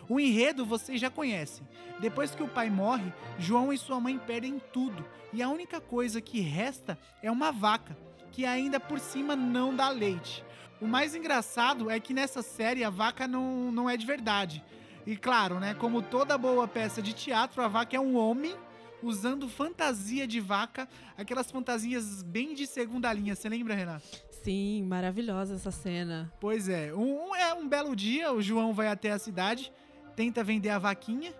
O 0.07 0.19
enredo 0.19 0.65
vocês 0.65 0.99
já 1.01 1.09
conhecem. 1.09 1.67
Depois 1.99 2.35
que 2.35 2.43
o 2.43 2.47
pai 2.47 2.69
morre, 2.69 3.11
João 3.39 3.71
e 3.71 3.77
sua 3.77 3.99
mãe 3.99 4.17
perdem 4.17 4.61
tudo 4.71 5.05
e 5.33 5.41
a 5.41 5.49
única 5.49 5.81
coisa 5.81 6.21
que 6.21 6.39
resta 6.39 6.97
é 7.21 7.29
uma 7.29 7.51
vaca, 7.51 7.97
que 8.31 8.45
ainda 8.45 8.79
por 8.79 8.99
cima 8.99 9.35
não 9.35 9.75
dá 9.75 9.89
leite. 9.89 10.43
O 10.79 10.87
mais 10.87 11.15
engraçado 11.15 11.89
é 11.89 11.99
que 11.99 12.13
nessa 12.13 12.41
série 12.41 12.83
a 12.83 12.89
vaca 12.89 13.27
não, 13.27 13.71
não 13.71 13.89
é 13.89 13.97
de 13.97 14.05
verdade. 14.05 14.63
E 15.05 15.15
claro, 15.15 15.59
né, 15.59 15.73
como 15.73 16.01
toda 16.01 16.37
boa 16.37 16.67
peça 16.67 17.01
de 17.01 17.13
teatro, 17.13 17.61
a 17.61 17.67
vaca 17.67 17.95
é 17.95 17.99
um 17.99 18.17
homem 18.17 18.55
usando 19.03 19.47
fantasia 19.47 20.25
de 20.27 20.39
vaca, 20.39 20.87
aquelas 21.17 21.51
fantasias 21.51 22.23
bem 22.23 22.53
de 22.53 22.65
segunda 22.65 23.11
linha. 23.13 23.35
Você 23.35 23.47
lembra, 23.47 23.75
Renato? 23.75 24.05
Sim, 24.43 24.83
maravilhosa 24.83 25.55
essa 25.55 25.71
cena. 25.71 26.31
Pois 26.39 26.69
é. 26.69 26.93
Um, 26.93 27.29
um, 27.29 27.35
é 27.35 27.53
um 27.53 27.67
belo 27.67 27.95
dia, 27.95 28.31
o 28.31 28.41
João 28.41 28.73
vai 28.73 28.87
até 28.87 29.11
a 29.11 29.19
cidade, 29.19 29.71
tenta 30.15 30.43
vender 30.43 30.69
a 30.69 30.79
vaquinha 30.79 31.33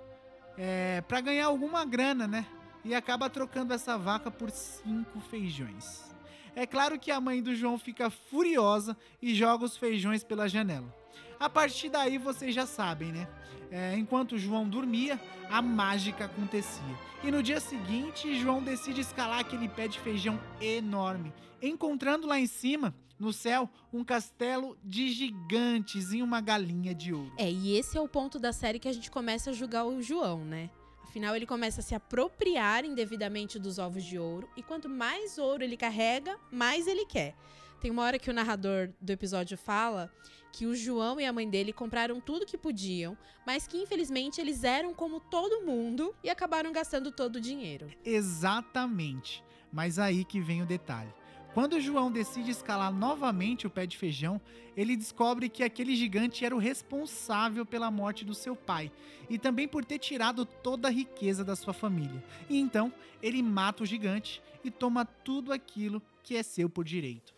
é, 0.58 1.02
para 1.02 1.22
ganhar 1.22 1.48
alguma 1.48 1.86
grana, 1.86 2.28
né? 2.28 2.46
E 2.84 2.94
acaba 2.94 3.30
trocando 3.30 3.74
essa 3.74 3.98
vaca 3.98 4.30
por 4.30 4.52
cinco 4.52 5.20
feijões. 5.22 6.14
É 6.56 6.66
claro 6.66 7.00
que 7.00 7.12
a 7.12 7.20
mãe 7.20 7.42
do 7.42 7.56
João 7.56 7.78
fica 7.78 8.10
furiosa 8.10 8.96
e 9.22 9.34
joga 9.34 9.66
os 9.66 9.76
feijões 9.76 10.24
pela 10.24 10.48
janela. 10.48 10.94
A 11.40 11.50
partir 11.50 11.90
daí 11.90 12.18
vocês 12.18 12.56
já 12.56 12.66
sabem, 12.66 13.12
né? 13.12 13.28
É, 13.72 13.98
enquanto 13.98 14.38
João 14.38 14.70
dormia, 14.70 15.20
a 15.50 15.62
mágica 15.62 16.26
acontecia. 16.26 16.96
E 17.24 17.32
no 17.32 17.44
dia 17.44 17.60
seguinte, 17.60 18.40
João 18.40 18.64
decide 18.64 19.02
escalar 19.02 19.40
aquele 19.40 19.68
pé 19.68 19.88
de 19.88 20.00
feijão 20.00 20.40
enorme, 20.62 21.34
encontrando 21.62 22.28
lá 22.28 22.40
em 22.40 22.48
cima, 22.48 22.94
no 23.20 23.32
céu, 23.32 23.70
um 23.94 24.04
castelo 24.04 24.78
de 24.84 25.10
gigantes 25.10 26.12
e 26.12 26.22
uma 26.22 26.42
galinha 26.42 26.94
de 26.94 27.14
ouro. 27.14 27.34
É, 27.38 27.50
e 27.50 27.78
esse 27.78 27.98
é 27.98 28.02
o 28.02 28.08
ponto 28.08 28.40
da 28.40 28.52
série 28.52 28.80
que 28.80 28.88
a 28.88 28.94
gente 28.94 29.10
começa 29.10 29.50
a 29.50 29.54
julgar 29.54 29.86
o 29.86 30.02
João, 30.02 30.44
né? 30.44 30.70
Afinal, 31.04 31.36
ele 31.36 31.46
começa 31.46 31.80
a 31.80 31.84
se 31.84 31.96
apropriar 31.96 32.84
indevidamente 32.84 33.58
dos 33.58 33.80
ovos 33.80 34.04
de 34.04 34.20
ouro, 34.20 34.50
e 34.58 34.62
quanto 34.62 34.90
mais 34.90 35.38
ouro 35.38 35.64
ele 35.64 35.78
carrega, 35.78 36.38
mais 36.52 36.88
ele 36.88 37.06
quer. 37.06 37.36
Tem 37.80 37.90
uma 37.92 38.04
hora 38.04 38.20
que 38.20 38.30
o 38.30 38.34
narrador 38.34 38.90
do 39.00 39.12
episódio 39.12 39.58
fala 39.58 40.12
que 40.52 40.66
o 40.66 40.74
João 40.74 41.20
e 41.20 41.26
a 41.26 41.34
mãe 41.34 41.50
dele 41.50 41.74
compraram 41.74 42.22
tudo 42.22 42.46
que 42.46 42.58
podiam, 42.58 43.18
mas 43.46 43.68
que 43.68 43.78
infelizmente 43.78 44.40
eles 44.40 44.64
eram 44.64 44.94
como 44.94 45.20
todo 45.20 45.66
mundo 45.66 46.16
e 46.24 46.30
acabaram 46.30 46.72
gastando 46.72 47.12
todo 47.12 47.36
o 47.36 47.42
dinheiro. 47.42 47.90
Exatamente. 48.04 49.44
Mas 49.72 50.00
aí 50.00 50.24
que 50.24 50.40
vem 50.40 50.62
o 50.62 50.66
detalhe. 50.66 51.14
Quando 51.56 51.80
João 51.80 52.12
decide 52.12 52.52
escalar 52.52 52.92
novamente 52.92 53.66
o 53.66 53.70
pé 53.70 53.86
de 53.86 53.98
feijão, 53.98 54.42
ele 54.76 54.94
descobre 54.94 55.48
que 55.48 55.64
aquele 55.64 55.96
gigante 55.96 56.44
era 56.44 56.54
o 56.54 56.60
responsável 56.60 57.66
pela 57.66 57.90
morte 57.90 58.26
do 58.26 58.36
seu 58.36 58.58
pai 58.58 58.92
e 59.30 59.40
também 59.40 59.66
por 59.66 59.86
ter 59.86 59.98
tirado 59.98 60.46
toda 60.46 60.90
a 60.90 60.92
riqueza 60.92 61.46
da 61.46 61.56
sua 61.56 61.74
família. 61.74 62.22
E 62.50 62.60
então 62.60 62.92
ele 63.24 63.42
mata 63.42 63.84
o 63.84 63.86
gigante 63.86 64.44
e 64.66 64.70
toma 64.70 65.06
tudo 65.06 65.54
aquilo 65.54 66.02
que 66.22 66.36
é 66.36 66.44
seu 66.44 66.70
por 66.70 66.84
direito. 66.84 67.34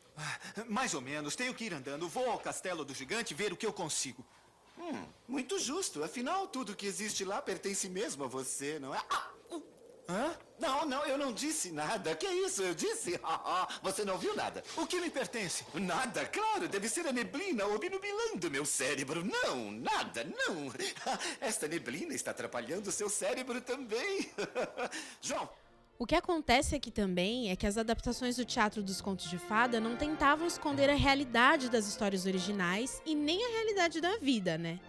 Mais 0.67 0.95
ou 0.95 1.01
menos. 1.01 1.35
Tenho 1.35 1.53
que 1.53 1.65
ir 1.65 1.73
andando. 1.75 2.09
Vou 2.09 2.27
ao 2.27 2.39
castelo 2.39 2.83
do 2.83 2.95
gigante 2.95 3.35
ver 3.35 3.53
o 3.53 3.55
que 3.55 3.67
eu 3.67 3.71
consigo. 3.71 4.25
Hum, 4.79 5.05
muito 5.27 5.59
justo. 5.59 6.03
Afinal, 6.03 6.47
tudo 6.47 6.75
que 6.75 6.87
existe 6.87 7.23
lá 7.23 7.39
pertence 7.39 7.87
mesmo 7.87 8.23
a 8.23 8.27
você, 8.27 8.79
não 8.79 8.95
é? 8.95 9.01
Ah, 9.11 9.29
uh. 9.51 9.76
Hã? 10.09 10.35
Não, 10.59 10.85
não, 10.85 11.05
eu 11.05 11.17
não 11.17 11.31
disse 11.31 11.71
nada. 11.71 12.15
Que 12.15 12.25
isso? 12.25 12.63
Eu 12.63 12.73
disse? 12.73 13.19
Você 13.83 14.03
não 14.03 14.17
viu 14.17 14.35
nada. 14.35 14.63
O 14.75 14.87
que 14.87 14.99
me 14.99 15.09
pertence? 15.09 15.65
Nada, 15.73 16.25
claro. 16.25 16.67
Deve 16.67 16.89
ser 16.89 17.05
a 17.05 17.11
neblina 17.11 17.65
obnubilando 17.67 18.49
meu 18.49 18.65
cérebro. 18.65 19.23
Não, 19.23 19.71
nada, 19.71 20.23
não. 20.23 20.71
Esta 21.39 21.67
neblina 21.67 22.13
está 22.13 22.31
atrapalhando 22.31 22.91
seu 22.91 23.09
cérebro 23.09 23.61
também. 23.61 24.31
João, 25.21 25.47
o 25.99 26.05
que 26.05 26.15
acontece 26.15 26.75
aqui 26.75 26.91
também 26.91 27.49
é 27.49 27.55
que 27.55 27.67
as 27.67 27.77
adaptações 27.77 28.35
do 28.35 28.45
teatro 28.45 28.81
dos 28.81 29.01
contos 29.01 29.29
de 29.29 29.37
fada 29.37 29.79
não 29.79 29.95
tentavam 29.95 30.47
esconder 30.47 30.89
a 30.89 30.95
realidade 30.95 31.69
das 31.69 31.87
histórias 31.87 32.25
originais 32.25 33.01
e 33.05 33.13
nem 33.13 33.43
a 33.43 33.49
realidade 33.49 33.99
da 33.99 34.17
vida, 34.17 34.57
né? 34.57 34.79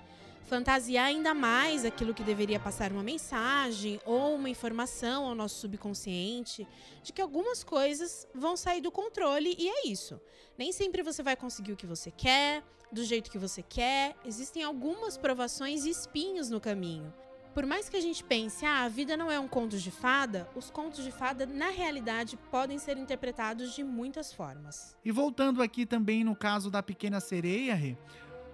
Fantasiar 0.48 1.08
ainda 1.08 1.34
mais 1.34 1.84
aquilo 1.84 2.14
que 2.14 2.22
deveria 2.22 2.58
passar 2.58 2.90
uma 2.90 3.02
mensagem 3.02 4.00
ou 4.06 4.34
uma 4.34 4.48
informação 4.48 5.26
ao 5.26 5.34
nosso 5.34 5.60
subconsciente 5.60 6.66
de 7.02 7.12
que 7.12 7.20
algumas 7.20 7.62
coisas 7.62 8.26
vão 8.34 8.56
sair 8.56 8.80
do 8.80 8.90
controle 8.90 9.54
e 9.58 9.68
é 9.68 9.86
isso. 9.86 10.18
Nem 10.56 10.72
sempre 10.72 11.02
você 11.02 11.22
vai 11.22 11.36
conseguir 11.36 11.72
o 11.72 11.76
que 11.76 11.86
você 11.86 12.10
quer, 12.10 12.64
do 12.90 13.04
jeito 13.04 13.30
que 13.30 13.36
você 13.36 13.62
quer, 13.62 14.16
existem 14.24 14.62
algumas 14.62 15.18
provações 15.18 15.84
e 15.84 15.90
espinhos 15.90 16.48
no 16.48 16.58
caminho. 16.58 17.12
Por 17.52 17.66
mais 17.66 17.90
que 17.90 17.96
a 17.96 18.00
gente 18.00 18.24
pense, 18.24 18.64
ah, 18.64 18.84
a 18.84 18.88
vida 18.88 19.16
não 19.16 19.30
é 19.30 19.38
um 19.38 19.48
conto 19.48 19.76
de 19.76 19.90
fada, 19.90 20.48
os 20.54 20.70
contos 20.70 21.04
de 21.04 21.10
fada, 21.10 21.44
na 21.44 21.68
realidade, 21.68 22.38
podem 22.50 22.78
ser 22.78 22.96
interpretados 22.96 23.74
de 23.74 23.84
muitas 23.84 24.32
formas. 24.32 24.96
E 25.04 25.12
voltando 25.12 25.60
aqui 25.60 25.84
também 25.84 26.24
no 26.24 26.34
caso 26.36 26.70
da 26.70 26.82
Pequena 26.82 27.20
Sereia, 27.20 27.74
Rê, 27.74 27.98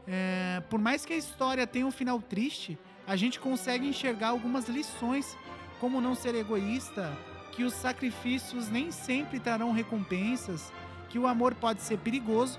é, 0.06 0.62
por 0.68 0.78
mais 0.78 1.04
que 1.04 1.12
a 1.12 1.16
história 1.16 1.66
tenha 1.66 1.86
um 1.86 1.90
final 1.90 2.20
triste, 2.20 2.78
a 3.06 3.16
gente 3.16 3.40
consegue 3.40 3.86
enxergar 3.86 4.28
algumas 4.28 4.68
lições, 4.68 5.36
como 5.80 6.00
não 6.00 6.14
ser 6.14 6.34
egoísta, 6.34 7.16
que 7.52 7.64
os 7.64 7.74
sacrifícios 7.74 8.68
nem 8.68 8.90
sempre 8.90 9.38
trarão 9.38 9.72
recompensas, 9.72 10.72
que 11.08 11.18
o 11.18 11.26
amor 11.26 11.54
pode 11.54 11.82
ser 11.82 11.98
perigoso, 11.98 12.58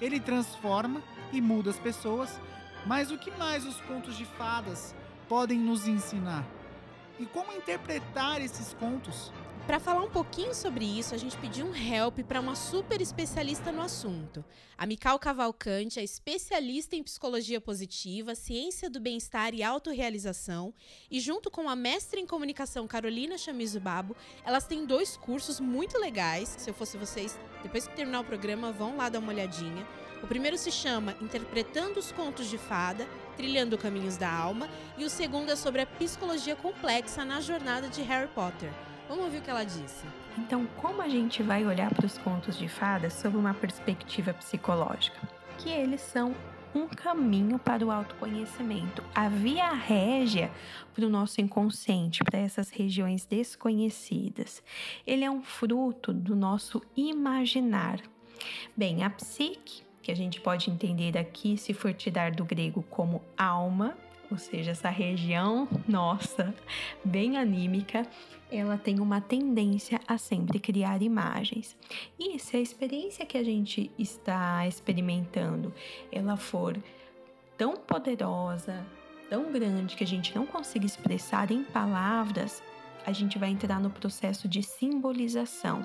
ele 0.00 0.18
transforma 0.18 1.02
e 1.32 1.40
muda 1.40 1.70
as 1.70 1.78
pessoas, 1.78 2.40
mas 2.86 3.10
o 3.10 3.18
que 3.18 3.30
mais 3.32 3.66
os 3.66 3.80
contos 3.82 4.16
de 4.16 4.24
fadas 4.24 4.94
podem 5.28 5.58
nos 5.58 5.86
ensinar? 5.86 6.44
E 7.20 7.26
como 7.26 7.52
interpretar 7.52 8.40
esses 8.40 8.74
contos? 8.74 9.32
Para 9.66 9.78
falar 9.78 10.02
um 10.02 10.10
pouquinho 10.10 10.52
sobre 10.52 10.84
isso, 10.84 11.14
a 11.14 11.18
gente 11.18 11.38
pediu 11.38 11.64
um 11.64 11.74
help 11.74 12.18
para 12.26 12.40
uma 12.40 12.56
super 12.56 13.00
especialista 13.00 13.70
no 13.70 13.80
assunto. 13.80 14.44
A 14.76 14.84
Mical 14.84 15.16
Cavalcante 15.20 16.00
é 16.00 16.04
especialista 16.04 16.96
em 16.96 17.02
psicologia 17.02 17.60
positiva, 17.60 18.34
ciência 18.34 18.90
do 18.90 18.98
bem-estar 18.98 19.54
e 19.54 19.62
autorrealização, 19.62 20.74
e 21.08 21.20
junto 21.20 21.48
com 21.48 21.68
a 21.68 21.76
mestre 21.76 22.20
em 22.20 22.26
comunicação 22.26 22.88
Carolina 22.88 23.38
Chamizo 23.38 23.78
Babo, 23.78 24.16
elas 24.44 24.66
têm 24.66 24.84
dois 24.84 25.16
cursos 25.16 25.60
muito 25.60 25.96
legais. 25.96 26.56
Se 26.58 26.68
eu 26.68 26.74
fosse 26.74 26.98
vocês, 26.98 27.38
depois 27.62 27.86
que 27.86 27.94
terminar 27.94 28.20
o 28.20 28.24
programa, 28.24 28.72
vão 28.72 28.96
lá 28.96 29.08
dar 29.08 29.20
uma 29.20 29.32
olhadinha. 29.32 29.86
O 30.24 30.26
primeiro 30.26 30.58
se 30.58 30.72
chama 30.72 31.16
Interpretando 31.20 32.00
os 32.00 32.10
Contos 32.10 32.50
de 32.50 32.58
Fada, 32.58 33.06
Trilhando 33.36 33.78
Caminhos 33.78 34.16
da 34.16 34.30
Alma, 34.30 34.68
e 34.98 35.04
o 35.04 35.10
segundo 35.10 35.50
é 35.50 35.56
sobre 35.56 35.82
a 35.82 35.86
psicologia 35.86 36.56
complexa 36.56 37.24
na 37.24 37.40
jornada 37.40 37.88
de 37.88 38.02
Harry 38.02 38.28
Potter. 38.28 38.72
Vamos 39.12 39.26
ouvir 39.26 39.40
o 39.40 39.42
que 39.42 39.50
ela 39.50 39.62
disse. 39.62 40.06
Então, 40.38 40.66
como 40.78 41.02
a 41.02 41.08
gente 41.10 41.42
vai 41.42 41.66
olhar 41.66 41.92
para 41.92 42.06
os 42.06 42.16
contos 42.16 42.56
de 42.56 42.66
fadas 42.66 43.12
sob 43.12 43.36
uma 43.36 43.52
perspectiva 43.52 44.32
psicológica? 44.32 45.20
Que 45.58 45.68
eles 45.68 46.00
são 46.00 46.34
um 46.74 46.88
caminho 46.88 47.58
para 47.58 47.84
o 47.84 47.90
autoconhecimento, 47.90 49.04
a 49.14 49.28
via 49.28 49.70
régia 49.70 50.50
para 50.94 51.04
o 51.04 51.10
nosso 51.10 51.42
inconsciente, 51.42 52.24
para 52.24 52.38
essas 52.38 52.70
regiões 52.70 53.26
desconhecidas. 53.26 54.62
Ele 55.06 55.26
é 55.26 55.30
um 55.30 55.42
fruto 55.42 56.10
do 56.10 56.34
nosso 56.34 56.80
imaginar. 56.96 58.00
Bem, 58.74 59.04
a 59.04 59.10
psique, 59.10 59.82
que 60.02 60.10
a 60.10 60.16
gente 60.16 60.40
pode 60.40 60.70
entender 60.70 61.18
aqui, 61.18 61.58
se 61.58 61.74
for 61.74 61.92
tirar 61.92 62.30
do 62.30 62.46
grego 62.46 62.82
como 62.88 63.20
alma, 63.36 63.94
ou 64.32 64.38
seja, 64.38 64.70
essa 64.70 64.88
região 64.88 65.68
nossa, 65.86 66.54
bem 67.04 67.36
anímica, 67.36 68.06
ela 68.50 68.78
tem 68.78 68.98
uma 68.98 69.20
tendência 69.20 70.00
a 70.08 70.16
sempre 70.16 70.58
criar 70.58 71.02
imagens. 71.02 71.76
E 72.18 72.38
se 72.38 72.56
a 72.56 72.60
experiência 72.60 73.26
que 73.26 73.36
a 73.36 73.44
gente 73.44 73.90
está 73.98 74.66
experimentando, 74.66 75.72
ela 76.10 76.38
for 76.38 76.82
tão 77.58 77.76
poderosa, 77.76 78.86
tão 79.28 79.52
grande 79.52 79.96
que 79.96 80.04
a 80.04 80.06
gente 80.06 80.34
não 80.34 80.46
consiga 80.46 80.86
expressar 80.86 81.50
em 81.50 81.62
palavras, 81.62 82.62
a 83.04 83.12
gente 83.12 83.38
vai 83.38 83.50
entrar 83.50 83.80
no 83.80 83.90
processo 83.90 84.48
de 84.48 84.62
simbolização. 84.62 85.84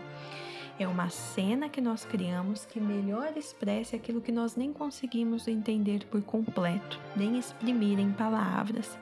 É 0.79 0.87
uma 0.87 1.09
cena 1.09 1.69
que 1.69 1.81
nós 1.81 2.05
criamos 2.05 2.65
que 2.65 2.79
melhor 2.79 3.35
expressa 3.35 3.95
aquilo 3.95 4.21
que 4.21 4.31
nós 4.31 4.55
nem 4.55 4.71
conseguimos 4.71 5.47
entender 5.47 6.05
por 6.05 6.21
completo, 6.21 6.99
nem 7.15 7.39
exprimir 7.39 7.99
em 7.99 8.11
palavras. 8.11 8.97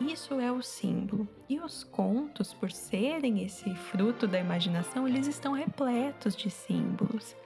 Isso 0.00 0.40
é 0.40 0.50
o 0.50 0.60
símbolo. 0.60 1.28
E 1.48 1.60
os 1.60 1.84
contos, 1.84 2.52
por 2.52 2.72
serem 2.72 3.44
esse 3.44 3.72
fruto 3.76 4.26
da 4.26 4.40
imaginação, 4.40 5.06
eles 5.06 5.28
estão 5.28 5.52
repletos 5.52 6.34
de 6.34 6.50
símbolos. 6.50 7.36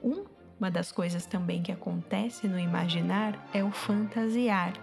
Um 0.00 0.24
uma 0.60 0.70
das 0.70 0.92
coisas 0.92 1.24
também 1.24 1.62
que 1.62 1.72
acontece 1.72 2.46
no 2.46 2.58
imaginar 2.58 3.48
é 3.50 3.64
o 3.64 3.70
fantasiar. 3.70 4.74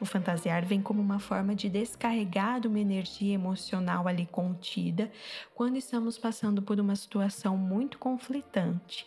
O 0.00 0.06
fantasiar 0.06 0.64
vem 0.64 0.80
como 0.80 1.02
uma 1.02 1.18
forma 1.18 1.54
de 1.54 1.68
descarregar 1.68 2.66
uma 2.66 2.80
energia 2.80 3.34
emocional 3.34 4.08
ali 4.08 4.24
contida 4.24 5.12
quando 5.54 5.76
estamos 5.76 6.16
passando 6.16 6.62
por 6.62 6.80
uma 6.80 6.96
situação 6.96 7.54
muito 7.54 7.98
conflitante. 7.98 9.06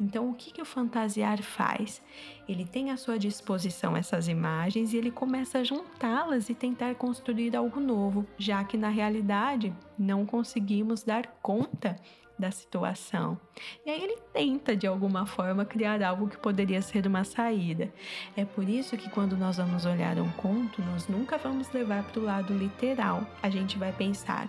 Então, 0.00 0.30
o 0.30 0.34
que, 0.34 0.50
que 0.50 0.62
o 0.62 0.64
fantasiar 0.64 1.42
faz? 1.42 2.00
Ele 2.48 2.64
tem 2.64 2.90
à 2.90 2.96
sua 2.96 3.18
disposição 3.18 3.94
essas 3.94 4.28
imagens 4.28 4.94
e 4.94 4.96
ele 4.96 5.10
começa 5.10 5.58
a 5.58 5.64
juntá-las 5.64 6.48
e 6.48 6.54
tentar 6.54 6.94
construir 6.94 7.54
algo 7.54 7.80
novo, 7.80 8.26
já 8.38 8.64
que 8.64 8.78
na 8.78 8.88
realidade 8.88 9.74
não 9.98 10.24
conseguimos 10.24 11.02
dar 11.02 11.26
conta 11.42 11.96
da 12.38 12.50
situação. 12.50 13.38
E 13.84 13.90
aí 13.90 14.02
ele 14.02 14.18
tenta 14.32 14.76
de 14.76 14.86
alguma 14.86 15.26
forma 15.26 15.64
criar 15.64 16.02
algo 16.02 16.28
que 16.28 16.36
poderia 16.36 16.82
ser 16.82 17.06
uma 17.06 17.24
saída. 17.24 17.92
É 18.36 18.44
por 18.44 18.68
isso 18.68 18.96
que 18.96 19.10
quando 19.10 19.36
nós 19.36 19.56
vamos 19.56 19.84
olhar 19.84 20.18
um 20.18 20.30
conto, 20.32 20.82
nós 20.82 21.08
nunca 21.08 21.38
vamos 21.38 21.70
levar 21.72 22.04
para 22.04 22.20
o 22.20 22.24
lado 22.24 22.52
literal. 22.52 23.26
A 23.42 23.48
gente 23.48 23.78
vai 23.78 23.92
pensar: 23.92 24.48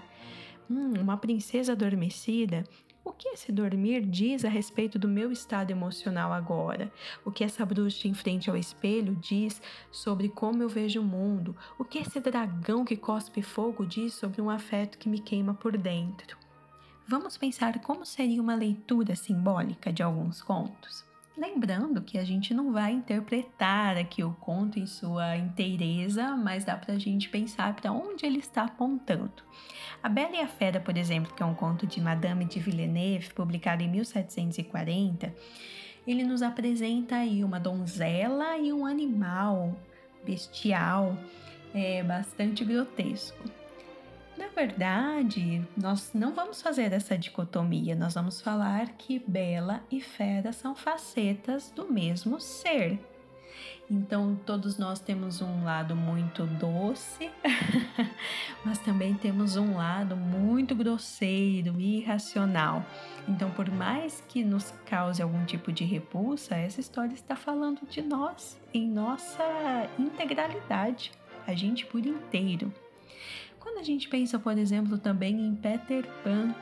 hum, 0.69 0.93
uma 0.99 1.17
princesa 1.17 1.73
adormecida 1.73 2.63
o 3.07 3.13
que 3.13 3.29
esse 3.29 3.53
dormir 3.53 4.05
diz 4.05 4.43
a 4.43 4.49
respeito 4.49 4.99
do 4.99 5.07
meu 5.07 5.31
estado 5.31 5.71
emocional 5.71 6.33
agora? 6.33 6.91
O 7.23 7.31
que 7.31 7.41
essa 7.41 7.65
bruxa 7.65 8.05
em 8.05 8.13
frente 8.13 8.49
ao 8.49 8.57
espelho 8.57 9.15
diz 9.15 9.61
sobre 9.89 10.27
como 10.27 10.61
eu 10.61 10.67
vejo 10.67 10.99
o 10.99 11.05
mundo? 11.05 11.55
O 11.79 11.85
que 11.85 11.99
esse 11.99 12.19
dragão 12.19 12.83
que 12.83 12.97
cospe 12.97 13.41
fogo 13.41 13.85
diz 13.85 14.13
sobre 14.13 14.41
um 14.41 14.49
afeto 14.49 14.97
que 14.97 15.07
me 15.07 15.19
queima 15.19 15.53
por 15.53 15.77
dentro? 15.77 16.38
Vamos 17.07 17.37
pensar 17.37 17.79
como 17.79 18.05
seria 18.05 18.41
uma 18.41 18.55
leitura 18.55 19.15
simbólica 19.15 19.91
de 19.93 20.03
alguns 20.03 20.41
contos. 20.41 21.05
Lembrando 21.37 22.01
que 22.01 22.17
a 22.17 22.23
gente 22.23 22.53
não 22.53 22.73
vai 22.73 22.91
interpretar 22.91 23.95
aqui 23.95 24.23
o 24.23 24.33
conto 24.33 24.79
em 24.79 24.87
sua 24.87 25.37
inteireza, 25.37 26.35
mas 26.35 26.65
dá 26.65 26.75
para 26.75 26.95
a 26.95 26.99
gente 26.99 27.29
pensar 27.29 27.75
para 27.75 27.91
onde 27.91 28.25
ele 28.25 28.39
está 28.39 28.63
apontando. 28.63 29.43
A 30.01 30.09
Bela 30.09 30.35
e 30.35 30.41
a 30.41 30.47
Fera, 30.47 30.79
por 30.79 30.97
exemplo, 30.97 31.33
que 31.33 31.43
é 31.43 31.45
um 31.45 31.53
conto 31.53 31.85
de 31.85 32.01
Madame 32.01 32.43
de 32.45 32.59
Villeneuve, 32.59 33.33
publicado 33.33 33.83
em 33.83 33.87
1740, 33.87 35.33
ele 36.07 36.23
nos 36.23 36.41
apresenta 36.41 37.17
aí 37.17 37.43
uma 37.43 37.59
donzela 37.59 38.57
e 38.57 38.73
um 38.73 38.85
animal 38.85 39.77
bestial, 40.25 41.15
é 41.73 42.01
bastante 42.01 42.65
grotesco. 42.65 43.43
Na 44.38 44.47
verdade, 44.47 45.65
nós 45.75 46.11
não 46.13 46.31
vamos 46.31 46.61
fazer 46.61 46.93
essa 46.93 47.17
dicotomia, 47.17 47.95
nós 47.95 48.13
vamos 48.13 48.39
falar 48.39 48.89
que 48.89 49.17
bela 49.27 49.81
e 49.91 49.99
fera 49.99 50.53
são 50.53 50.75
facetas 50.75 51.71
do 51.75 51.91
mesmo 51.91 52.39
ser. 52.39 52.99
Então, 53.89 54.38
todos 54.45 54.77
nós 54.77 54.99
temos 54.99 55.41
um 55.41 55.63
lado 55.63 55.95
muito 55.95 56.45
doce, 56.45 57.31
mas 58.63 58.77
também 58.79 59.15
temos 59.15 59.55
um 59.55 59.75
lado 59.77 60.15
muito 60.15 60.75
grosseiro 60.75 61.79
e 61.79 61.99
irracional. 61.99 62.85
Então, 63.27 63.49
por 63.51 63.71
mais 63.71 64.21
que 64.27 64.43
nos 64.43 64.71
cause 64.85 65.21
algum 65.21 65.45
tipo 65.45 65.71
de 65.71 65.85
repulsa, 65.85 66.55
essa 66.55 66.81
história 66.81 67.13
está 67.13 67.35
falando 67.35 67.88
de 67.89 68.01
nós, 68.01 68.59
em 68.73 68.88
nossa 68.88 69.43
integralidade, 69.97 71.11
a 71.47 71.55
gente 71.55 71.85
por 71.85 72.05
inteiro. 72.05 72.71
Quando 73.68 73.80
a 73.80 73.84
gente 73.84 74.07
pensa, 74.07 74.39
por 74.39 74.57
exemplo, 74.57 74.97
também 74.97 75.45
em 75.45 75.53
Peter 75.53 76.07
Pan, 76.24 76.55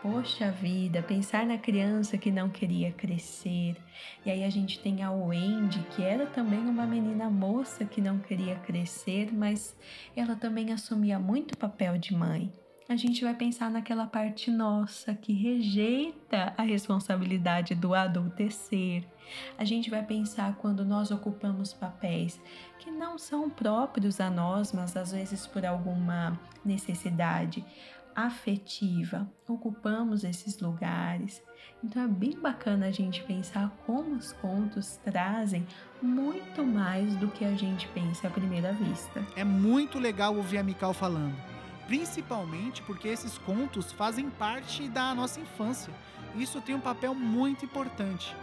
poxa 0.00 0.50
vida, 0.50 1.02
pensar 1.02 1.44
na 1.44 1.58
criança 1.58 2.16
que 2.16 2.30
não 2.30 2.48
queria 2.48 2.90
crescer. 2.92 3.76
E 4.24 4.30
aí 4.30 4.42
a 4.42 4.48
gente 4.48 4.78
tem 4.78 5.02
a 5.02 5.10
Wendy, 5.10 5.84
que 5.94 6.02
era 6.02 6.24
também 6.24 6.60
uma 6.60 6.86
menina 6.86 7.28
moça 7.28 7.84
que 7.84 8.00
não 8.00 8.18
queria 8.18 8.56
crescer, 8.56 9.28
mas 9.34 9.76
ela 10.16 10.34
também 10.34 10.72
assumia 10.72 11.18
muito 11.18 11.58
papel 11.58 11.98
de 11.98 12.14
mãe. 12.14 12.50
A 12.88 12.96
gente 12.96 13.22
vai 13.22 13.34
pensar 13.34 13.70
naquela 13.70 14.06
parte 14.06 14.50
nossa 14.50 15.14
que 15.14 15.34
rejeita 15.34 16.54
a 16.56 16.62
responsabilidade 16.62 17.74
do 17.74 17.94
adultecer, 17.94 19.04
a 19.58 19.64
gente 19.64 19.90
vai 19.90 20.02
pensar 20.02 20.56
quando 20.56 20.84
nós 20.84 21.10
ocupamos 21.10 21.72
papéis 21.72 22.40
que 22.78 22.90
não 22.90 23.18
são 23.18 23.50
próprios 23.50 24.20
a 24.20 24.30
nós, 24.30 24.72
mas 24.72 24.96
às 24.96 25.12
vezes 25.12 25.46
por 25.46 25.64
alguma 25.64 26.38
necessidade 26.64 27.64
afetiva, 28.16 29.30
ocupamos 29.46 30.24
esses 30.24 30.58
lugares. 30.58 31.42
Então 31.84 32.02
é 32.02 32.08
bem 32.08 32.40
bacana 32.40 32.86
a 32.86 32.90
gente 32.90 33.22
pensar 33.24 33.70
como 33.84 34.16
os 34.16 34.32
contos 34.32 34.98
trazem 35.04 35.66
muito 36.00 36.64
mais 36.64 37.14
do 37.16 37.28
que 37.28 37.44
a 37.44 37.54
gente 37.54 37.86
pensa 37.88 38.28
à 38.28 38.30
primeira 38.30 38.72
vista. 38.72 39.22
É 39.36 39.44
muito 39.44 39.98
legal 39.98 40.34
ouvir 40.34 40.56
a 40.56 40.62
Mikal 40.62 40.94
falando, 40.94 41.36
principalmente 41.86 42.82
porque 42.82 43.08
esses 43.08 43.36
contos 43.36 43.92
fazem 43.92 44.30
parte 44.30 44.88
da 44.88 45.14
nossa 45.14 45.38
infância. 45.38 45.92
Isso 46.34 46.60
tem 46.62 46.74
um 46.74 46.80
papel 46.80 47.14
muito 47.14 47.66
importante. 47.66 48.34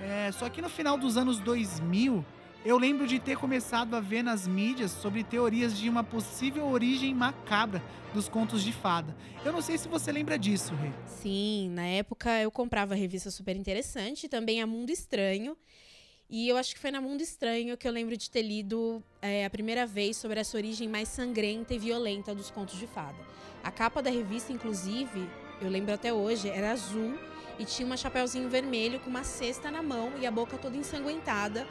É, 0.00 0.30
só 0.32 0.48
que 0.48 0.62
no 0.62 0.68
final 0.68 0.96
dos 0.96 1.16
anos 1.16 1.40
2000, 1.40 2.24
eu 2.64 2.78
lembro 2.78 3.06
de 3.06 3.18
ter 3.18 3.36
começado 3.36 3.94
a 3.94 4.00
ver 4.00 4.22
nas 4.22 4.46
mídias 4.46 4.90
sobre 4.90 5.24
teorias 5.24 5.76
de 5.76 5.88
uma 5.88 6.04
possível 6.04 6.66
origem 6.66 7.14
macabra 7.14 7.82
dos 8.12 8.28
contos 8.28 8.62
de 8.62 8.72
fada. 8.72 9.16
Eu 9.44 9.52
não 9.52 9.62
sei 9.62 9.78
se 9.78 9.88
você 9.88 10.10
lembra 10.12 10.38
disso, 10.38 10.74
Rê. 10.74 10.90
Sim, 11.06 11.70
na 11.70 11.86
época 11.86 12.40
eu 12.40 12.50
comprava 12.50 12.94
a 12.94 12.96
revista 12.96 13.30
super 13.30 13.56
interessante, 13.56 14.28
também 14.28 14.60
a 14.60 14.66
Mundo 14.66 14.90
Estranho. 14.90 15.56
E 16.30 16.48
eu 16.48 16.58
acho 16.58 16.74
que 16.74 16.80
foi 16.80 16.90
na 16.90 17.00
Mundo 17.00 17.22
Estranho 17.22 17.76
que 17.76 17.88
eu 17.88 17.92
lembro 17.92 18.16
de 18.16 18.30
ter 18.30 18.42
lido 18.42 19.02
é, 19.22 19.46
a 19.46 19.50
primeira 19.50 19.86
vez 19.86 20.16
sobre 20.16 20.38
essa 20.38 20.56
origem 20.56 20.86
mais 20.86 21.08
sangrenta 21.08 21.72
e 21.72 21.78
violenta 21.78 22.34
dos 22.34 22.50
contos 22.50 22.78
de 22.78 22.86
fada. 22.86 23.16
A 23.64 23.70
capa 23.70 24.02
da 24.02 24.10
revista, 24.10 24.52
inclusive, 24.52 25.28
eu 25.60 25.70
lembro 25.70 25.94
até 25.94 26.12
hoje, 26.12 26.48
era 26.48 26.72
azul 26.72 27.18
e 27.58 27.64
tinha 27.64 27.92
um 27.92 27.96
chapéuzinho 27.96 28.48
vermelho 28.48 29.00
com 29.00 29.10
uma 29.10 29.24
cesta 29.24 29.70
na 29.70 29.82
mão 29.82 30.12
e 30.20 30.26
a 30.26 30.30
boca 30.30 30.56
toda 30.56 30.76
ensanguentada, 30.76 31.66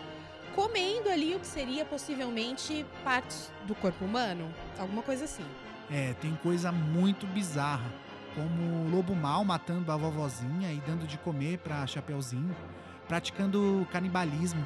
comendo 0.55 1.09
ali 1.09 1.35
o 1.35 1.39
que 1.39 1.47
seria 1.47 1.85
possivelmente 1.85 2.85
partes 3.03 3.51
do 3.65 3.73
corpo 3.75 4.03
humano, 4.03 4.53
alguma 4.77 5.01
coisa 5.03 5.25
assim. 5.25 5.45
É, 5.89 6.13
tem 6.15 6.35
coisa 6.43 6.71
muito 6.71 7.25
bizarra. 7.27 7.89
como 8.35 8.85
o 8.85 8.89
lobo 8.91 9.15
mal 9.15 9.43
matando 9.43 9.91
a 9.91 9.97
vovozinha 9.97 10.71
e 10.71 10.79
dando 10.81 11.07
de 11.07 11.17
comer 11.17 11.57
pra 11.57 11.87
Chapeuzinho, 11.87 12.55
praticando 13.07 13.87
canibalismo. 13.91 14.63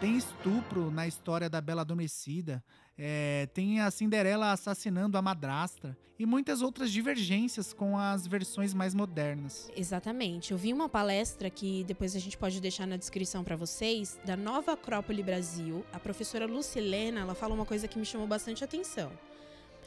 Tem 0.00 0.16
estupro 0.16 0.90
na 0.90 1.06
história 1.06 1.48
da 1.48 1.60
Bela 1.60 1.82
Adormecida, 1.82 2.64
é, 2.96 3.48
tem 3.52 3.80
a 3.80 3.90
Cinderela 3.90 4.52
assassinando 4.52 5.16
a 5.16 5.22
madrasta 5.22 5.96
e 6.18 6.26
muitas 6.26 6.62
outras 6.62 6.92
divergências 6.92 7.72
com 7.72 7.98
as 7.98 8.26
versões 8.26 8.72
mais 8.72 8.94
modernas. 8.94 9.70
Exatamente. 9.76 10.52
Eu 10.52 10.58
vi 10.58 10.72
uma 10.72 10.88
palestra 10.88 11.50
que 11.50 11.82
depois 11.84 12.14
a 12.14 12.18
gente 12.18 12.38
pode 12.38 12.60
deixar 12.60 12.86
na 12.86 12.96
descrição 12.96 13.42
para 13.42 13.56
vocês, 13.56 14.20
da 14.24 14.36
Nova 14.36 14.72
Acrópole 14.72 15.22
Brasil. 15.22 15.84
A 15.92 15.98
professora 15.98 16.46
Lucilena, 16.46 17.20
ela 17.20 17.34
fala 17.34 17.54
uma 17.54 17.66
coisa 17.66 17.88
que 17.88 17.98
me 17.98 18.04
chamou 18.04 18.26
bastante 18.26 18.62
atenção. 18.62 19.10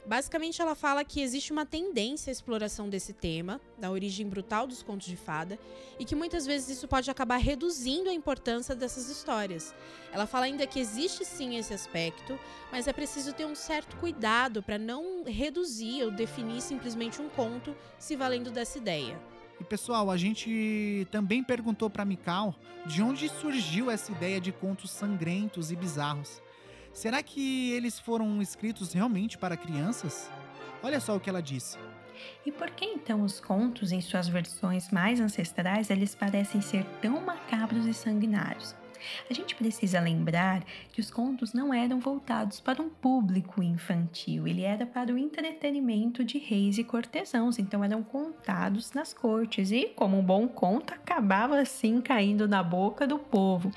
Basicamente, 0.08 0.62
ela 0.62 0.76
fala 0.76 1.04
que 1.04 1.20
existe 1.20 1.52
uma 1.52 1.66
tendência 1.66 2.30
à 2.30 2.34
exploração 2.34 2.88
desse 2.88 3.12
tema, 3.12 3.60
da 3.76 3.90
origem 3.90 4.28
brutal 4.28 4.68
dos 4.68 4.84
contos 4.84 5.08
de 5.08 5.18
fada, 5.18 5.58
e 5.98 6.06
que 6.06 6.16
muitas 6.16 6.46
vezes 6.46 6.78
isso 6.78 6.88
pode 6.88 7.10
acabar 7.10 7.38
reduzindo 7.38 8.08
a 8.08 8.14
importância 8.14 8.76
dessas 8.76 9.10
histórias. 9.10 9.74
Ela 10.12 10.28
fala 10.28 10.46
ainda 10.46 10.68
que 10.68 10.80
existe 10.80 11.26
sim 11.26 11.58
esse 11.58 11.74
aspecto, 11.74 12.40
mas 12.72 12.88
é 12.88 12.94
preciso 12.94 13.34
ter 13.34 13.46
um 13.46 13.56
certo 13.56 13.98
cuidado 13.98 14.62
para 14.62 14.78
não 14.78 15.24
reduzir 15.24 16.04
ou 16.04 16.12
definir 16.12 16.62
simplesmente 16.62 17.20
um 17.20 17.28
conto 17.28 17.76
se 17.98 18.16
valendo 18.16 18.52
dessa 18.52 18.78
ideia. 18.78 19.20
E 19.60 19.64
pessoal, 19.64 20.12
a 20.12 20.18
gente 20.18 21.08
também 21.10 21.44
perguntou 21.44 21.90
para 21.90 22.06
Mikal 22.06 22.54
de 22.86 23.02
onde 23.02 23.28
surgiu 23.28 23.90
essa 23.90 24.12
ideia 24.12 24.40
de 24.40 24.52
contos 24.52 24.92
sangrentos 24.92 25.72
e 25.72 25.76
bizarros. 25.76 26.45
Será 26.96 27.22
que 27.22 27.74
eles 27.74 28.00
foram 28.00 28.42
escritos 28.42 28.94
realmente 28.94 29.38
para 29.38 29.58
crianças? 29.58 30.32
Olha 30.82 31.02
só 31.02 31.14
o 31.18 31.20
que 31.20 31.30
ela 31.30 31.42
disse. 31.42 31.78
E 32.46 32.54
por 32.54 32.72
que 32.72 32.86
então 32.86 33.22
os 33.22 33.42
contos, 33.42 33.92
em 33.92 34.00
suas 34.00 34.30
versões 34.30 34.90
mais 34.92 35.20
ancestrais, 35.20 35.90
eles 35.90 36.16
parecem 36.16 36.62
ser 36.62 36.86
tão 37.02 37.20
macabros 37.20 37.86
e 37.86 37.94
sanguinários? 37.94 38.74
A 39.30 39.34
gente 39.34 39.56
precisa 39.56 40.00
lembrar 40.00 40.64
que 40.92 41.02
os 41.02 41.10
contos 41.12 41.54
não 41.54 41.74
eram 41.74 42.00
voltados 42.00 42.60
para 42.60 42.82
um 42.82 42.90
público 42.90 43.62
infantil, 43.62 44.48
ele 44.48 44.64
era 44.64 44.86
para 44.86 45.14
o 45.14 45.18
entretenimento 45.18 46.24
de 46.24 46.38
reis 46.38 46.78
e 46.78 46.84
cortesãos, 46.84 47.60
então 47.60 47.84
eram 47.84 48.04
contados 48.04 48.94
nas 48.94 49.14
cortes 49.14 49.72
e, 49.72 49.86
como 49.96 50.18
um 50.18 50.24
bom 50.24 50.48
conto, 50.48 50.94
acabava 50.94 51.60
assim 51.60 52.02
caindo 52.02 52.48
na 52.48 52.62
boca 52.62 53.08
do 53.08 53.18
povo, 53.18 53.72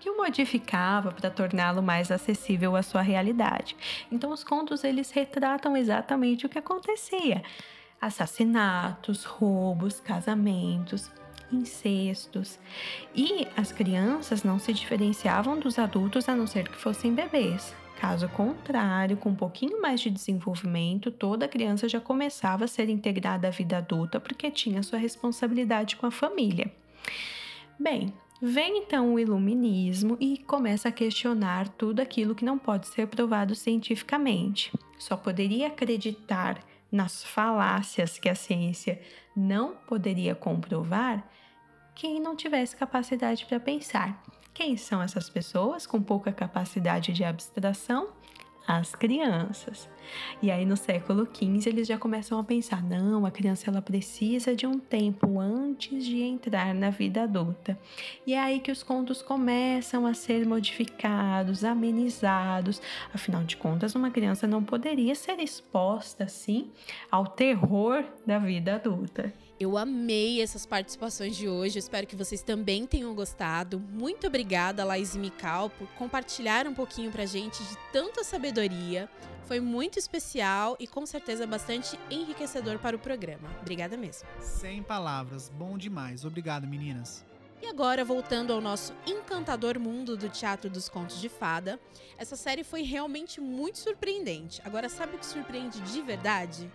que 0.00 0.10
o 0.10 0.16
modificava 0.16 1.12
para 1.12 1.30
torná-lo 1.30 1.82
mais 1.82 2.10
acessível 2.10 2.76
à 2.76 2.82
sua 2.82 3.02
realidade. 3.02 3.76
Então 4.10 4.30
os 4.30 4.44
contos 4.44 4.84
eles 4.84 5.10
retratam 5.10 5.76
exatamente 5.76 6.46
o 6.46 6.48
que 6.48 6.58
acontecia: 6.58 7.42
assassinatos, 8.00 9.24
roubos, 9.24 10.00
casamentos, 10.00 11.10
incestos. 11.52 12.58
E 13.14 13.46
as 13.56 13.72
crianças 13.72 14.42
não 14.42 14.58
se 14.58 14.72
diferenciavam 14.72 15.58
dos 15.58 15.78
adultos 15.78 16.28
a 16.28 16.34
não 16.34 16.46
ser 16.46 16.68
que 16.68 16.76
fossem 16.76 17.14
bebês. 17.14 17.74
Caso 18.00 18.28
contrário, 18.28 19.16
com 19.16 19.30
um 19.30 19.34
pouquinho 19.34 19.80
mais 19.80 20.00
de 20.00 20.10
desenvolvimento, 20.10 21.10
toda 21.10 21.48
criança 21.48 21.88
já 21.88 21.98
começava 21.98 22.64
a 22.64 22.68
ser 22.68 22.90
integrada 22.90 23.48
à 23.48 23.50
vida 23.50 23.78
adulta 23.78 24.20
porque 24.20 24.50
tinha 24.50 24.82
sua 24.82 24.98
responsabilidade 24.98 25.96
com 25.96 26.06
a 26.06 26.10
família. 26.10 26.70
Bem, 27.78 28.12
vem 28.40 28.78
então 28.78 29.14
o 29.14 29.18
iluminismo 29.18 30.16
e 30.20 30.36
começa 30.36 30.90
a 30.90 30.92
questionar 30.92 31.68
tudo 31.68 32.00
aquilo 32.00 32.34
que 32.34 32.44
não 32.44 32.58
pode 32.58 32.86
ser 32.88 33.06
provado 33.06 33.54
cientificamente. 33.54 34.70
Só 34.98 35.16
poderia 35.16 35.68
acreditar 35.68 36.58
nas 36.90 37.24
falácias 37.24 38.18
que 38.18 38.28
a 38.28 38.34
ciência 38.34 39.00
não 39.34 39.76
poderia 39.76 40.34
comprovar 40.34 41.26
quem 41.94 42.20
não 42.20 42.36
tivesse 42.36 42.76
capacidade 42.76 43.46
para 43.46 43.58
pensar. 43.58 44.22
Quem 44.52 44.76
são 44.76 45.02
essas 45.02 45.28
pessoas 45.28 45.86
com 45.86 46.00
pouca 46.02 46.32
capacidade 46.32 47.12
de 47.12 47.24
abstração? 47.24 48.08
As 48.66 48.94
crianças. 48.94 49.88
E 50.42 50.50
aí 50.50 50.64
no 50.64 50.76
século 50.76 51.26
XV 51.26 51.68
eles 51.68 51.86
já 51.86 51.96
começam 51.96 52.38
a 52.38 52.44
pensar: 52.44 52.82
não, 52.82 53.24
a 53.24 53.30
criança 53.30 53.70
ela 53.70 53.80
precisa 53.80 54.56
de 54.56 54.66
um 54.66 54.78
tempo 54.78 55.38
antes 55.38 56.04
de 56.04 56.22
entrar 56.22 56.74
na 56.74 56.90
vida 56.90 57.22
adulta. 57.22 57.78
E 58.26 58.34
é 58.34 58.40
aí 58.40 58.60
que 58.60 58.72
os 58.72 58.82
contos 58.82 59.22
começam 59.22 60.06
a 60.06 60.14
ser 60.14 60.46
modificados, 60.46 61.64
amenizados. 61.64 62.82
Afinal 63.14 63.44
de 63.44 63.56
contas, 63.56 63.94
uma 63.94 64.10
criança 64.10 64.46
não 64.46 64.62
poderia 64.62 65.14
ser 65.14 65.38
exposta 65.38 66.24
assim 66.24 66.70
ao 67.10 67.26
terror 67.26 68.04
da 68.26 68.38
vida 68.38 68.74
adulta. 68.74 69.32
Eu 69.58 69.78
amei 69.78 70.42
essas 70.42 70.66
participações 70.66 71.34
de 71.34 71.48
hoje. 71.48 71.78
Eu 71.78 71.80
espero 71.80 72.06
que 72.06 72.14
vocês 72.14 72.42
também 72.42 72.86
tenham 72.86 73.14
gostado. 73.14 73.80
Muito 73.80 74.26
obrigada, 74.26 74.84
Laís 74.84 75.14
e 75.14 75.18
Mical, 75.18 75.70
por 75.70 75.88
compartilhar 75.94 76.66
um 76.66 76.74
pouquinho 76.74 77.10
pra 77.10 77.24
gente 77.24 77.64
de 77.64 77.78
tanta 77.90 78.22
sabedoria. 78.22 79.08
Foi 79.46 79.58
muito 79.58 79.98
especial 79.98 80.76
e 80.78 80.86
com 80.86 81.06
certeza 81.06 81.46
bastante 81.46 81.98
enriquecedor 82.10 82.78
para 82.78 82.96
o 82.96 82.98
programa. 82.98 83.48
Obrigada 83.62 83.96
mesmo. 83.96 84.28
Sem 84.40 84.82
palavras, 84.82 85.48
bom 85.48 85.78
demais. 85.78 86.26
Obrigado, 86.26 86.66
meninas. 86.66 87.24
E 87.62 87.66
agora, 87.66 88.04
voltando 88.04 88.52
ao 88.52 88.60
nosso 88.60 88.92
encantador 89.06 89.78
mundo 89.78 90.18
do 90.18 90.28
Teatro 90.28 90.68
dos 90.68 90.90
Contos 90.90 91.18
de 91.18 91.30
Fada, 91.30 91.80
essa 92.18 92.36
série 92.36 92.62
foi 92.62 92.82
realmente 92.82 93.40
muito 93.40 93.78
surpreendente. 93.78 94.60
Agora, 94.66 94.90
sabe 94.90 95.16
o 95.16 95.18
que 95.18 95.24
surpreende 95.24 95.80
de 95.80 96.02
verdade? 96.02 96.70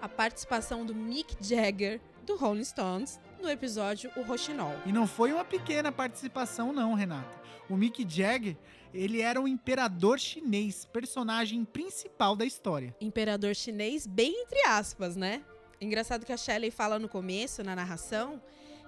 A 0.00 0.08
participação 0.08 0.86
do 0.86 0.94
Mick 0.94 1.36
Jagger 1.38 2.00
do 2.24 2.36
Rolling 2.36 2.64
Stones 2.64 3.20
no 3.40 3.50
episódio 3.50 4.10
O 4.16 4.22
Rochinol. 4.22 4.74
E 4.86 4.92
não 4.92 5.06
foi 5.06 5.32
uma 5.32 5.44
pequena 5.44 5.90
participação 5.90 6.72
não, 6.72 6.94
Renata. 6.94 7.40
O 7.68 7.76
Mick 7.76 8.06
Jagger, 8.08 8.56
ele 8.92 9.20
era 9.20 9.40
o 9.40 9.48
imperador 9.48 10.18
chinês, 10.18 10.84
personagem 10.84 11.64
principal 11.64 12.36
da 12.36 12.44
história. 12.44 12.94
Imperador 13.00 13.54
chinês 13.54 14.06
bem 14.06 14.42
entre 14.42 14.60
aspas, 14.66 15.16
né? 15.16 15.42
Engraçado 15.80 16.24
que 16.24 16.32
a 16.32 16.36
Shelley 16.36 16.70
fala 16.70 16.98
no 16.98 17.08
começo, 17.08 17.64
na 17.64 17.74
narração, 17.74 18.40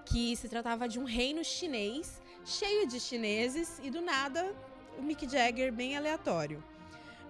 que 0.07 0.37
se 0.37 0.49
tratava 0.49 0.89
de 0.89 0.99
um 0.99 1.05
reino 1.05 1.45
chinês 1.45 2.23
cheio 2.45 2.87
de 2.87 3.01
chineses 3.01 3.81
e 3.83 3.91
do 3.91 4.01
nada 4.01 4.55
o 4.99 5.03
Mick 5.03 5.29
Jagger 5.29 5.73
bem 5.73 5.97
aleatório. 5.97 6.63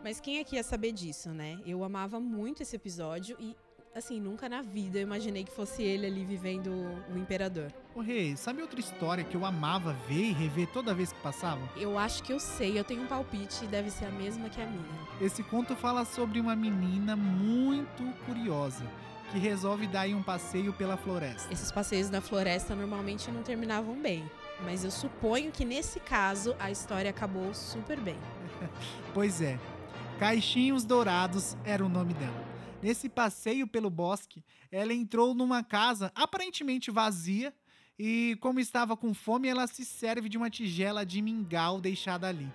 Mas 0.03 0.21
quem 0.21 0.39
aqui 0.39 0.57
ia 0.57 0.63
saber 0.63 0.93
disso, 0.93 1.31
né? 1.31 1.59
Eu 1.65 1.83
amava 1.83 2.21
muito 2.21 2.63
esse 2.63 2.77
episódio 2.77 3.37
e 3.41 3.57
assim, 3.95 4.21
nunca 4.21 4.49
na 4.49 4.61
vida 4.61 4.99
eu 4.99 5.03
imaginei 5.03 5.45
que 5.45 5.53
fosse 5.53 5.83
ele 5.83 6.07
ali 6.07 6.25
vivendo 6.25 6.71
o 7.13 7.17
imperador. 7.17 7.73
Ô 7.95 8.01
Rei, 8.01 8.37
sabe 8.37 8.61
outra 8.61 8.81
história 8.81 9.23
que 9.23 9.37
eu 9.37 9.45
amava 9.45 9.93
ver 10.09 10.31
e 10.31 10.33
rever 10.33 10.67
toda 10.69 10.93
vez 10.93 11.13
que 11.13 11.21
passava? 11.21 11.61
Eu 11.77 11.97
acho 11.97 12.23
que 12.23 12.33
eu 12.33 12.41
sei, 12.41 12.79
eu 12.79 12.85
tenho 12.85 13.03
um 13.03 13.07
palpite 13.07 13.65
e 13.65 13.69
deve 13.69 13.91
ser 13.91 14.07
a 14.07 14.11
mesma 14.11 14.49
que 14.49 14.61
a 14.61 14.67
minha. 14.67 14.85
Esse 15.21 15.43
conto 15.45 15.77
fala 15.77 16.05
sobre 16.05 16.41
uma 16.41 16.57
menina 16.57 17.15
muito 17.15 18.03
curiosa 18.27 18.85
que 19.31 19.39
resolve 19.39 19.87
dar 19.87 20.09
um 20.09 20.23
passeio 20.23 20.73
pela 20.73 20.97
floresta. 20.97 21.53
Esses 21.53 21.71
passeios 21.71 22.11
na 22.11 22.21
floresta 22.21 22.75
normalmente 22.75 23.31
não 23.31 23.43
terminavam 23.43 23.97
bem. 24.01 24.29
Mas 24.63 24.85
eu 24.85 24.91
suponho 24.91 25.51
que 25.51 25.65
nesse 25.65 25.99
caso 25.99 26.55
a 26.59 26.71
história 26.71 27.11
acabou 27.11 27.53
super 27.53 27.99
bem. 27.99 28.17
pois 29.13 29.41
é. 29.41 29.59
Caixinhos 30.19 30.85
Dourados 30.85 31.57
era 31.65 31.85
o 31.85 31.89
nome 31.89 32.15
dela. 32.15 32.44
Nesse 32.85 33.09
passeio 33.09 33.67
pelo 33.67 33.89
bosque, 33.89 34.45
ela 34.71 34.93
entrou 34.93 35.35
numa 35.35 35.63
casa 35.63 36.13
aparentemente 36.15 36.91
vazia 36.91 37.51
e, 37.99 38.37
como 38.43 38.61
estava 38.61 38.95
com 38.95 39.15
fome, 39.15 39.49
ela 39.49 39.67
se 39.67 39.87
serve 39.87 40.29
de 40.29 40.37
uma 40.37 40.51
tigela 40.51 41.03
de 41.03 41.23
mingau 41.23 41.81
deixada 41.81 42.29
ali. 42.29 42.47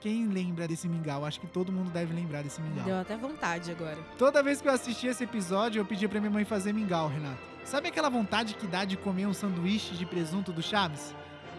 Quem 0.00 0.28
lembra 0.28 0.68
desse 0.68 0.88
mingau? 0.88 1.24
Acho 1.24 1.40
que 1.40 1.48
todo 1.48 1.72
mundo 1.72 1.90
deve 1.90 2.14
lembrar 2.14 2.42
desse 2.44 2.60
mingau. 2.60 2.84
Deu 2.84 3.00
até 3.00 3.16
vontade 3.16 3.72
agora. 3.72 4.00
Toda 4.16 4.44
vez 4.44 4.60
que 4.60 4.68
eu 4.68 4.72
assisti 4.72 5.08
esse 5.08 5.24
episódio, 5.24 5.80
eu 5.80 5.84
pedi 5.84 6.06
pra 6.06 6.20
minha 6.20 6.30
mãe 6.30 6.44
fazer 6.44 6.72
mingau, 6.72 7.08
Renato. 7.08 7.42
Sabe 7.64 7.88
aquela 7.88 8.08
vontade 8.08 8.54
que 8.54 8.68
dá 8.68 8.84
de 8.84 8.96
comer 8.96 9.26
um 9.26 9.34
sanduíche 9.34 9.96
de 9.96 10.06
presunto 10.06 10.52
do 10.52 10.62
Chaves? 10.62 11.12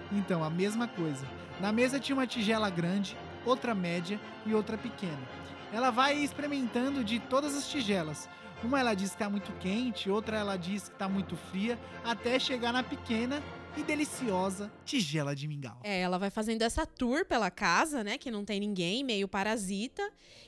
Então, 0.10 0.42
a 0.42 0.50
mesma 0.50 0.88
coisa. 0.88 1.28
Na 1.60 1.74
mesa 1.74 2.00
tinha 2.00 2.16
uma 2.16 2.26
tigela 2.26 2.70
grande, 2.70 3.18
outra 3.46 3.76
média 3.76 4.18
e 4.46 4.54
outra 4.54 4.78
pequena 4.78 5.45
ela 5.76 5.92
vai 5.92 6.16
experimentando 6.16 7.04
de 7.04 7.20
todas 7.20 7.54
as 7.54 7.68
tigelas. 7.68 8.30
Uma 8.64 8.80
ela 8.80 8.94
diz 8.94 9.10
que 9.10 9.16
está 9.16 9.30
muito 9.30 9.52
quente, 9.60 10.10
outra 10.10 10.38
ela 10.38 10.56
diz 10.56 10.88
que 10.88 10.96
está 10.96 11.10
muito 11.10 11.36
fria, 11.36 11.78
até 12.02 12.40
chegar 12.40 12.72
na 12.72 12.82
pequena 12.82 13.44
e 13.76 13.84
deliciosa 13.84 14.72
tigela 14.86 15.36
de 15.36 15.50
mingau. 15.50 15.78
É, 15.84 16.00
ela 16.00 16.18
vai 16.18 16.30
fazendo 16.30 16.62
essa 16.62 16.86
tour 16.86 17.26
pela 17.26 17.52
casa, 17.52 18.06
né, 18.06 18.18
que 18.18 18.32
não 18.32 18.46
tem 18.46 18.58
ninguém, 18.58 19.04
meio 19.04 19.28
parasita, 19.28 20.02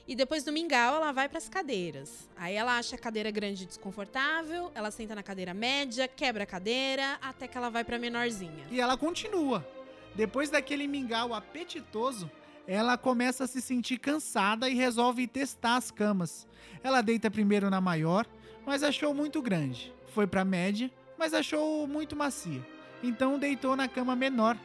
e 0.08 0.16
depois 0.16 0.46
do 0.46 0.54
mingau 0.54 0.96
ela 0.96 1.12
vai 1.12 1.28
para 1.28 1.40
as 1.40 1.50
cadeiras. 1.50 2.30
Aí 2.38 2.56
ela 2.56 2.78
acha 2.78 2.96
a 2.96 3.00
cadeira 3.00 3.30
grande 3.30 3.66
e 3.66 3.68
desconfortável, 3.68 4.72
ela 4.74 4.90
senta 4.92 5.14
na 5.14 5.22
cadeira 5.22 5.54
média, 5.54 6.08
quebra 6.08 6.44
a 6.44 6.48
cadeira, 6.48 7.20
até 7.22 7.50
que 7.50 7.58
ela 7.58 7.70
vai 7.70 7.84
para 7.84 8.00
menorzinha. 8.00 8.66
E 8.72 8.80
ela 8.80 8.96
continua. 8.96 9.68
Depois 10.16 10.50
daquele 10.50 10.88
mingau 10.88 11.34
apetitoso, 11.34 12.32
ela 12.68 12.98
começa 12.98 13.46
a 13.46 13.48
se 13.48 13.62
sentir 13.62 13.98
cansada 13.98 14.70
e 14.70 14.76
resolve 14.76 15.26
testar 15.26 15.78
as 15.78 15.90
camas. 15.90 16.46
Ela 16.84 17.02
deita 17.02 17.32
primeiro 17.32 17.70
na 17.70 17.80
maior, 17.80 18.28
mas 18.66 18.84
achou 18.84 19.14
muito 19.14 19.42
grande. 19.42 19.94
Foi 20.14 20.28
pra 20.28 20.44
média, 20.44 20.92
mas 21.18 21.34
achou 21.34 21.88
muito 21.88 22.16
macia. 22.16 22.62
Então 23.02 23.40
deitou 23.40 23.76
na 23.76 23.88
cama 23.88 24.16
menor 24.16 24.58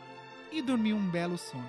e 0.50 0.60
dormiu 0.60 0.96
um 0.96 1.08
belo 1.08 1.38
sono. 1.38 1.68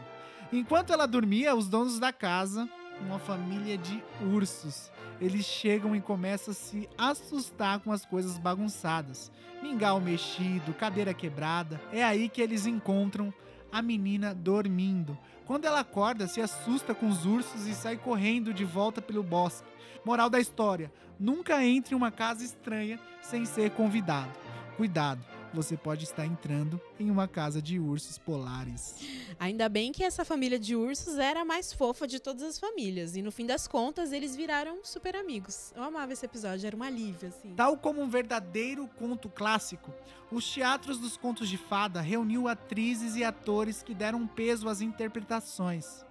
Enquanto 0.52 0.92
ela 0.92 1.06
dormia, 1.06 1.56
os 1.56 1.68
donos 1.68 2.00
da 2.00 2.12
casa, 2.12 2.68
uma 3.00 3.20
família 3.20 3.78
de 3.78 4.04
ursos, 4.32 4.92
eles 5.22 5.46
chegam 5.46 5.96
e 5.96 6.02
começam 6.02 6.52
a 6.52 6.56
se 6.56 6.90
assustar 6.98 7.80
com 7.80 7.92
as 7.92 8.06
coisas 8.06 8.38
bagunçadas. 8.38 9.32
Mingau 9.62 10.02
mexido, 10.02 10.74
cadeira 10.74 11.14
quebrada. 11.14 11.80
É 11.92 12.04
aí 12.04 12.28
que 12.28 12.42
eles 12.42 12.66
encontram 12.66 13.34
a 13.74 13.82
menina 13.82 14.36
dormindo. 14.36 15.18
Quando 15.48 15.66
ela 15.66 15.80
acorda, 15.80 16.28
se 16.28 16.40
assusta 16.40 16.94
com 16.94 17.10
os 17.10 17.26
ursos 17.26 17.66
e 17.66 17.74
sai 17.74 17.98
correndo 17.98 18.54
de 18.54 18.64
volta 18.64 19.02
pelo 19.02 19.24
bosque. 19.24 19.68
Moral 20.06 20.30
da 20.30 20.40
história: 20.40 20.94
nunca 21.20 21.66
entre 21.66 21.96
em 21.96 21.98
uma 21.98 22.12
casa 22.12 22.46
estranha 22.46 23.00
sem 23.20 23.46
ser 23.46 23.72
convidado. 23.72 24.32
Cuidado, 24.78 25.26
você 25.54 25.78
pode 25.78 26.04
estar 26.04 26.26
entrando 26.26 26.82
em 27.00 27.12
uma 27.12 27.28
casa 27.28 27.62
de 27.62 27.80
ursos 27.80 28.18
polares. 28.18 28.96
Ainda 29.40 29.70
bem 29.70 29.92
que 29.92 30.04
essa 30.04 30.26
família 30.26 30.60
de 30.60 30.76
ursos 30.76 31.18
era 31.18 31.42
a 31.42 31.46
mais 31.46 31.72
fofa 31.72 32.08
de 32.08 32.20
todas 32.20 32.44
as 32.44 32.60
famílias. 32.60 33.16
E 33.16 33.22
no 33.22 33.32
fim 33.32 33.46
das 33.46 33.68
contas, 33.68 34.12
eles 34.12 34.36
viraram 34.36 34.84
super 34.84 35.16
amigos. 35.16 35.72
Eu 35.76 35.84
amava 35.84 36.14
esse 36.14 36.26
episódio, 36.26 36.66
era 36.66 36.76
um 36.76 36.84
alívio, 36.84 37.30
assim. 37.30 37.54
Tal 37.56 37.78
como 37.78 38.02
um 38.02 38.10
verdadeiro 38.10 38.88
conto 38.98 39.30
clássico, 39.30 39.94
os 40.32 40.52
teatros 40.52 40.98
dos 40.98 41.16
contos 41.16 41.48
de 41.48 41.58
fada 41.58 42.02
reuniu 42.02 42.48
atrizes 42.48 43.16
e 43.16 43.24
atores 43.24 43.84
que 43.84 43.94
deram 43.94 44.26
peso 44.26 44.68
às 44.68 44.82
interpretações. 44.82 46.04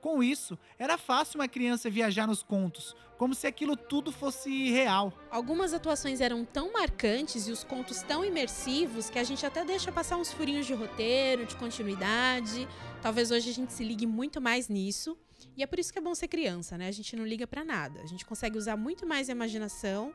Com 0.00 0.22
isso, 0.22 0.56
era 0.78 0.96
fácil 0.96 1.40
uma 1.40 1.48
criança 1.48 1.90
viajar 1.90 2.26
nos 2.26 2.42
contos, 2.42 2.94
como 3.16 3.34
se 3.34 3.46
aquilo 3.48 3.76
tudo 3.76 4.12
fosse 4.12 4.70
real. 4.70 5.12
Algumas 5.30 5.74
atuações 5.74 6.20
eram 6.20 6.44
tão 6.44 6.72
marcantes 6.72 7.48
e 7.48 7.50
os 7.50 7.64
contos 7.64 8.00
tão 8.02 8.24
imersivos 8.24 9.10
que 9.10 9.18
a 9.18 9.24
gente 9.24 9.44
até 9.44 9.64
deixa 9.64 9.90
passar 9.90 10.16
uns 10.16 10.32
furinhos 10.32 10.66
de 10.66 10.74
roteiro, 10.74 11.44
de 11.44 11.56
continuidade. 11.56 12.68
Talvez 13.02 13.30
hoje 13.32 13.50
a 13.50 13.52
gente 13.52 13.72
se 13.72 13.82
ligue 13.82 14.06
muito 14.06 14.40
mais 14.40 14.68
nisso. 14.68 15.18
E 15.56 15.62
é 15.62 15.66
por 15.66 15.78
isso 15.78 15.92
que 15.92 15.98
é 15.98 16.02
bom 16.02 16.14
ser 16.14 16.28
criança, 16.28 16.78
né? 16.78 16.86
A 16.86 16.92
gente 16.92 17.16
não 17.16 17.26
liga 17.26 17.46
para 17.46 17.64
nada. 17.64 18.00
A 18.00 18.06
gente 18.06 18.24
consegue 18.24 18.56
usar 18.56 18.76
muito 18.76 19.06
mais 19.06 19.28
a 19.28 19.32
imaginação 19.32 20.14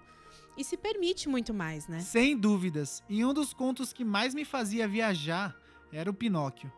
e 0.57 0.63
se 0.63 0.77
permite 0.77 1.27
muito 1.27 1.53
mais, 1.53 1.87
né? 1.87 1.99
Sem 1.99 2.37
dúvidas. 2.37 3.03
E 3.09 3.25
um 3.25 3.33
dos 3.33 3.53
contos 3.53 3.91
que 3.91 4.05
mais 4.05 4.33
me 4.33 4.45
fazia 4.45 4.87
viajar 4.87 5.55
era 5.91 6.09
o 6.09 6.13
Pinóquio. 6.13 6.71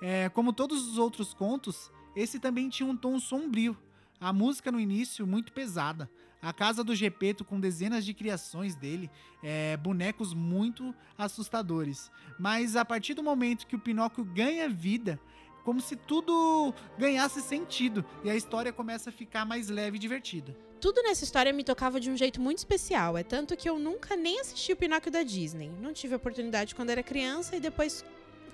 É, 0.00 0.28
como 0.28 0.52
todos 0.52 0.86
os 0.88 0.98
outros 0.98 1.34
contos, 1.34 1.90
esse 2.18 2.40
também 2.40 2.68
tinha 2.68 2.88
um 2.88 2.96
tom 2.96 3.16
sombrio. 3.20 3.76
A 4.20 4.32
música 4.32 4.72
no 4.72 4.80
início 4.80 5.24
muito 5.24 5.52
pesada. 5.52 6.10
A 6.42 6.52
casa 6.52 6.82
do 6.82 6.94
Gepeto 6.94 7.44
com 7.44 7.60
dezenas 7.60 8.04
de 8.04 8.12
criações 8.12 8.74
dele, 8.74 9.08
é, 9.40 9.76
bonecos 9.76 10.34
muito 10.34 10.92
assustadores. 11.16 12.10
Mas 12.36 12.74
a 12.74 12.84
partir 12.84 13.14
do 13.14 13.22
momento 13.22 13.66
que 13.68 13.76
o 13.76 13.78
Pinóquio 13.78 14.24
ganha 14.24 14.68
vida, 14.68 15.20
como 15.62 15.80
se 15.80 15.94
tudo 15.94 16.74
ganhasse 16.98 17.40
sentido 17.40 18.04
e 18.24 18.30
a 18.30 18.34
história 18.34 18.72
começa 18.72 19.10
a 19.10 19.12
ficar 19.12 19.44
mais 19.44 19.68
leve 19.68 19.96
e 19.96 20.00
divertida. 20.00 20.56
Tudo 20.80 21.02
nessa 21.02 21.22
história 21.22 21.52
me 21.52 21.62
tocava 21.62 22.00
de 22.00 22.10
um 22.10 22.16
jeito 22.16 22.40
muito 22.40 22.58
especial. 22.58 23.16
É 23.16 23.22
tanto 23.22 23.56
que 23.56 23.68
eu 23.68 23.78
nunca 23.78 24.16
nem 24.16 24.40
assisti 24.40 24.72
o 24.72 24.76
Pinóquio 24.76 25.12
da 25.12 25.22
Disney. 25.22 25.70
Não 25.80 25.92
tive 25.92 26.16
oportunidade 26.16 26.74
quando 26.74 26.90
era 26.90 27.02
criança 27.02 27.56
e 27.56 27.60
depois, 27.60 28.04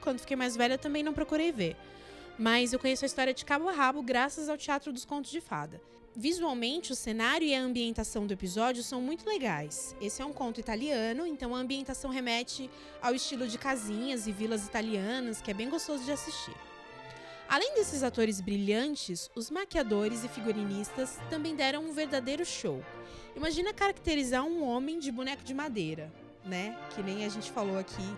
quando 0.03 0.19
fiquei 0.19 0.37
mais 0.37 0.55
velha, 0.55 0.77
também 0.77 1.03
não 1.03 1.15
procurei 1.15 1.51
ver 1.51 1.77
mas 2.39 2.73
eu 2.73 2.79
conheço 2.79 3.05
a 3.05 3.07
história 3.07 3.33
de 3.33 3.45
cabo 3.45 3.69
a 3.69 3.73
rabo 3.73 4.03
graças 4.03 4.49
ao 4.49 4.57
Teatro 4.57 4.93
dos 4.93 5.05
Contos 5.05 5.31
de 5.31 5.41
Fada. 5.41 5.81
Visualmente, 6.17 6.93
o 6.93 6.95
cenário 6.95 7.47
e 7.47 7.55
a 7.55 7.61
ambientação 7.61 8.25
do 8.25 8.33
episódio 8.33 8.83
são 8.85 9.01
muito 9.01 9.29
legais. 9.29 9.97
Esse 10.01 10.23
é 10.23 10.25
um 10.25 10.33
conto 10.33 10.61
italiano, 10.61 11.27
então 11.27 11.55
a 11.55 11.59
ambientação 11.59 12.11
remete 12.11 12.71
ao 13.03 13.15
estilo 13.15 13.49
de 13.49 13.59
casinhas 13.59 14.29
e 14.29 14.33
vilas 14.33 14.65
italianas, 14.65 15.41
que 15.41 15.51
é 15.51 15.55
bem 15.55 15.69
gostoso 15.69 16.05
de 16.05 16.13
assistir. 16.13 16.55
Além 17.49 17.75
desses 17.75 18.03
atores 18.03 18.41
brilhantes, 18.41 19.29
os 19.35 19.51
maquiadores 19.51 20.25
e 20.25 20.29
figurinistas 20.29 21.19
também 21.29 21.55
deram 21.55 21.85
um 21.85 21.93
verdadeiro 21.93 22.45
show. 22.45 22.83
Imagina 23.35 23.75
caracterizar 23.75 24.45
um 24.45 24.63
homem 24.63 25.01
de 25.01 25.11
boneco 25.11 25.43
de 25.43 25.53
madeira, 25.53 26.13
né? 26.45 26.79
Que 26.95 27.03
nem 27.03 27.25
a 27.25 27.29
gente 27.29 27.51
falou 27.51 27.77
aqui 27.77 28.17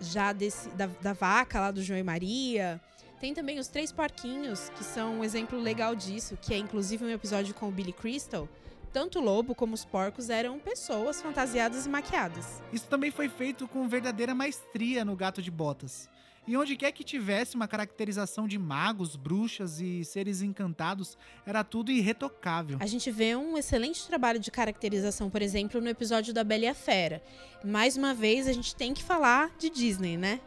já 0.00 0.32
desse, 0.32 0.68
da, 0.70 0.86
da 0.86 1.12
vaca 1.12 1.60
lá 1.60 1.70
do 1.70 1.82
João 1.82 1.98
e 1.98 2.02
Maria, 2.02 2.80
tem 3.20 3.34
também 3.34 3.58
os 3.58 3.68
Três 3.68 3.92
Porquinhos, 3.92 4.70
que 4.70 4.82
são 4.82 5.18
um 5.18 5.24
exemplo 5.24 5.58
legal 5.58 5.94
disso, 5.94 6.38
que 6.40 6.54
é 6.54 6.56
inclusive 6.56 7.04
um 7.04 7.10
episódio 7.10 7.54
com 7.54 7.68
o 7.68 7.70
Billy 7.70 7.92
Crystal. 7.92 8.48
Tanto 8.92 9.18
o 9.20 9.22
lobo 9.22 9.54
como 9.54 9.74
os 9.74 9.84
porcos 9.84 10.30
eram 10.30 10.58
pessoas 10.58 11.20
fantasiadas 11.20 11.84
e 11.84 11.88
maquiadas. 11.88 12.62
Isso 12.72 12.86
também 12.86 13.10
foi 13.10 13.28
feito 13.28 13.68
com 13.68 13.86
verdadeira 13.86 14.34
maestria 14.34 15.04
no 15.04 15.14
Gato 15.14 15.42
de 15.42 15.50
Botas. 15.50 16.08
E 16.46 16.56
onde 16.56 16.74
quer 16.74 16.90
que 16.90 17.04
tivesse 17.04 17.54
uma 17.54 17.68
caracterização 17.68 18.48
de 18.48 18.58
magos, 18.58 19.14
bruxas 19.14 19.80
e 19.80 20.02
seres 20.02 20.40
encantados, 20.40 21.16
era 21.46 21.62
tudo 21.62 21.92
irretocável. 21.92 22.78
A 22.80 22.86
gente 22.86 23.10
vê 23.10 23.36
um 23.36 23.56
excelente 23.56 24.04
trabalho 24.06 24.40
de 24.40 24.50
caracterização, 24.50 25.28
por 25.28 25.42
exemplo, 25.42 25.80
no 25.80 25.88
episódio 25.88 26.32
da 26.32 26.42
Bela 26.42 26.64
e 26.64 26.68
a 26.68 26.74
Fera. 26.74 27.22
Mais 27.62 27.96
uma 27.98 28.14
vez, 28.14 28.48
a 28.48 28.52
gente 28.52 28.74
tem 28.74 28.94
que 28.94 29.02
falar 29.02 29.54
de 29.58 29.68
Disney, 29.68 30.16
né? 30.16 30.40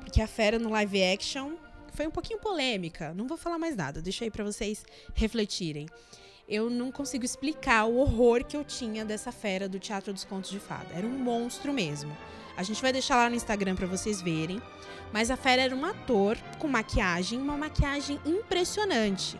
Porque 0.00 0.20
a 0.20 0.26
fera 0.26 0.58
no 0.58 0.70
live 0.70 1.02
action 1.04 1.52
foi 1.92 2.06
um 2.06 2.10
pouquinho 2.10 2.38
polêmica. 2.38 3.12
Não 3.14 3.26
vou 3.26 3.36
falar 3.36 3.58
mais 3.58 3.76
nada, 3.76 4.00
deixa 4.00 4.24
aí 4.24 4.30
para 4.30 4.44
vocês 4.44 4.84
refletirem. 5.14 5.86
Eu 6.48 6.68
não 6.68 6.90
consigo 6.90 7.24
explicar 7.24 7.84
o 7.84 7.96
horror 7.98 8.44
que 8.44 8.56
eu 8.56 8.64
tinha 8.64 9.04
dessa 9.04 9.30
fera 9.30 9.68
do 9.68 9.78
Teatro 9.78 10.12
dos 10.12 10.24
Contos 10.24 10.50
de 10.50 10.58
Fada. 10.58 10.92
Era 10.94 11.06
um 11.06 11.18
monstro 11.18 11.72
mesmo. 11.72 12.16
A 12.56 12.62
gente 12.62 12.82
vai 12.82 12.92
deixar 12.92 13.16
lá 13.16 13.30
no 13.30 13.36
Instagram 13.36 13.76
para 13.76 13.86
vocês 13.86 14.20
verem. 14.20 14.60
Mas 15.12 15.30
a 15.30 15.36
fera 15.36 15.62
era 15.62 15.74
um 15.74 15.84
ator 15.84 16.36
com 16.58 16.68
maquiagem, 16.68 17.40
uma 17.40 17.56
maquiagem 17.56 18.20
impressionante. 18.24 19.38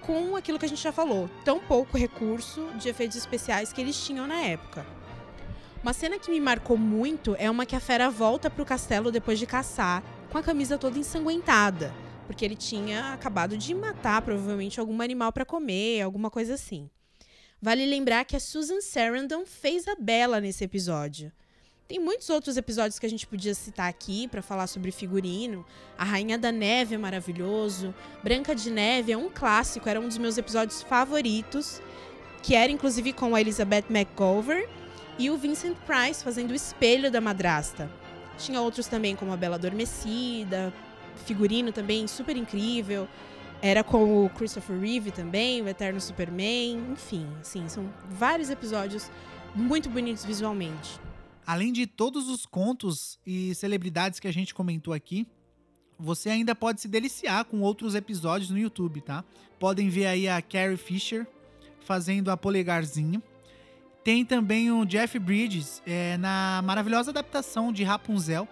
Com 0.00 0.36
aquilo 0.36 0.58
que 0.58 0.66
a 0.66 0.68
gente 0.68 0.82
já 0.82 0.92
falou, 0.92 1.28
tão 1.44 1.58
pouco 1.60 1.98
recurso 1.98 2.68
de 2.78 2.88
efeitos 2.88 3.16
especiais 3.16 3.72
que 3.72 3.80
eles 3.80 4.04
tinham 4.04 4.26
na 4.26 4.40
época. 4.40 4.86
Uma 5.82 5.92
cena 5.92 6.18
que 6.18 6.30
me 6.30 6.40
marcou 6.40 6.76
muito 6.76 7.36
é 7.38 7.50
uma 7.50 7.66
que 7.66 7.76
a 7.76 7.80
fera 7.80 8.10
volta 8.10 8.50
para 8.50 8.62
o 8.62 8.66
castelo 8.66 9.12
depois 9.12 9.38
de 9.38 9.46
caçar 9.46 10.02
com 10.36 10.40
a 10.40 10.42
camisa 10.42 10.76
toda 10.76 10.98
ensanguentada, 10.98 11.94
porque 12.26 12.44
ele 12.44 12.56
tinha 12.56 13.14
acabado 13.14 13.56
de 13.56 13.74
matar 13.74 14.20
provavelmente 14.20 14.78
algum 14.78 15.00
animal 15.00 15.32
para 15.32 15.46
comer, 15.46 16.02
alguma 16.02 16.30
coisa 16.30 16.52
assim. 16.52 16.90
Vale 17.58 17.86
lembrar 17.86 18.22
que 18.26 18.36
a 18.36 18.40
Susan 18.40 18.82
Sarandon 18.82 19.46
fez 19.46 19.88
a 19.88 19.94
Bella 19.98 20.38
nesse 20.38 20.62
episódio. 20.62 21.32
Tem 21.88 21.98
muitos 21.98 22.28
outros 22.28 22.58
episódios 22.58 22.98
que 22.98 23.06
a 23.06 23.08
gente 23.08 23.26
podia 23.26 23.54
citar 23.54 23.88
aqui 23.88 24.28
para 24.28 24.42
falar 24.42 24.66
sobre 24.66 24.90
figurino. 24.90 25.64
A 25.96 26.04
Rainha 26.04 26.36
da 26.36 26.52
Neve 26.52 26.96
é 26.96 26.98
maravilhoso. 26.98 27.94
Branca 28.22 28.54
de 28.54 28.70
Neve 28.70 29.12
é 29.12 29.16
um 29.16 29.30
clássico, 29.30 29.88
era 29.88 29.98
um 29.98 30.06
dos 30.06 30.18
meus 30.18 30.36
episódios 30.36 30.82
favoritos, 30.82 31.80
que 32.42 32.54
era 32.54 32.70
inclusive 32.70 33.14
com 33.14 33.34
a 33.34 33.40
Elizabeth 33.40 33.86
McGovern 33.88 34.68
e 35.18 35.30
o 35.30 35.38
Vincent 35.38 35.78
Price 35.86 36.22
fazendo 36.22 36.50
o 36.50 36.54
espelho 36.54 37.10
da 37.10 37.22
madrasta. 37.22 37.90
Tinha 38.36 38.60
outros 38.60 38.86
também, 38.86 39.16
como 39.16 39.32
a 39.32 39.36
Bela 39.36 39.56
Adormecida, 39.56 40.72
figurino 41.24 41.72
também 41.72 42.06
super 42.06 42.36
incrível. 42.36 43.08
Era 43.62 43.82
com 43.82 44.24
o 44.24 44.30
Christopher 44.30 44.78
Reeve 44.78 45.10
também, 45.10 45.62
o 45.62 45.68
Eterno 45.68 46.00
Superman, 46.00 46.92
enfim, 46.92 47.26
assim, 47.40 47.68
são 47.68 47.90
vários 48.10 48.50
episódios 48.50 49.10
muito 49.54 49.88
bonitos 49.88 50.24
visualmente. 50.24 51.00
Além 51.46 51.72
de 51.72 51.86
todos 51.86 52.28
os 52.28 52.44
contos 52.44 53.18
e 53.26 53.54
celebridades 53.54 54.20
que 54.20 54.28
a 54.28 54.32
gente 54.32 54.54
comentou 54.54 54.92
aqui, 54.92 55.26
você 55.98 56.28
ainda 56.28 56.54
pode 56.54 56.80
se 56.82 56.88
deliciar 56.88 57.44
com 57.46 57.60
outros 57.62 57.94
episódios 57.94 58.50
no 58.50 58.58
YouTube, 58.58 59.00
tá? 59.00 59.24
Podem 59.58 59.88
ver 59.88 60.06
aí 60.06 60.28
a 60.28 60.42
Carrie 60.42 60.76
Fisher 60.76 61.26
fazendo 61.80 62.30
a 62.30 62.36
polegarzinho 62.36 63.22
tem 64.06 64.24
também 64.24 64.70
o 64.70 64.84
Jeff 64.84 65.18
Bridges 65.18 65.82
é, 65.84 66.16
na 66.18 66.62
maravilhosa 66.62 67.10
adaptação 67.10 67.72
de 67.72 67.82
Rapunzel 67.82 68.46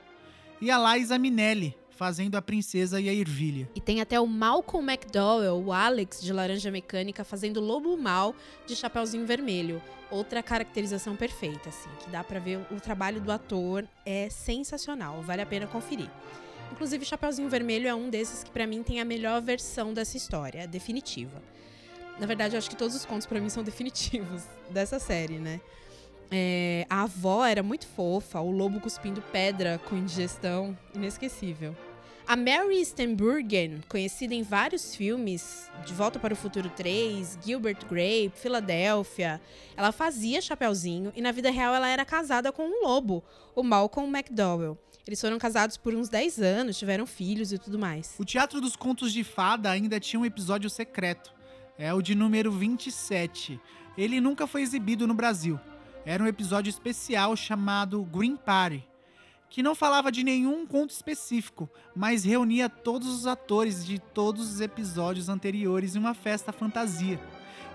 e 0.60 0.68
a 0.68 0.96
Liza 0.96 1.16
Minnelli 1.16 1.78
fazendo 1.90 2.34
a 2.34 2.42
princesa 2.42 3.00
e 3.00 3.08
a 3.08 3.14
ervilha. 3.14 3.70
E 3.72 3.80
tem 3.80 4.00
até 4.00 4.18
o 4.18 4.26
Malcolm 4.26 4.90
McDowell, 4.90 5.62
o 5.64 5.72
Alex 5.72 6.20
de 6.20 6.32
Laranja 6.32 6.72
Mecânica, 6.72 7.22
fazendo 7.22 7.60
Lobo 7.60 7.96
Mal 7.96 8.34
de 8.66 8.74
Chapeuzinho 8.74 9.24
Vermelho. 9.24 9.80
Outra 10.10 10.42
caracterização 10.42 11.14
perfeita, 11.14 11.68
assim, 11.68 11.88
que 12.00 12.10
dá 12.10 12.24
para 12.24 12.40
ver 12.40 12.58
o 12.72 12.80
trabalho 12.80 13.20
do 13.20 13.30
ator 13.30 13.86
é 14.04 14.28
sensacional, 14.28 15.22
vale 15.22 15.42
a 15.42 15.46
pena 15.46 15.68
conferir. 15.68 16.10
Inclusive, 16.72 17.04
Chapeuzinho 17.04 17.48
Vermelho 17.48 17.86
é 17.86 17.94
um 17.94 18.10
desses 18.10 18.42
que 18.42 18.50
para 18.50 18.66
mim 18.66 18.82
tem 18.82 19.00
a 19.00 19.04
melhor 19.04 19.40
versão 19.40 19.94
dessa 19.94 20.16
história, 20.16 20.66
definitiva. 20.66 21.40
Na 22.18 22.26
verdade, 22.26 22.54
eu 22.54 22.58
acho 22.58 22.70
que 22.70 22.76
todos 22.76 22.94
os 22.94 23.04
contos 23.04 23.26
para 23.26 23.40
mim 23.40 23.48
são 23.48 23.62
definitivos 23.62 24.44
dessa 24.70 24.98
série, 24.98 25.38
né? 25.38 25.60
É, 26.30 26.86
a 26.88 27.02
avó 27.02 27.44
era 27.44 27.62
muito 27.62 27.86
fofa, 27.86 28.40
o 28.40 28.50
lobo 28.50 28.80
cuspindo 28.80 29.22
pedra 29.32 29.80
com 29.88 29.96
indigestão, 29.96 30.76
inesquecível. 30.94 31.76
A 32.26 32.36
Mary 32.36 32.82
Steenburgen, 32.82 33.82
conhecida 33.86 34.34
em 34.34 34.42
vários 34.42 34.96
filmes, 34.96 35.70
De 35.84 35.92
Volta 35.92 36.18
para 36.18 36.32
o 36.32 36.36
Futuro 36.36 36.70
3, 36.70 37.38
Gilbert 37.44 37.86
Grape, 37.86 38.32
Filadélfia, 38.34 39.38
ela 39.76 39.92
fazia 39.92 40.40
Chapeuzinho 40.40 41.12
e 41.14 41.20
na 41.20 41.30
vida 41.32 41.50
real 41.50 41.74
ela 41.74 41.86
era 41.86 42.02
casada 42.02 42.50
com 42.50 42.62
um 42.62 42.82
lobo, 42.86 43.22
o 43.54 43.62
Malcolm 43.62 44.08
McDowell. 44.08 44.78
Eles 45.06 45.20
foram 45.20 45.38
casados 45.38 45.76
por 45.76 45.94
uns 45.94 46.08
10 46.08 46.40
anos, 46.40 46.78
tiveram 46.78 47.04
filhos 47.04 47.52
e 47.52 47.58
tudo 47.58 47.78
mais. 47.78 48.14
O 48.18 48.24
Teatro 48.24 48.58
dos 48.58 48.74
Contos 48.74 49.12
de 49.12 49.22
Fada 49.22 49.70
ainda 49.70 50.00
tinha 50.00 50.18
um 50.18 50.24
episódio 50.24 50.70
secreto. 50.70 51.30
É 51.78 51.92
o 51.92 52.02
de 52.02 52.14
número 52.14 52.50
27. 52.52 53.60
Ele 53.96 54.20
nunca 54.20 54.46
foi 54.46 54.62
exibido 54.62 55.06
no 55.06 55.14
Brasil. 55.14 55.58
Era 56.04 56.22
um 56.22 56.26
episódio 56.26 56.70
especial 56.70 57.36
chamado 57.36 58.02
Green 58.04 58.36
Party 58.36 58.86
que 59.54 59.62
não 59.62 59.76
falava 59.76 60.10
de 60.10 60.24
nenhum 60.24 60.66
conto 60.66 60.90
específico, 60.90 61.70
mas 61.94 62.24
reunia 62.24 62.68
todos 62.68 63.06
os 63.06 63.24
atores 63.24 63.86
de 63.86 64.00
todos 64.00 64.50
os 64.50 64.60
episódios 64.60 65.28
anteriores 65.28 65.94
em 65.94 66.00
uma 66.00 66.12
festa 66.12 66.50
fantasia. 66.50 67.20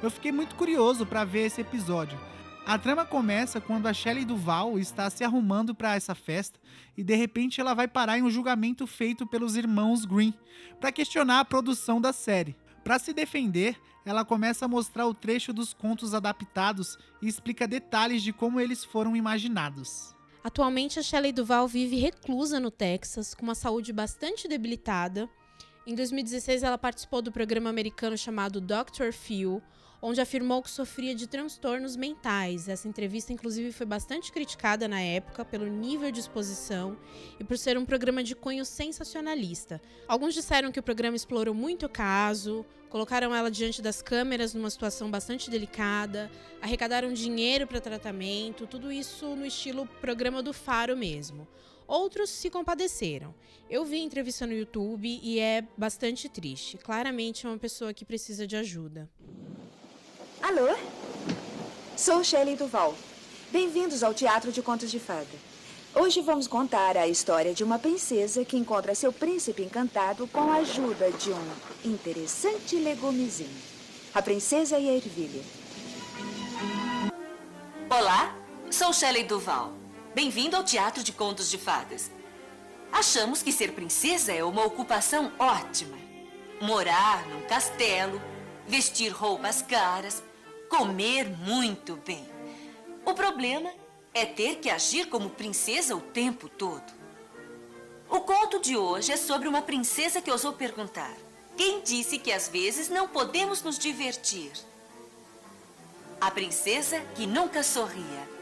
Eu 0.03 0.11
fiquei 0.11 0.29
muito 0.29 0.55
curioso 0.55 1.05
para 1.05 1.23
ver 1.23 1.45
esse 1.45 1.61
episódio. 1.61 2.19
A 2.65 2.77
trama 2.77 3.05
começa 3.05 3.61
quando 3.61 3.87
a 3.87 3.93
Shelley 3.93 4.25
Duval 4.25 4.77
está 4.77 5.09
se 5.09 5.23
arrumando 5.23 5.73
para 5.73 5.95
essa 5.95 6.13
festa 6.13 6.59
e 6.97 7.01
de 7.01 7.15
repente 7.15 7.61
ela 7.61 7.73
vai 7.73 7.87
parar 7.87 8.19
em 8.19 8.23
um 8.23 8.29
julgamento 8.29 8.85
feito 8.85 9.25
pelos 9.25 9.55
irmãos 9.55 10.03
Green 10.03 10.33
para 10.81 10.91
questionar 10.91 11.39
a 11.39 11.45
produção 11.45 12.01
da 12.01 12.11
série. 12.11 12.57
Para 12.83 12.99
se 12.99 13.13
defender, 13.13 13.79
ela 14.05 14.25
começa 14.25 14.65
a 14.65 14.67
mostrar 14.67 15.05
o 15.05 15.13
trecho 15.13 15.53
dos 15.53 15.73
contos 15.73 16.13
adaptados 16.13 16.97
e 17.21 17.27
explica 17.27 17.67
detalhes 17.67 18.23
de 18.23 18.33
como 18.33 18.59
eles 18.59 18.83
foram 18.83 19.15
imaginados. 19.15 20.15
Atualmente, 20.43 20.99
a 20.99 21.03
Shelley 21.03 21.31
Duval 21.31 21.67
vive 21.67 21.97
reclusa 21.97 22.59
no 22.59 22.71
Texas, 22.71 23.33
com 23.33 23.43
uma 23.43 23.55
saúde 23.55 23.91
bastante 23.91 24.47
debilitada. 24.47 25.29
Em 25.85 25.93
2016, 25.93 26.63
ela 26.63 26.77
participou 26.77 27.21
do 27.21 27.31
programa 27.31 27.69
americano 27.69 28.17
chamado 28.17 28.61
Dr. 28.61 29.11
Phil, 29.11 29.61
onde 30.01 30.21
afirmou 30.21 30.61
que 30.61 30.69
sofria 30.69 31.13
de 31.13 31.27
transtornos 31.27 31.95
mentais. 31.95 32.67
Essa 32.67 32.87
entrevista, 32.87 33.33
inclusive, 33.33 33.71
foi 33.71 33.85
bastante 33.85 34.31
criticada 34.31 34.87
na 34.87 35.01
época 35.01 35.43
pelo 35.43 35.67
nível 35.67 36.11
de 36.11 36.19
exposição 36.19 36.97
e 37.39 37.43
por 37.43 37.57
ser 37.57 37.77
um 37.77 37.85
programa 37.85 38.23
de 38.23 38.35
cunho 38.35 38.65
sensacionalista. 38.65 39.81
Alguns 40.07 40.33
disseram 40.33 40.71
que 40.71 40.79
o 40.79 40.83
programa 40.83 41.15
explorou 41.15 41.53
muito 41.53 41.85
o 41.85 41.89
caso, 41.89 42.65
colocaram 42.89 43.35
ela 43.35 43.51
diante 43.51 43.81
das 43.81 44.01
câmeras 44.01 44.53
numa 44.53 44.69
situação 44.69 45.11
bastante 45.11 45.49
delicada, 45.49 46.31
arrecadaram 46.61 47.13
dinheiro 47.13 47.67
para 47.67 47.81
tratamento, 47.81 48.65
tudo 48.65 48.91
isso 48.91 49.35
no 49.35 49.45
estilo 49.45 49.85
programa 50.01 50.41
do 50.41 50.53
Faro 50.53 50.95
mesmo. 50.95 51.47
Outros 51.87 52.29
se 52.29 52.51
compadeceram. 52.51 53.33
Eu 53.67 53.83
vi 53.83 53.95
a 53.95 54.03
entrevista 54.03 54.45
no 54.45 54.53
YouTube 54.53 55.19
e 55.23 55.39
é 55.39 55.63
bastante 55.75 56.29
triste. 56.29 56.77
Claramente 56.77 57.47
é 57.47 57.49
uma 57.49 57.57
pessoa 57.57 57.95
que 57.95 58.05
precisa 58.05 58.45
de 58.45 58.55
ajuda. 58.55 59.09
Alô? 60.41 60.73
Sou 61.97 62.23
Shelley 62.23 62.55
Duval. 62.55 62.95
Bem-vindos 63.51 64.03
ao 64.03 64.13
Teatro 64.13 64.51
de 64.51 64.61
Contos 64.61 64.89
de 64.89 64.97
Fada. 64.97 65.27
Hoje 65.93 66.21
vamos 66.21 66.47
contar 66.47 66.95
a 66.95 67.07
história 67.07 67.53
de 67.53 67.63
uma 67.63 67.77
princesa 67.77 68.45
que 68.45 68.55
encontra 68.55 68.95
seu 68.95 69.11
príncipe 69.11 69.61
encantado 69.61 70.25
com 70.27 70.49
a 70.49 70.55
ajuda 70.55 71.11
de 71.11 71.31
um 71.31 71.51
interessante 71.83 72.77
legumezinho. 72.77 73.61
A 74.13 74.21
princesa 74.21 74.79
e 74.79 74.89
a 74.89 74.93
ervilha. 74.93 75.43
Olá, 77.89 78.33
sou 78.71 78.93
Shelley 78.93 79.25
Duval. 79.25 79.73
Bem-vindo 80.15 80.55
ao 80.55 80.63
Teatro 80.63 81.03
de 81.03 81.11
Contos 81.11 81.51
de 81.51 81.57
Fadas. 81.57 82.09
Achamos 82.91 83.43
que 83.43 83.51
ser 83.51 83.73
princesa 83.73 84.31
é 84.31 84.43
uma 84.43 84.65
ocupação 84.65 85.31
ótima. 85.37 85.97
Morar 86.61 87.27
num 87.27 87.41
castelo, 87.41 88.21
vestir 88.65 89.09
roupas 89.09 89.61
caras, 89.61 90.23
comer 90.69 91.27
muito 91.29 91.97
bem. 91.97 92.25
O 93.05 93.13
problema 93.13 93.71
é 94.13 94.25
ter 94.25 94.57
que 94.57 94.69
agir 94.69 95.07
como 95.07 95.29
princesa 95.31 95.95
o 95.95 96.01
tempo 96.01 96.47
todo. 96.47 96.99
O 98.09 98.21
conto 98.21 98.59
de 98.59 98.77
hoje 98.77 99.11
é 99.11 99.17
sobre 99.17 99.47
uma 99.47 99.61
princesa 99.61 100.21
que 100.21 100.31
ousou 100.31 100.53
perguntar: 100.53 101.15
quem 101.57 101.81
disse 101.81 102.17
que 102.19 102.31
às 102.31 102.47
vezes 102.47 102.87
não 102.87 103.07
podemos 103.07 103.61
nos 103.63 103.77
divertir? 103.77 104.51
A 106.21 106.29
princesa 106.29 106.99
que 107.15 107.25
nunca 107.25 107.63
sorria. 107.63 108.39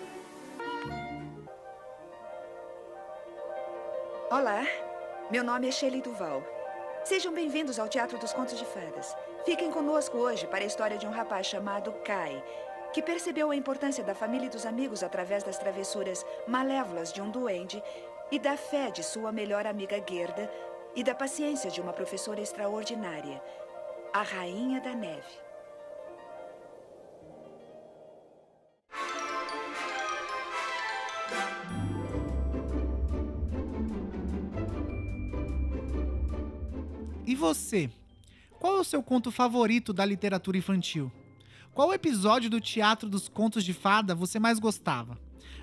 Olá, 4.30 4.66
meu 5.32 5.44
nome 5.44 5.68
é 5.68 5.72
Shelley 5.72 6.02
Duval. 6.02 6.57
Sejam 7.08 7.34
bem-vindos 7.34 7.80
ao 7.80 7.88
Teatro 7.88 8.18
dos 8.18 8.34
Contos 8.34 8.60
de 8.60 8.66
Fadas. 8.66 9.16
Fiquem 9.46 9.72
conosco 9.72 10.18
hoje 10.18 10.46
para 10.46 10.66
a 10.66 10.68
história 10.68 10.98
de 10.98 11.08
um 11.08 11.10
rapaz 11.10 11.48
chamado 11.48 11.94
Kai, 12.04 12.44
que 12.92 13.02
percebeu 13.02 13.50
a 13.50 13.56
importância 13.56 14.04
da 14.04 14.14
família 14.14 14.48
e 14.48 14.50
dos 14.50 14.66
amigos 14.66 15.02
através 15.02 15.42
das 15.42 15.58
travessuras 15.58 16.26
malévolas 16.46 17.14
de 17.14 17.22
um 17.22 17.30
duende 17.30 17.82
e 18.30 18.38
da 18.38 18.58
fé 18.58 18.92
de 18.92 19.06
sua 19.06 19.32
melhor 19.32 19.66
amiga 19.66 20.04
Gerda 20.06 20.52
e 20.94 21.02
da 21.02 21.16
paciência 21.16 21.72
de 21.72 21.80
uma 21.80 21.94
professora 21.94 22.42
extraordinária, 22.42 23.42
a 24.12 24.22
Rainha 24.22 24.82
da 24.82 24.94
Neve. 24.94 25.47
Você? 37.38 37.90
Qual 38.60 38.76
é 38.76 38.80
o 38.82 38.84
seu 38.84 39.02
conto 39.02 39.32
favorito 39.32 39.94
da 39.94 40.04
literatura 40.04 40.58
infantil? 40.58 41.12
Qual 41.74 41.94
episódio 41.94 42.50
do 42.50 42.60
Teatro 42.60 43.08
dos 43.08 43.30
Contos 43.30 43.64
de 43.64 43.72
Fada 43.72 44.16
você 44.16 44.40
mais 44.40 44.58
gostava? 44.58 45.18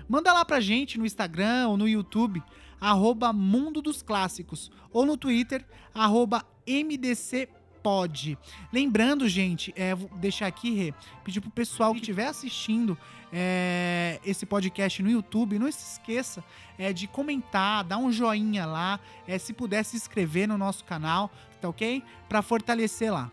Manda 0.07 0.31
lá 0.31 0.45
pra 0.45 0.61
gente 0.61 0.97
no 0.97 1.05
Instagram 1.05 1.67
ou 1.67 1.77
no 1.77 1.87
YouTube, 1.87 2.41
arroba 2.79 3.33
Mundo 3.33 3.81
dos 3.81 4.01
Clássicos, 4.01 4.71
ou 4.93 5.05
no 5.05 5.17
Twitter, 5.17 5.65
arroba 5.93 6.45
MDCPod. 6.65 8.37
Lembrando, 8.71 9.27
gente, 9.27 9.73
é, 9.75 9.93
vou 9.93 10.09
deixar 10.17 10.47
aqui, 10.47 10.73
Rê, 10.73 10.93
pedir 11.23 11.41
pro 11.41 11.51
pessoal 11.51 11.93
que 11.93 11.99
estiver 11.99 12.27
assistindo 12.27 12.97
é, 13.33 14.19
esse 14.25 14.45
podcast 14.45 15.03
no 15.03 15.09
YouTube, 15.09 15.59
não 15.59 15.69
se 15.69 15.93
esqueça 15.93 16.41
é, 16.77 16.93
de 16.93 17.07
comentar, 17.07 17.83
dar 17.83 17.97
um 17.97 18.11
joinha 18.11 18.65
lá, 18.65 18.99
é, 19.27 19.37
se 19.37 19.51
puder 19.51 19.83
se 19.83 19.97
inscrever 19.97 20.47
no 20.47 20.57
nosso 20.57 20.85
canal, 20.85 21.29
tá 21.65 21.69
ok? 21.69 22.03
Para 22.29 22.41
fortalecer 22.41 23.11
lá. 23.11 23.31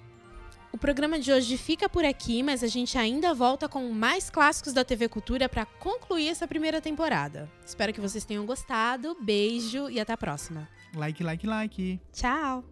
O 0.73 0.79
programa 0.79 1.19
de 1.19 1.31
hoje 1.31 1.59
fica 1.59 1.87
por 1.87 2.03
aqui, 2.03 2.43
mas 2.43 2.65
a 2.65 2.67
gente 2.67 2.97
ainda 2.97 3.35
volta 3.35 3.69
com 3.69 3.93
mais 3.93 4.31
clássicos 4.31 4.73
da 4.73 4.83
TV 4.83 5.07
Cultura 5.07 5.47
para 5.47 5.67
concluir 5.67 6.29
essa 6.29 6.49
primeira 6.49 6.81
temporada. 6.81 7.51
Espero 7.65 7.93
que 7.93 8.01
vocês 8.01 8.25
tenham 8.25 8.47
gostado. 8.47 9.15
Beijo 9.21 9.91
e 9.91 10.01
até 10.01 10.15
a 10.15 10.17
próxima. 10.17 10.67
Like, 10.95 11.23
like, 11.23 11.47
like. 11.47 12.01
Tchau. 12.11 12.65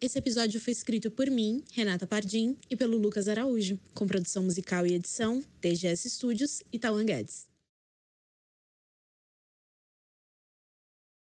Esse 0.00 0.16
episódio 0.16 0.60
foi 0.60 0.72
escrito 0.72 1.10
por 1.10 1.28
mim, 1.28 1.64
Renata 1.72 2.06
Pardim, 2.06 2.56
e 2.70 2.76
pelo 2.76 2.96
Lucas 2.96 3.26
Araújo, 3.26 3.80
com 3.92 4.06
produção 4.06 4.44
musical 4.44 4.86
e 4.86 4.94
edição, 4.94 5.42
TGS 5.60 6.08
Studios 6.08 6.62
e 6.72 6.78
Tawan 6.78 7.04
Guedes. 7.04 7.47